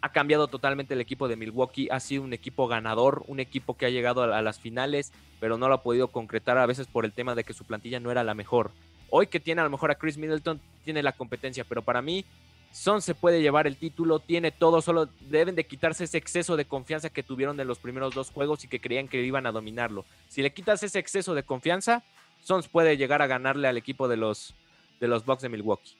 ha 0.00 0.12
cambiado 0.12 0.46
totalmente 0.46 0.94
el 0.94 1.00
equipo 1.00 1.28
de 1.28 1.36
Milwaukee, 1.36 1.88
ha 1.90 2.00
sido 2.00 2.22
un 2.22 2.32
equipo 2.32 2.68
ganador, 2.68 3.24
un 3.26 3.40
equipo 3.40 3.76
que 3.76 3.86
ha 3.86 3.90
llegado 3.90 4.22
a, 4.22 4.42
las 4.42 4.60
finales, 4.60 5.12
pero 5.40 5.58
no 5.58 5.68
lo 5.68 5.74
ha 5.74 5.82
podido 5.82 6.08
concretar 6.08 6.56
a 6.58 6.66
veces 6.66 6.86
por 6.86 7.04
el 7.04 7.12
tema 7.12 7.34
de 7.34 7.44
que 7.44 7.52
su 7.52 7.64
plantilla 7.64 7.98
no 7.98 8.10
era 8.10 8.22
la 8.22 8.34
mejor. 8.34 8.70
Hoy 9.10 9.26
que 9.26 9.40
tiene 9.40 9.60
a 9.60 9.64
lo 9.64 9.70
mejor 9.70 9.90
a 9.90 9.96
Chris 9.96 10.18
Middleton, 10.18 10.60
tiene 10.84 11.02
la 11.02 11.12
competencia, 11.12 11.64
pero 11.64 11.82
para 11.82 12.02
mí 12.02 12.24
Son 12.70 13.00
se 13.00 13.14
puede 13.14 13.40
llevar 13.40 13.66
el 13.66 13.76
título, 13.76 14.18
tiene 14.18 14.52
todo, 14.52 14.82
solo 14.82 15.08
deben 15.30 15.54
de 15.54 15.64
quitarse 15.64 16.04
ese 16.04 16.18
exceso 16.18 16.54
de 16.54 16.66
confianza 16.66 17.08
que 17.08 17.22
tuvieron 17.22 17.58
en 17.58 17.66
los 17.66 17.78
primeros 17.78 18.14
dos 18.14 18.30
juegos 18.30 18.62
y 18.62 18.68
que 18.68 18.78
creían 18.78 19.08
que 19.08 19.22
iban 19.22 19.46
a 19.46 19.52
dominarlo. 19.52 20.04
Si 20.28 20.42
le 20.42 20.52
quitas 20.52 20.82
ese 20.82 20.98
exceso 20.98 21.34
de 21.34 21.42
confianza, 21.44 22.04
Sons 22.42 22.68
puede 22.68 22.98
llegar 22.98 23.22
a 23.22 23.26
ganarle 23.26 23.68
al 23.68 23.78
equipo 23.78 24.06
de 24.06 24.18
los, 24.18 24.54
de 25.00 25.08
los 25.08 25.24
Bucks 25.24 25.42
de 25.42 25.48
Milwaukee. 25.48 25.96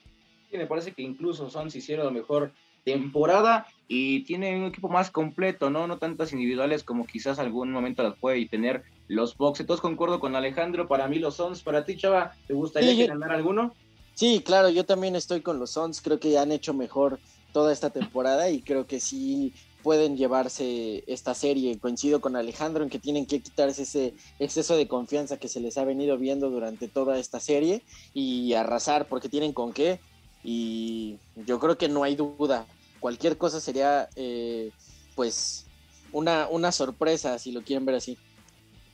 Sí, 0.51 0.57
me 0.57 0.67
parece 0.67 0.91
que 0.91 1.01
incluso 1.01 1.49
Sons 1.49 1.75
hicieron 1.75 2.13
mejor 2.13 2.51
temporada 2.91 3.65
y 3.87 4.23
tiene 4.23 4.57
un 4.57 4.65
equipo 4.65 4.89
más 4.89 5.11
completo, 5.11 5.69
¿no? 5.69 5.87
No 5.87 5.97
tantas 5.97 6.31
individuales 6.33 6.83
como 6.83 7.05
quizás 7.05 7.39
algún 7.39 7.71
momento 7.71 8.03
las 8.03 8.17
puede 8.17 8.47
tener 8.47 8.83
los 9.07 9.35
Bucks. 9.35 9.59
Entonces 9.59 9.81
concuerdo 9.81 10.19
con 10.19 10.35
Alejandro, 10.35 10.87
para 10.87 11.07
mí 11.07 11.19
los 11.19 11.35
Sons, 11.35 11.63
para 11.63 11.85
ti, 11.85 11.97
Chava, 11.97 12.31
¿te 12.47 12.53
gustaría 12.53 12.91
Sí, 12.91 13.07
ganara 13.07 13.35
alguno? 13.35 13.73
Sí, 14.13 14.41
claro, 14.45 14.69
yo 14.69 14.85
también 14.85 15.15
estoy 15.15 15.41
con 15.41 15.59
los 15.59 15.71
Suns, 15.71 16.01
creo 16.01 16.19
que 16.19 16.37
han 16.37 16.51
hecho 16.51 16.73
mejor 16.73 17.19
toda 17.53 17.71
esta 17.71 17.89
temporada 17.89 18.49
y 18.49 18.61
creo 18.61 18.85
que 18.85 18.99
sí 18.99 19.53
pueden 19.81 20.17
llevarse 20.17 21.03
esta 21.07 21.33
serie. 21.33 21.79
Coincido 21.79 22.19
con 22.19 22.35
Alejandro 22.35 22.83
en 22.83 22.89
que 22.89 22.99
tienen 22.99 23.25
que 23.25 23.41
quitarse 23.41 23.83
ese 23.83 24.13
exceso 24.37 24.75
de 24.75 24.87
confianza 24.87 25.37
que 25.37 25.47
se 25.47 25.61
les 25.61 25.77
ha 25.77 25.85
venido 25.85 26.17
viendo 26.17 26.49
durante 26.49 26.87
toda 26.89 27.17
esta 27.17 27.39
serie 27.39 27.81
y 28.13 28.53
arrasar 28.53 29.07
porque 29.07 29.29
tienen 29.29 29.53
con 29.53 29.71
qué 29.73 29.99
y 30.43 31.17
yo 31.35 31.59
creo 31.59 31.77
que 31.77 31.89
no 31.89 32.03
hay 32.03 32.15
duda. 32.15 32.67
Cualquier 32.99 33.37
cosa 33.37 33.59
sería 33.59 34.09
eh, 34.15 34.71
pues 35.15 35.65
una, 36.11 36.47
una 36.49 36.71
sorpresa 36.71 37.37
si 37.39 37.51
lo 37.51 37.61
quieren 37.61 37.85
ver 37.85 37.95
así. 37.95 38.17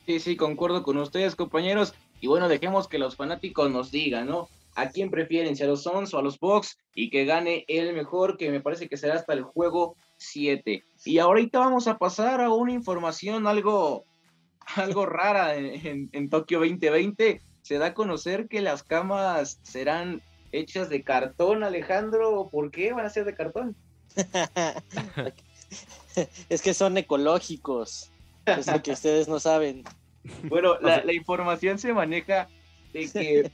Sí, 0.06 0.20
sí, 0.20 0.36
concuerdo 0.36 0.82
con 0.82 0.96
ustedes, 0.98 1.34
compañeros. 1.34 1.94
Y 2.20 2.28
bueno, 2.28 2.48
dejemos 2.48 2.88
que 2.88 2.98
los 2.98 3.16
fanáticos 3.16 3.70
nos 3.70 3.90
digan, 3.90 4.28
¿no? 4.28 4.48
¿A 4.76 4.90
quién 4.90 5.10
prefieren, 5.10 5.56
si 5.56 5.62
a 5.62 5.66
los 5.66 5.82
Suns 5.82 6.12
o 6.14 6.18
a 6.18 6.22
los 6.22 6.38
Bucks? 6.38 6.76
Y 6.94 7.10
que 7.10 7.24
gane 7.24 7.64
el 7.66 7.92
mejor, 7.94 8.36
que 8.36 8.50
me 8.50 8.60
parece 8.60 8.88
que 8.88 8.96
será 8.96 9.14
hasta 9.14 9.32
el 9.32 9.42
juego 9.42 9.96
7. 10.18 10.84
Y 11.04 11.18
ahorita 11.18 11.58
vamos 11.58 11.88
a 11.88 11.98
pasar 11.98 12.40
a 12.40 12.50
una 12.52 12.72
información 12.72 13.46
algo, 13.46 14.04
algo 14.76 15.06
rara 15.06 15.56
en, 15.56 15.86
en- 15.86 16.08
en 16.12 16.30
Tokio 16.30 16.58
2020. 16.60 17.40
Se 17.62 17.78
da 17.78 17.86
a 17.86 17.94
conocer 17.94 18.46
que 18.48 18.60
las 18.60 18.82
camas 18.84 19.58
serán 19.62 20.22
hechas 20.52 20.88
de 20.88 21.02
cartón, 21.02 21.64
Alejandro. 21.64 22.48
¿Por 22.50 22.70
qué 22.70 22.92
van 22.92 23.06
a 23.06 23.10
ser 23.10 23.24
de 23.24 23.34
cartón? 23.34 23.74
es 26.48 26.62
que 26.62 26.74
son 26.74 26.96
ecológicos, 26.96 28.10
es 28.46 28.66
lo 28.66 28.82
que 28.82 28.92
ustedes 28.92 29.28
no 29.28 29.40
saben. 29.40 29.84
Bueno, 30.44 30.78
la, 30.80 31.04
la 31.04 31.12
información 31.12 31.78
se 31.78 31.92
maneja 31.92 32.48
de 32.92 33.10
que 33.10 33.50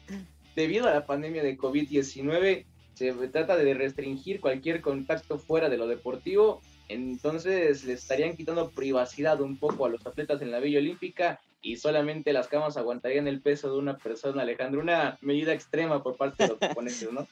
debido 0.57 0.89
a 0.89 0.95
la 0.95 1.07
pandemia 1.07 1.43
de 1.43 1.59
COVID-19 1.59 2.65
se 2.95 3.13
trata 3.29 3.57
de 3.57 3.75
restringir 3.75 4.41
cualquier 4.41 4.81
contacto 4.81 5.39
fuera 5.39 5.69
de 5.69 5.77
lo 5.77 5.87
deportivo, 5.87 6.61
entonces 6.89 7.85
le 7.85 7.95
estarían 7.95 8.37
quitando 8.37 8.71
privacidad 8.71 9.41
un 9.41 9.57
poco 9.57 9.87
a 9.87 9.89
los 9.89 10.07
atletas 10.07 10.43
en 10.43 10.51
la 10.51 10.61
Villa 10.61 10.79
Olímpica 10.79 11.41
y 11.63 11.77
solamente 11.77 12.33
las 12.33 12.49
camas 12.49 12.77
aguantarían 12.77 13.29
el 13.29 13.41
peso 13.41 13.73
de 13.73 13.79
una 13.79 13.97
persona, 13.97 14.43
Alejandro, 14.43 14.81
una 14.81 15.17
medida 15.21 15.53
extrema 15.53 16.03
por 16.03 16.17
parte 16.17 16.43
de 16.43 16.49
los 16.51 16.59
oponentes, 16.71 17.13
¿no? 17.13 17.27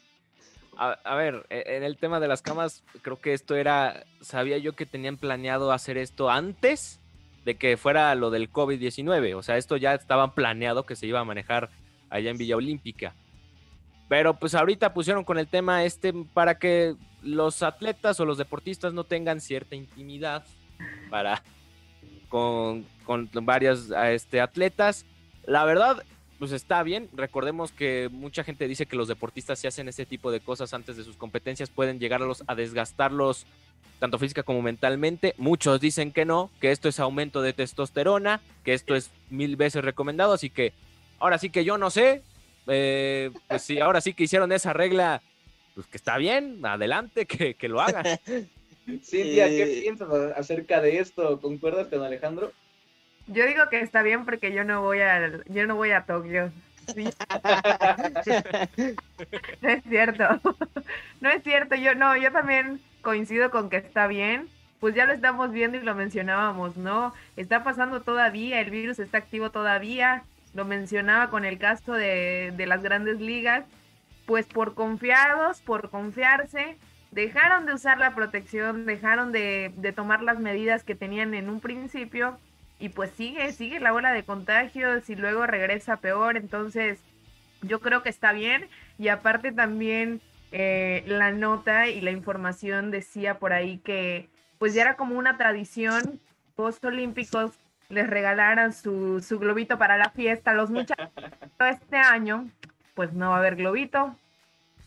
A, 0.83 1.15
ver, 1.15 1.45
e- 1.51 1.77
en 1.77 1.83
el 1.83 1.99
tema 1.99 2.21
de 2.21 2.29
las 2.29 2.41
camas, 2.41 2.83
creo 3.03 3.21
que 3.21 3.35
esto 3.35 3.55
era, 3.55 4.07
sabía 4.23 4.57
yo 4.57 4.73
que 4.73 4.87
tenían 4.87 5.19
planeado 5.19 5.73
hacer 5.73 5.99
esto 5.99 6.31
antes 6.31 7.01
de 7.45 7.57
que 7.57 7.77
fuera 7.77 8.15
lo 8.15 8.31
del 8.31 8.51
COVID-19, 8.51 9.35
o 9.37 9.43
sea, 9.43 9.59
esto 9.59 9.77
ya 9.77 9.93
estaba 9.93 10.35
planeado 10.35 10.87
que 10.87 10.97
se 10.97 11.07
iba 11.07 11.21
a 11.21 11.25
manejar 11.25 11.69
allá 12.09 12.31
en 12.31 12.39
Villa 12.39 12.57
Olímpica. 12.57 13.15
Pero 14.09 14.39
pues 14.39 14.55
ahorita 14.55 14.95
pusieron 14.95 15.23
con 15.23 15.39
el 15.39 15.49
tema 15.49 15.85
este 15.85 16.15
para 16.33 16.59
que 16.59 16.95
los 17.23 17.63
atletas 17.63 18.19
o 18.19 18.25
los 18.25 18.39
deportistas 18.39 18.95
no 18.95 19.05
tengan 19.05 19.43
cierta 19.43 19.77
intimidad 19.77 20.45
para 21.11 21.43
con, 22.31 22.87
con 23.05 23.29
varios 23.43 23.91
este, 23.91 24.41
atletas. 24.41 25.05
La 25.45 25.67
verdad, 25.67 26.03
pues 26.41 26.51
está 26.51 26.83
bien. 26.83 27.09
Recordemos 27.13 27.71
que 27.71 28.09
mucha 28.11 28.43
gente 28.43 28.67
dice 28.67 28.87
que 28.87 28.97
los 28.97 29.07
deportistas 29.07 29.61
si 29.61 29.69
hacen 29.69 29.87
ese 29.89 30.05
tipo 30.07 30.33
de 30.33 30.41
cosas 30.41 30.75
antes 30.75 30.97
de 30.97 31.05
sus 31.05 31.17
competencias 31.17 31.71
pueden 31.71 32.01
llegarlos 32.01 32.43
a 32.49 32.57
desgastarlos 32.57 33.47
tanto 34.01 34.19
física 34.19 34.43
como 34.43 34.63
mentalmente. 34.63 35.35
Muchos 35.37 35.81
dicen 35.81 36.11
que 36.11 36.25
no, 36.25 36.51
que 36.61 36.73
esto 36.73 36.89
es 36.89 36.99
aumento 36.99 37.43
de 37.43 37.53
testosterona, 37.53 38.41
que 38.65 38.73
esto 38.73 38.97
es 38.97 39.11
mil 39.29 39.55
veces 39.57 39.85
recomendado, 39.85 40.33
así 40.33 40.49
que 40.51 40.73
ahora 41.19 41.37
sí 41.39 41.51
que 41.51 41.65
yo 41.65 41.77
no 41.79 41.91
sé. 41.91 42.23
eh, 42.67 43.31
pues 43.49 43.63
sí, 43.63 43.79
ahora 43.79 44.01
sí 44.01 44.15
que 44.15 44.25
hicieron 44.25 44.51
esa 44.53 44.73
regla, 44.73 45.21
pues 45.75 45.87
que 45.87 45.99
está 45.99 46.17
bien, 46.17 46.65
adelante, 46.65 47.27
que, 47.27 47.55
que 47.55 47.69
lo 47.69 47.81
hagan. 47.81 48.05
Cintia, 49.05 49.49
¿qué 49.49 49.63
Eh. 49.79 49.81
piensas 49.83 50.09
acerca 50.37 50.81
de 50.81 50.99
esto? 50.99 51.39
¿Concuerdas 51.41 51.89
con 51.89 52.03
Alejandro? 52.03 52.53
Yo 53.27 53.47
digo 53.47 53.69
que 53.71 53.81
está 53.81 54.03
bien 54.03 54.25
porque 54.25 54.53
yo 54.53 54.65
no 54.65 54.83
voy 54.83 55.01
a, 55.01 55.43
yo 55.47 55.67
no 55.67 55.77
voy 55.77 55.93
a 55.93 56.05
Tokio. 56.05 56.53
No 59.61 59.69
es 59.69 59.83
cierto. 59.85 60.41
No 61.21 61.31
es 61.31 61.43
cierto. 61.43 61.75
Yo 61.77 61.95
no, 61.95 62.17
yo 62.17 62.33
también 62.33 62.81
coincido 63.03 63.51
con 63.51 63.71
que 63.71 63.77
está 63.77 64.07
bien. 64.07 64.49
Pues 64.81 64.95
ya 64.95 65.05
lo 65.05 65.13
estamos 65.13 65.53
viendo 65.53 65.77
y 65.77 65.83
lo 65.83 65.95
mencionábamos, 65.95 66.77
¿no? 66.77 67.13
Está 67.37 67.63
pasando 67.63 68.01
todavía, 68.01 68.61
el 68.61 68.71
virus 68.71 68.99
está 68.99 69.19
activo 69.19 69.51
todavía. 69.51 70.25
Lo 70.55 70.65
mencionaba 70.65 71.29
con 71.29 71.45
el 71.45 71.59
caso 71.59 71.93
de, 71.93 72.53
de 72.57 72.67
las 72.67 72.83
grandes 72.83 73.21
ligas. 73.21 73.65
Pues 74.27 74.47
por 74.47 74.75
confiados, 74.75 75.61
por 75.61 75.91
confiarse, 75.91 76.79
dejaron 77.11 77.67
de 77.67 77.75
usar 77.75 77.99
la 77.99 78.15
protección, 78.15 78.87
dejaron 78.87 79.33
de, 79.33 79.73
de 79.77 79.93
tomar 79.93 80.23
las 80.23 80.39
medidas 80.39 80.83
que 80.85 80.95
tenían 80.95 81.35
en 81.35 81.51
un 81.51 81.61
principio 81.61 82.39
y 82.81 82.89
pues 82.89 83.11
sigue, 83.13 83.53
sigue 83.53 83.79
la 83.79 83.93
ola 83.93 84.13
de 84.13 84.25
contagios 84.25 85.09
y 85.11 85.15
luego 85.15 85.47
regresa 85.47 85.99
peor, 85.99 86.37
entonces 86.37 86.99
yo 87.63 87.81
creo 87.81 88.03
que 88.03 88.09
está 88.09 88.33
bien 88.33 88.69
y 88.99 89.09
aparte 89.09 89.53
también 89.53 90.21
eh, 90.51 91.05
la 91.07 91.31
nota 91.31 91.89
y 91.89 92.01
la 92.01 92.11
información 92.11 92.91
decía 92.91 93.39
por 93.39 93.53
ahí 93.53 93.79
que 93.79 94.29
pues 94.59 94.75
ya 94.75 94.83
era 94.83 94.97
como 94.97 95.17
una 95.19 95.37
tradición 95.37 96.21
post 96.57 96.85
olímpicos 96.85 97.53
les 97.91 98.09
regalaran 98.09 98.73
su, 98.73 99.21
su 99.21 99.39
globito 99.39 99.79
para 99.79 99.99
la 99.99 100.11
fiesta 100.11 100.53
a 100.53 100.55
los 100.55 100.71
muchachos 100.71 101.11
este 101.71 101.97
año 101.97 102.51
pues 102.95 103.13
no 103.13 103.31
va 103.31 103.37
a 103.37 103.39
haber 103.39 103.57
globito 103.57 104.17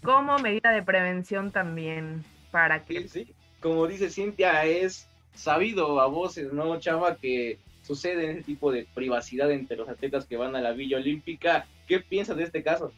como 0.02 0.39
medida 0.39 0.72
de 0.72 0.82
prevención 0.82 1.52
también 1.52 2.26
para 2.52 2.84
que 2.84 3.02
Sí, 3.02 3.08
sí. 3.08 3.34
Como 3.62 3.88
dice 3.88 4.10
Cintia, 4.10 4.66
es 4.66 5.08
sabido 5.34 6.02
a 6.02 6.08
voces, 6.08 6.52
¿no, 6.52 6.78
Chava? 6.80 7.16
Que 7.16 7.60
sucede 7.84 8.31
ese 8.31 8.43
tipo 8.43 8.71
de 8.71 8.88
privacidad 8.93 9.51
entre 9.51 9.77
los 9.77 9.89
atletas 9.89 10.25
que 10.25 10.38
van 10.38 10.55
a 10.55 10.61
la 10.61 10.71
Villa 10.71 10.97
Olímpica. 10.97 11.67
¿Qué 11.88 11.99
piensas 11.99 12.38
de 12.38 12.43
este 12.43 12.63
caso? 12.63 12.91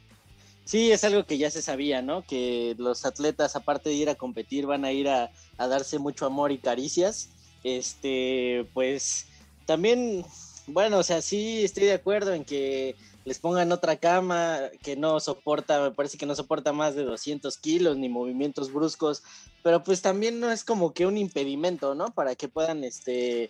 Sí, 0.63 0.91
es 0.91 1.03
algo 1.03 1.25
que 1.25 1.37
ya 1.37 1.51
se 1.51 1.61
sabía, 1.61 2.01
¿no? 2.01 2.23
Que 2.23 2.75
los 2.77 3.05
atletas, 3.05 3.55
aparte 3.55 3.89
de 3.89 3.95
ir 3.95 4.09
a 4.09 4.15
competir, 4.15 4.65
van 4.65 4.83
a 4.83 4.91
ir 4.91 5.07
a, 5.09 5.31
a 5.57 5.67
darse 5.67 5.99
mucho 5.99 6.25
amor 6.25 6.51
y 6.51 6.57
caricias. 6.57 7.29
Este, 7.63 8.67
pues 8.73 9.27
también, 9.65 10.25
bueno, 10.67 10.99
o 10.99 11.03
sea, 11.03 11.21
sí 11.21 11.63
estoy 11.63 11.85
de 11.85 11.93
acuerdo 11.93 12.33
en 12.33 12.45
que 12.45 12.95
les 13.25 13.39
pongan 13.39 13.71
otra 13.71 13.97
cama 13.97 14.59
que 14.83 14.95
no 14.95 15.19
soporta, 15.19 15.81
me 15.81 15.91
parece 15.91 16.17
que 16.17 16.27
no 16.27 16.35
soporta 16.35 16.73
más 16.73 16.93
de 16.93 17.03
200 17.03 17.57
kilos 17.57 17.97
ni 17.97 18.07
movimientos 18.07 18.71
bruscos, 18.71 19.23
pero 19.63 19.83
pues 19.83 20.03
también 20.03 20.39
no 20.39 20.51
es 20.51 20.63
como 20.63 20.93
que 20.93 21.07
un 21.07 21.17
impedimento, 21.17 21.95
¿no? 21.95 22.13
Para 22.13 22.35
que 22.35 22.47
puedan, 22.47 22.83
este, 22.83 23.49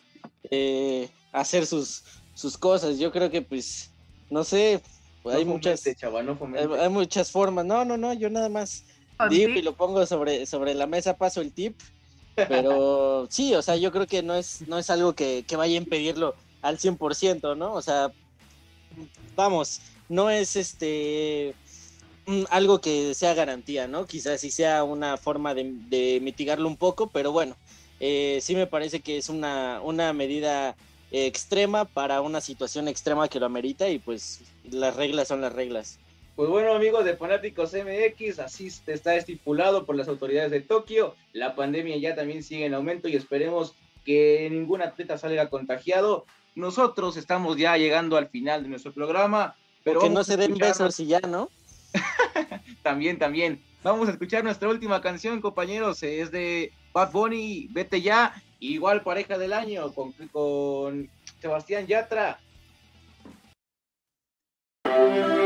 eh, 0.49 1.09
hacer 1.32 1.65
sus, 1.65 2.03
sus 2.34 2.57
cosas. 2.57 2.97
Yo 2.97 3.11
creo 3.11 3.30
que 3.30 3.41
pues, 3.41 3.91
no 4.30 4.43
sé, 4.43 4.82
pues, 5.23 5.36
hay 5.36 5.45
muchas... 5.45 5.82
fomente, 5.82 5.99
Chava, 5.99 6.23
no 6.23 6.38
Hay, 6.82 6.89
muchas 6.89 7.32
formas. 7.32 7.65
No, 7.65 7.86
no, 7.86 7.97
no, 7.97 8.13
yo 8.13 8.30
nada 8.30 8.49
más 8.49 8.84
y 9.30 9.61
lo 9.61 9.76
pongo 9.76 10.05
sobre, 10.05 10.45
sobre 10.45 10.73
la 10.73 10.88
mesa, 10.88 11.17
paso 11.17 11.41
el 11.41 11.53
tip. 11.53 11.80
Pero 12.36 13.28
sí, 13.30 13.53
o 13.55 13.61
sea, 13.61 13.78
yo 13.78 13.91
creo 13.91 14.07
que 14.07 14.23
no 14.23 14.36
es, 14.36 14.67
no 14.67 14.78
es 14.78 14.89
algo 14.89 15.13
que, 15.13 15.45
que 15.47 15.55
vaya 15.55 15.76
a 15.76 15.82
impedirlo 15.82 16.36
al 16.61 16.78
100%, 16.78 17.55
¿no? 17.57 17.73
O 17.73 17.82
sea, 17.82 18.11
vamos, 19.36 19.82
no 20.09 20.30
es 20.30 20.55
este 20.55 21.55
mm, 22.26 22.43
algo 22.49 22.82
que 22.82 23.13
sea 23.13 23.34
garantía, 23.34 23.88
¿no? 23.88 24.05
Quizás 24.05 24.41
sí 24.41 24.51
sea 24.51 24.84
una 24.84 25.17
forma 25.17 25.53
de, 25.53 25.71
de 25.89 26.19
mitigarlo 26.21 26.67
un 26.67 26.78
poco, 26.78 27.09
pero 27.09 27.32
bueno, 27.32 27.55
eh, 28.00 28.39
sí 28.41 28.56
me 28.56 28.68
parece 28.68 29.00
que 29.00 29.18
es 29.18 29.30
una, 29.30 29.82
una 29.82 30.14
medida 30.14 30.76
extrema 31.12 31.86
para 31.86 32.22
una 32.22 32.41
situación 32.41 32.88
extrema 32.88 33.28
que 33.28 33.39
lo 33.39 33.46
amerita 33.46 33.88
y 33.89 34.00
pues 34.00 34.41
las 34.70 34.96
reglas 34.96 35.28
son 35.28 35.41
las 35.41 35.54
reglas. 35.54 36.00
Pues 36.36 36.50
bueno, 36.50 36.74
amigos 36.74 37.06
de 37.06 37.16
Fanáticos 37.16 37.74
MX, 37.74 38.39
así 38.39 38.68
está 38.88 39.16
estipulado 39.16 39.86
por 39.86 39.96
las 39.96 40.10
autoridades 40.10 40.52
de 40.52 40.60
Tokio. 40.60 41.16
La 41.32 41.56
pandemia 41.56 41.96
ya 41.98 42.14
también 42.14 42.43
sigue 42.43 42.66
en 42.66 42.74
aumento 42.74 43.08
y 43.08 43.16
esperemos 43.16 43.74
que 44.04 44.50
ningún 44.52 44.82
atleta 44.82 45.18
salga 45.18 45.50
contagiado. 45.50 46.26
Nosotros 46.54 47.16
estamos 47.16 47.56
ya 47.56 47.78
llegando 47.78 48.18
al 48.18 48.28
final 48.28 48.64
de 48.64 48.70
nuestro 48.70 48.91
programa, 48.91 49.56
pero 49.86 50.02
que 50.02 50.10
no 50.10 50.26
se 50.26 50.36
den 50.36 50.56
besos 50.56 51.00
y 51.00 51.08
ya, 51.08 51.22
¿no? 51.22 51.50
También, 52.84 53.18
también. 53.18 53.64
Vamos 53.82 54.10
a 54.10 54.12
escuchar 54.12 54.43
nuestra 54.43 54.70
última 54.70 55.02
canción, 55.02 55.41
compañeros. 55.41 56.04
Es 56.04 56.32
de 56.32 56.72
Bad 56.96 57.12
Bunny, 57.12 57.68
Vete 57.72 58.02
Ya. 58.02 58.34
Igual 58.58 59.02
pareja 59.04 59.38
del 59.38 59.52
año 59.52 59.93
con, 59.93 60.14
con 60.32 61.10
Sebastián 61.41 61.86
Yatra. 61.86 62.39
¿Qué 64.86 65.46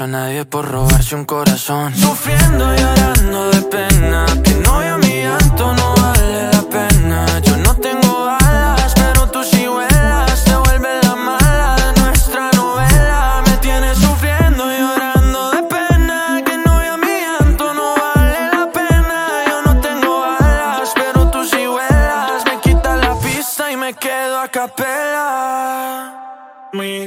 a 0.00 0.06
nadie 0.06 0.46
por 0.46 0.66
robarse 0.66 1.14
un 1.14 1.26
corazón. 1.26 1.94
Sufriendo 1.94 2.74
y 2.74 2.78
llorando 2.78 3.50
de 3.50 3.62
pena. 3.62 4.24
Que 4.42 4.54
no 4.54 4.78
a 4.78 4.96
mi 4.96 5.22
llanto 5.22 5.74
no 5.74 5.94
vale 5.94 6.50
la 6.52 6.62
pena. 6.62 7.38
Yo 7.40 7.56
no 7.58 7.74
tengo 7.76 8.28
alas, 8.40 8.94
pero 8.94 9.26
tú 9.30 9.42
sí 9.44 9.66
vuelas. 9.66 10.44
Te 10.44 10.56
vuelve 10.56 10.88
la 11.02 11.16
mala 11.16 11.76
de 11.76 12.00
nuestra 12.00 12.50
novela. 12.52 13.42
Me 13.44 13.56
tienes 13.58 13.98
sufriendo 13.98 14.72
y 14.72 14.78
llorando 14.78 15.50
de 15.50 15.62
pena. 15.64 16.42
Que 16.46 16.56
no 16.56 16.72
a 16.78 16.96
mi 16.96 17.14
llanto 17.24 17.74
no 17.74 17.94
vale 17.94 18.40
la 18.52 18.70
pena. 18.72 19.26
Yo 19.48 19.62
no 19.66 19.80
tengo 19.80 20.24
alas, 20.24 20.92
pero 20.94 21.30
tú 21.30 21.44
sí 21.44 21.66
vuelas. 21.66 22.44
Me 22.46 22.58
quita 22.60 22.96
la 22.96 23.14
pista 23.16 23.70
y 23.70 23.76
me 23.76 23.92
quedo 23.94 24.40
a 24.40 24.48
capela. 24.48 25.19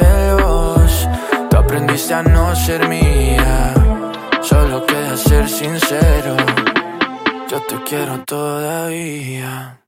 celos, 0.00 1.08
tú 1.48 1.56
aprendiste 1.56 2.12
a 2.12 2.22
no 2.22 2.54
ser 2.54 2.88
mía. 2.88 3.72
Solo 4.42 4.84
queda 4.84 5.16
ser 5.16 5.48
sincero, 5.48 6.36
yo 7.48 7.60
te 7.62 7.76
quiero 7.84 8.22
todavía. 8.24 9.82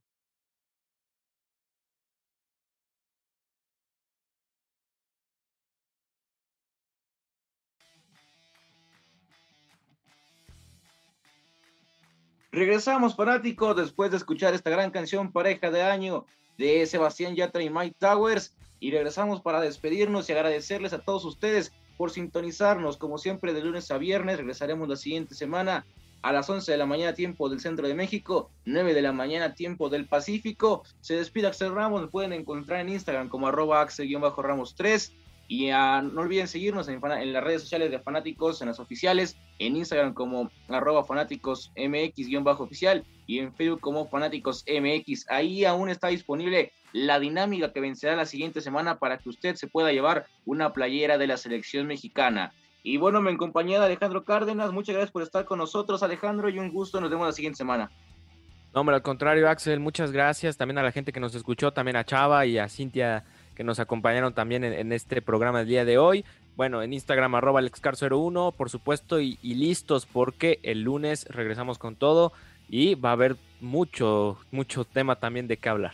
Regresamos, 12.51 13.15
fanáticos, 13.15 13.75
después 13.75 14.09
de 14.09 14.17
escuchar 14.17 14.55
esta 14.55 14.71
gran 14.71 14.89
canción 14.89 15.31
Pareja 15.31 15.69
de 15.69 15.83
Año 15.83 16.25
de 16.57 16.85
Sebastián 16.87 17.35
Yatra 17.35 17.61
y 17.61 17.69
Mike 17.69 17.95
Towers. 17.99 18.55
Y 18.79 18.91
regresamos 18.91 19.41
para 19.41 19.61
despedirnos 19.61 20.29
y 20.29 20.33
agradecerles 20.33 20.93
a 20.93 20.99
todos 20.99 21.25
ustedes 21.25 21.73
por 21.97 22.11
sintonizarnos. 22.11 22.97
Como 22.97 23.17
siempre, 23.17 23.53
de 23.53 23.61
lunes 23.61 23.91
a 23.91 23.97
viernes, 23.97 24.37
regresaremos 24.37 24.87
la 24.87 24.95
siguiente 24.95 25.35
semana 25.35 25.85
a 26.21 26.31
las 26.33 26.49
11 26.49 26.71
de 26.71 26.77
la 26.77 26.85
mañana, 26.85 27.13
tiempo 27.13 27.49
del 27.49 27.59
centro 27.59 27.87
de 27.87 27.93
México, 27.93 28.49
9 28.65 28.93
de 28.93 29.01
la 29.01 29.11
mañana, 29.11 29.53
tiempo 29.53 29.89
del 29.89 30.05
Pacífico. 30.05 30.83
Se 31.01 31.15
despide 31.15 31.47
Axel 31.47 31.73
Ramos, 31.73 32.01
me 32.01 32.07
pueden 32.07 32.33
encontrar 32.33 32.81
en 32.81 32.89
Instagram 32.89 33.29
como 33.29 33.47
arroba 33.47 33.81
axel-ramos 33.81 34.75
3. 34.75 35.13
Y 35.51 35.71
no 35.71 36.21
olviden 36.21 36.47
seguirnos 36.47 36.87
en, 36.89 37.01
las 37.33 37.43
redes 37.43 37.63
sociales 37.63 37.89
de 37.89 37.97
Fanáticos, 37.97 38.61
en 38.61 38.67
las 38.67 38.79
oficiales, 38.79 39.35
en 39.57 39.75
Instagram 39.75 40.13
como 40.13 40.51
arroba 40.67 41.03
fanáticos 41.03 41.71
mx-oficial 41.75 43.03
y 43.25 43.39
en 43.39 43.51
Facebook 43.55 43.81
como 43.81 44.07
fanáticos 44.07 44.63
mx. 44.67 45.25
Ahí 45.27 45.65
aún 45.65 45.89
está 45.89 46.09
disponible 46.09 46.71
la 46.93 47.19
dinámica 47.19 47.73
que 47.73 47.81
vencerá 47.81 48.15
la 48.15 48.27
siguiente 48.27 48.61
semana 48.61 48.99
para 48.99 49.17
que 49.17 49.29
usted 49.29 49.55
se 49.55 49.65
pueda 49.65 49.91
llevar 49.91 50.27
una 50.45 50.71
playera 50.71 51.17
de 51.17 51.25
la 51.25 51.35
selección 51.35 51.87
mexicana. 51.87 52.53
Y 52.83 52.97
bueno, 52.97 53.19
me 53.19 53.31
acompañé 53.31 53.79
de 53.79 53.85
Alejandro 53.85 54.23
Cárdenas. 54.23 54.71
Muchas 54.71 54.93
gracias 54.93 55.11
por 55.11 55.23
estar 55.23 55.45
con 55.45 55.57
nosotros, 55.57 56.03
Alejandro, 56.03 56.49
y 56.49 56.59
un 56.59 56.71
gusto. 56.71 57.01
Nos 57.01 57.09
vemos 57.09 57.25
la 57.25 57.33
siguiente 57.33 57.57
semana. 57.57 57.89
No, 58.71 58.81
hombre, 58.81 58.95
al 58.95 59.01
contrario, 59.01 59.49
Axel, 59.49 59.79
muchas 59.79 60.11
gracias 60.11 60.57
también 60.57 60.77
a 60.77 60.83
la 60.83 60.91
gente 60.91 61.11
que 61.11 61.19
nos 61.19 61.33
escuchó, 61.33 61.73
también 61.73 61.95
a 61.95 62.05
Chava 62.05 62.45
y 62.45 62.59
a 62.59 62.69
Cintia 62.69 63.25
que 63.59 63.65
nos 63.65 63.79
acompañaron 63.79 64.33
también 64.33 64.63
en, 64.63 64.93
este 64.93 65.21
programa 65.21 65.59
del 65.59 65.67
día 65.67 65.83
de 65.83 65.97
hoy. 65.97 66.23
Bueno, 66.55 66.81
en 66.81 66.93
Instagram 66.93 67.35
arroba 67.35 67.59
alexcar01, 67.59 68.55
por 68.55 68.69
supuesto, 68.69 69.19
y, 69.19 69.37
listos 69.41 70.05
porque 70.05 70.61
el 70.63 70.83
lunes 70.83 71.25
regresamos 71.25 71.77
con 71.77 71.97
todo 71.97 72.31
y 72.69 72.95
va 72.95 73.09
a 73.09 73.11
haber 73.11 73.35
mucho, 73.59 74.37
mucho 74.51 74.85
tema 74.85 75.17
también 75.17 75.49
de 75.49 75.57
qué 75.57 75.67
hablar. 75.67 75.91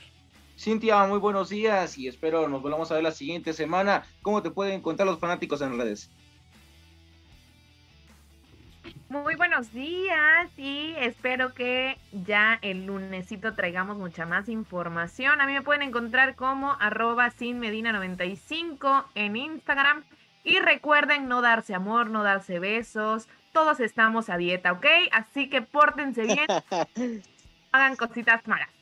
Cintia, 0.55 1.07
muy 1.07 1.18
buenos 1.18 1.49
días 1.49 1.97
y 1.97 2.07
espero 2.07 2.47
nos 2.47 2.61
volvamos 2.61 2.91
a 2.91 2.93
ver 2.93 3.03
la 3.03 3.11
siguiente 3.11 3.51
semana. 3.51 4.05
¿Cómo 4.22 4.43
te 4.43 4.51
pueden 4.51 4.76
encontrar 4.76 5.07
los 5.07 5.18
fanáticos 5.18 5.59
en 5.63 5.76
redes? 5.76 6.11
Muy 9.08 9.36
buenos 9.36 9.72
días 9.72 10.49
y 10.58 10.95
espero 10.97 11.53
que 11.53 11.97
ya 12.12 12.58
el 12.64 12.88
lunesito 12.88 13.53
traigamos 13.53 13.97
mucha 13.97 14.26
más 14.26 14.49
información. 14.49 15.41
A 15.41 15.45
mí 15.45 15.53
me 15.53 15.62
pueden 15.62 15.84
encontrar 15.84 16.36
como 16.36 16.76
arroba 16.80 17.30
sin 17.30 17.60
medina 17.60 17.91
95 17.91 19.06
en 19.14 19.36
Instagram. 19.36 20.03
Y 20.43 20.60
recuerden 20.60 21.28
no 21.28 21.41
darse 21.41 21.76
amor, 21.76 22.10
no 22.10 22.24
darse 22.24 22.58
besos. 22.60 23.28
Todos 23.53 23.80
estamos 23.80 24.30
a 24.30 24.38
dieta, 24.38 24.72
¿ok? 24.72 24.86
Así 25.12 25.49
que 25.49 25.62
pórtense 25.62 26.24
bien. 26.24 26.47
hagan 27.72 27.95
cositas 27.95 28.47
malas. 28.47 28.74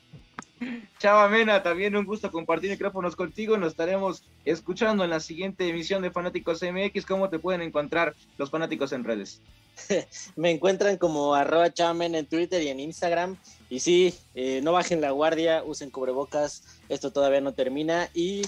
Chava 0.98 1.28
Mena, 1.28 1.62
también 1.62 1.96
un 1.96 2.04
gusto 2.04 2.30
compartir 2.30 2.70
micrófonos 2.70 3.16
contigo. 3.16 3.56
Nos 3.56 3.72
estaremos 3.72 4.24
escuchando 4.44 5.04
en 5.04 5.10
la 5.10 5.20
siguiente 5.20 5.68
emisión 5.68 6.02
de 6.02 6.10
Fanáticos 6.10 6.62
MX. 6.62 7.06
¿Cómo 7.06 7.28
te 7.28 7.38
pueden 7.38 7.62
encontrar 7.62 8.14
los 8.38 8.50
fanáticos 8.50 8.92
en 8.92 9.04
redes? 9.04 9.40
Me 10.36 10.50
encuentran 10.50 10.96
como 10.98 11.34
arroba 11.34 11.72
chamen 11.72 12.14
en 12.14 12.26
Twitter 12.26 12.62
y 12.62 12.68
en 12.68 12.80
Instagram. 12.80 13.36
Y 13.70 13.80
sí, 13.80 14.14
eh, 14.34 14.60
no 14.62 14.72
bajen 14.72 15.00
la 15.00 15.10
guardia, 15.10 15.62
usen 15.64 15.90
cubrebocas, 15.90 16.80
esto 16.88 17.12
todavía 17.12 17.40
no 17.40 17.54
termina. 17.54 18.08
Y 18.14 18.42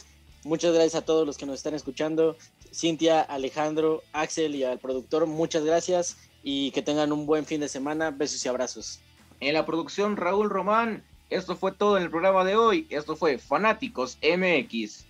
muchas 0.45 0.73
gracias 0.73 0.95
a 0.95 1.05
todos 1.05 1.27
los 1.27 1.37
que 1.37 1.47
nos 1.47 1.57
están 1.57 1.75
escuchando. 1.75 2.37
Cintia, 2.73 3.21
Alejandro, 3.23 4.03
Axel 4.13 4.55
y 4.55 4.65
al 4.65 4.79
productor, 4.79 5.27
muchas 5.27 5.65
gracias 5.65 6.17
y 6.43 6.71
que 6.71 6.83
tengan 6.83 7.13
un 7.13 7.27
buen 7.27 7.45
fin 7.45 7.61
de 7.61 7.69
semana. 7.69 8.11
Besos 8.11 8.45
y 8.45 8.49
abrazos. 8.49 9.01
En 9.41 9.55
la 9.55 9.67
producción, 9.67 10.17
Raúl 10.17 10.49
Román. 10.49 11.05
Esto 11.31 11.57
fue 11.57 11.73
todo 11.73 11.97
en 11.97 12.05
el 12.05 12.11
programa 12.11 12.45
de 12.45 12.57
hoy. 12.57 12.87
Esto 12.91 13.17
fue 13.17 13.39
Fanáticos 13.39 14.19
MX. 14.23 15.06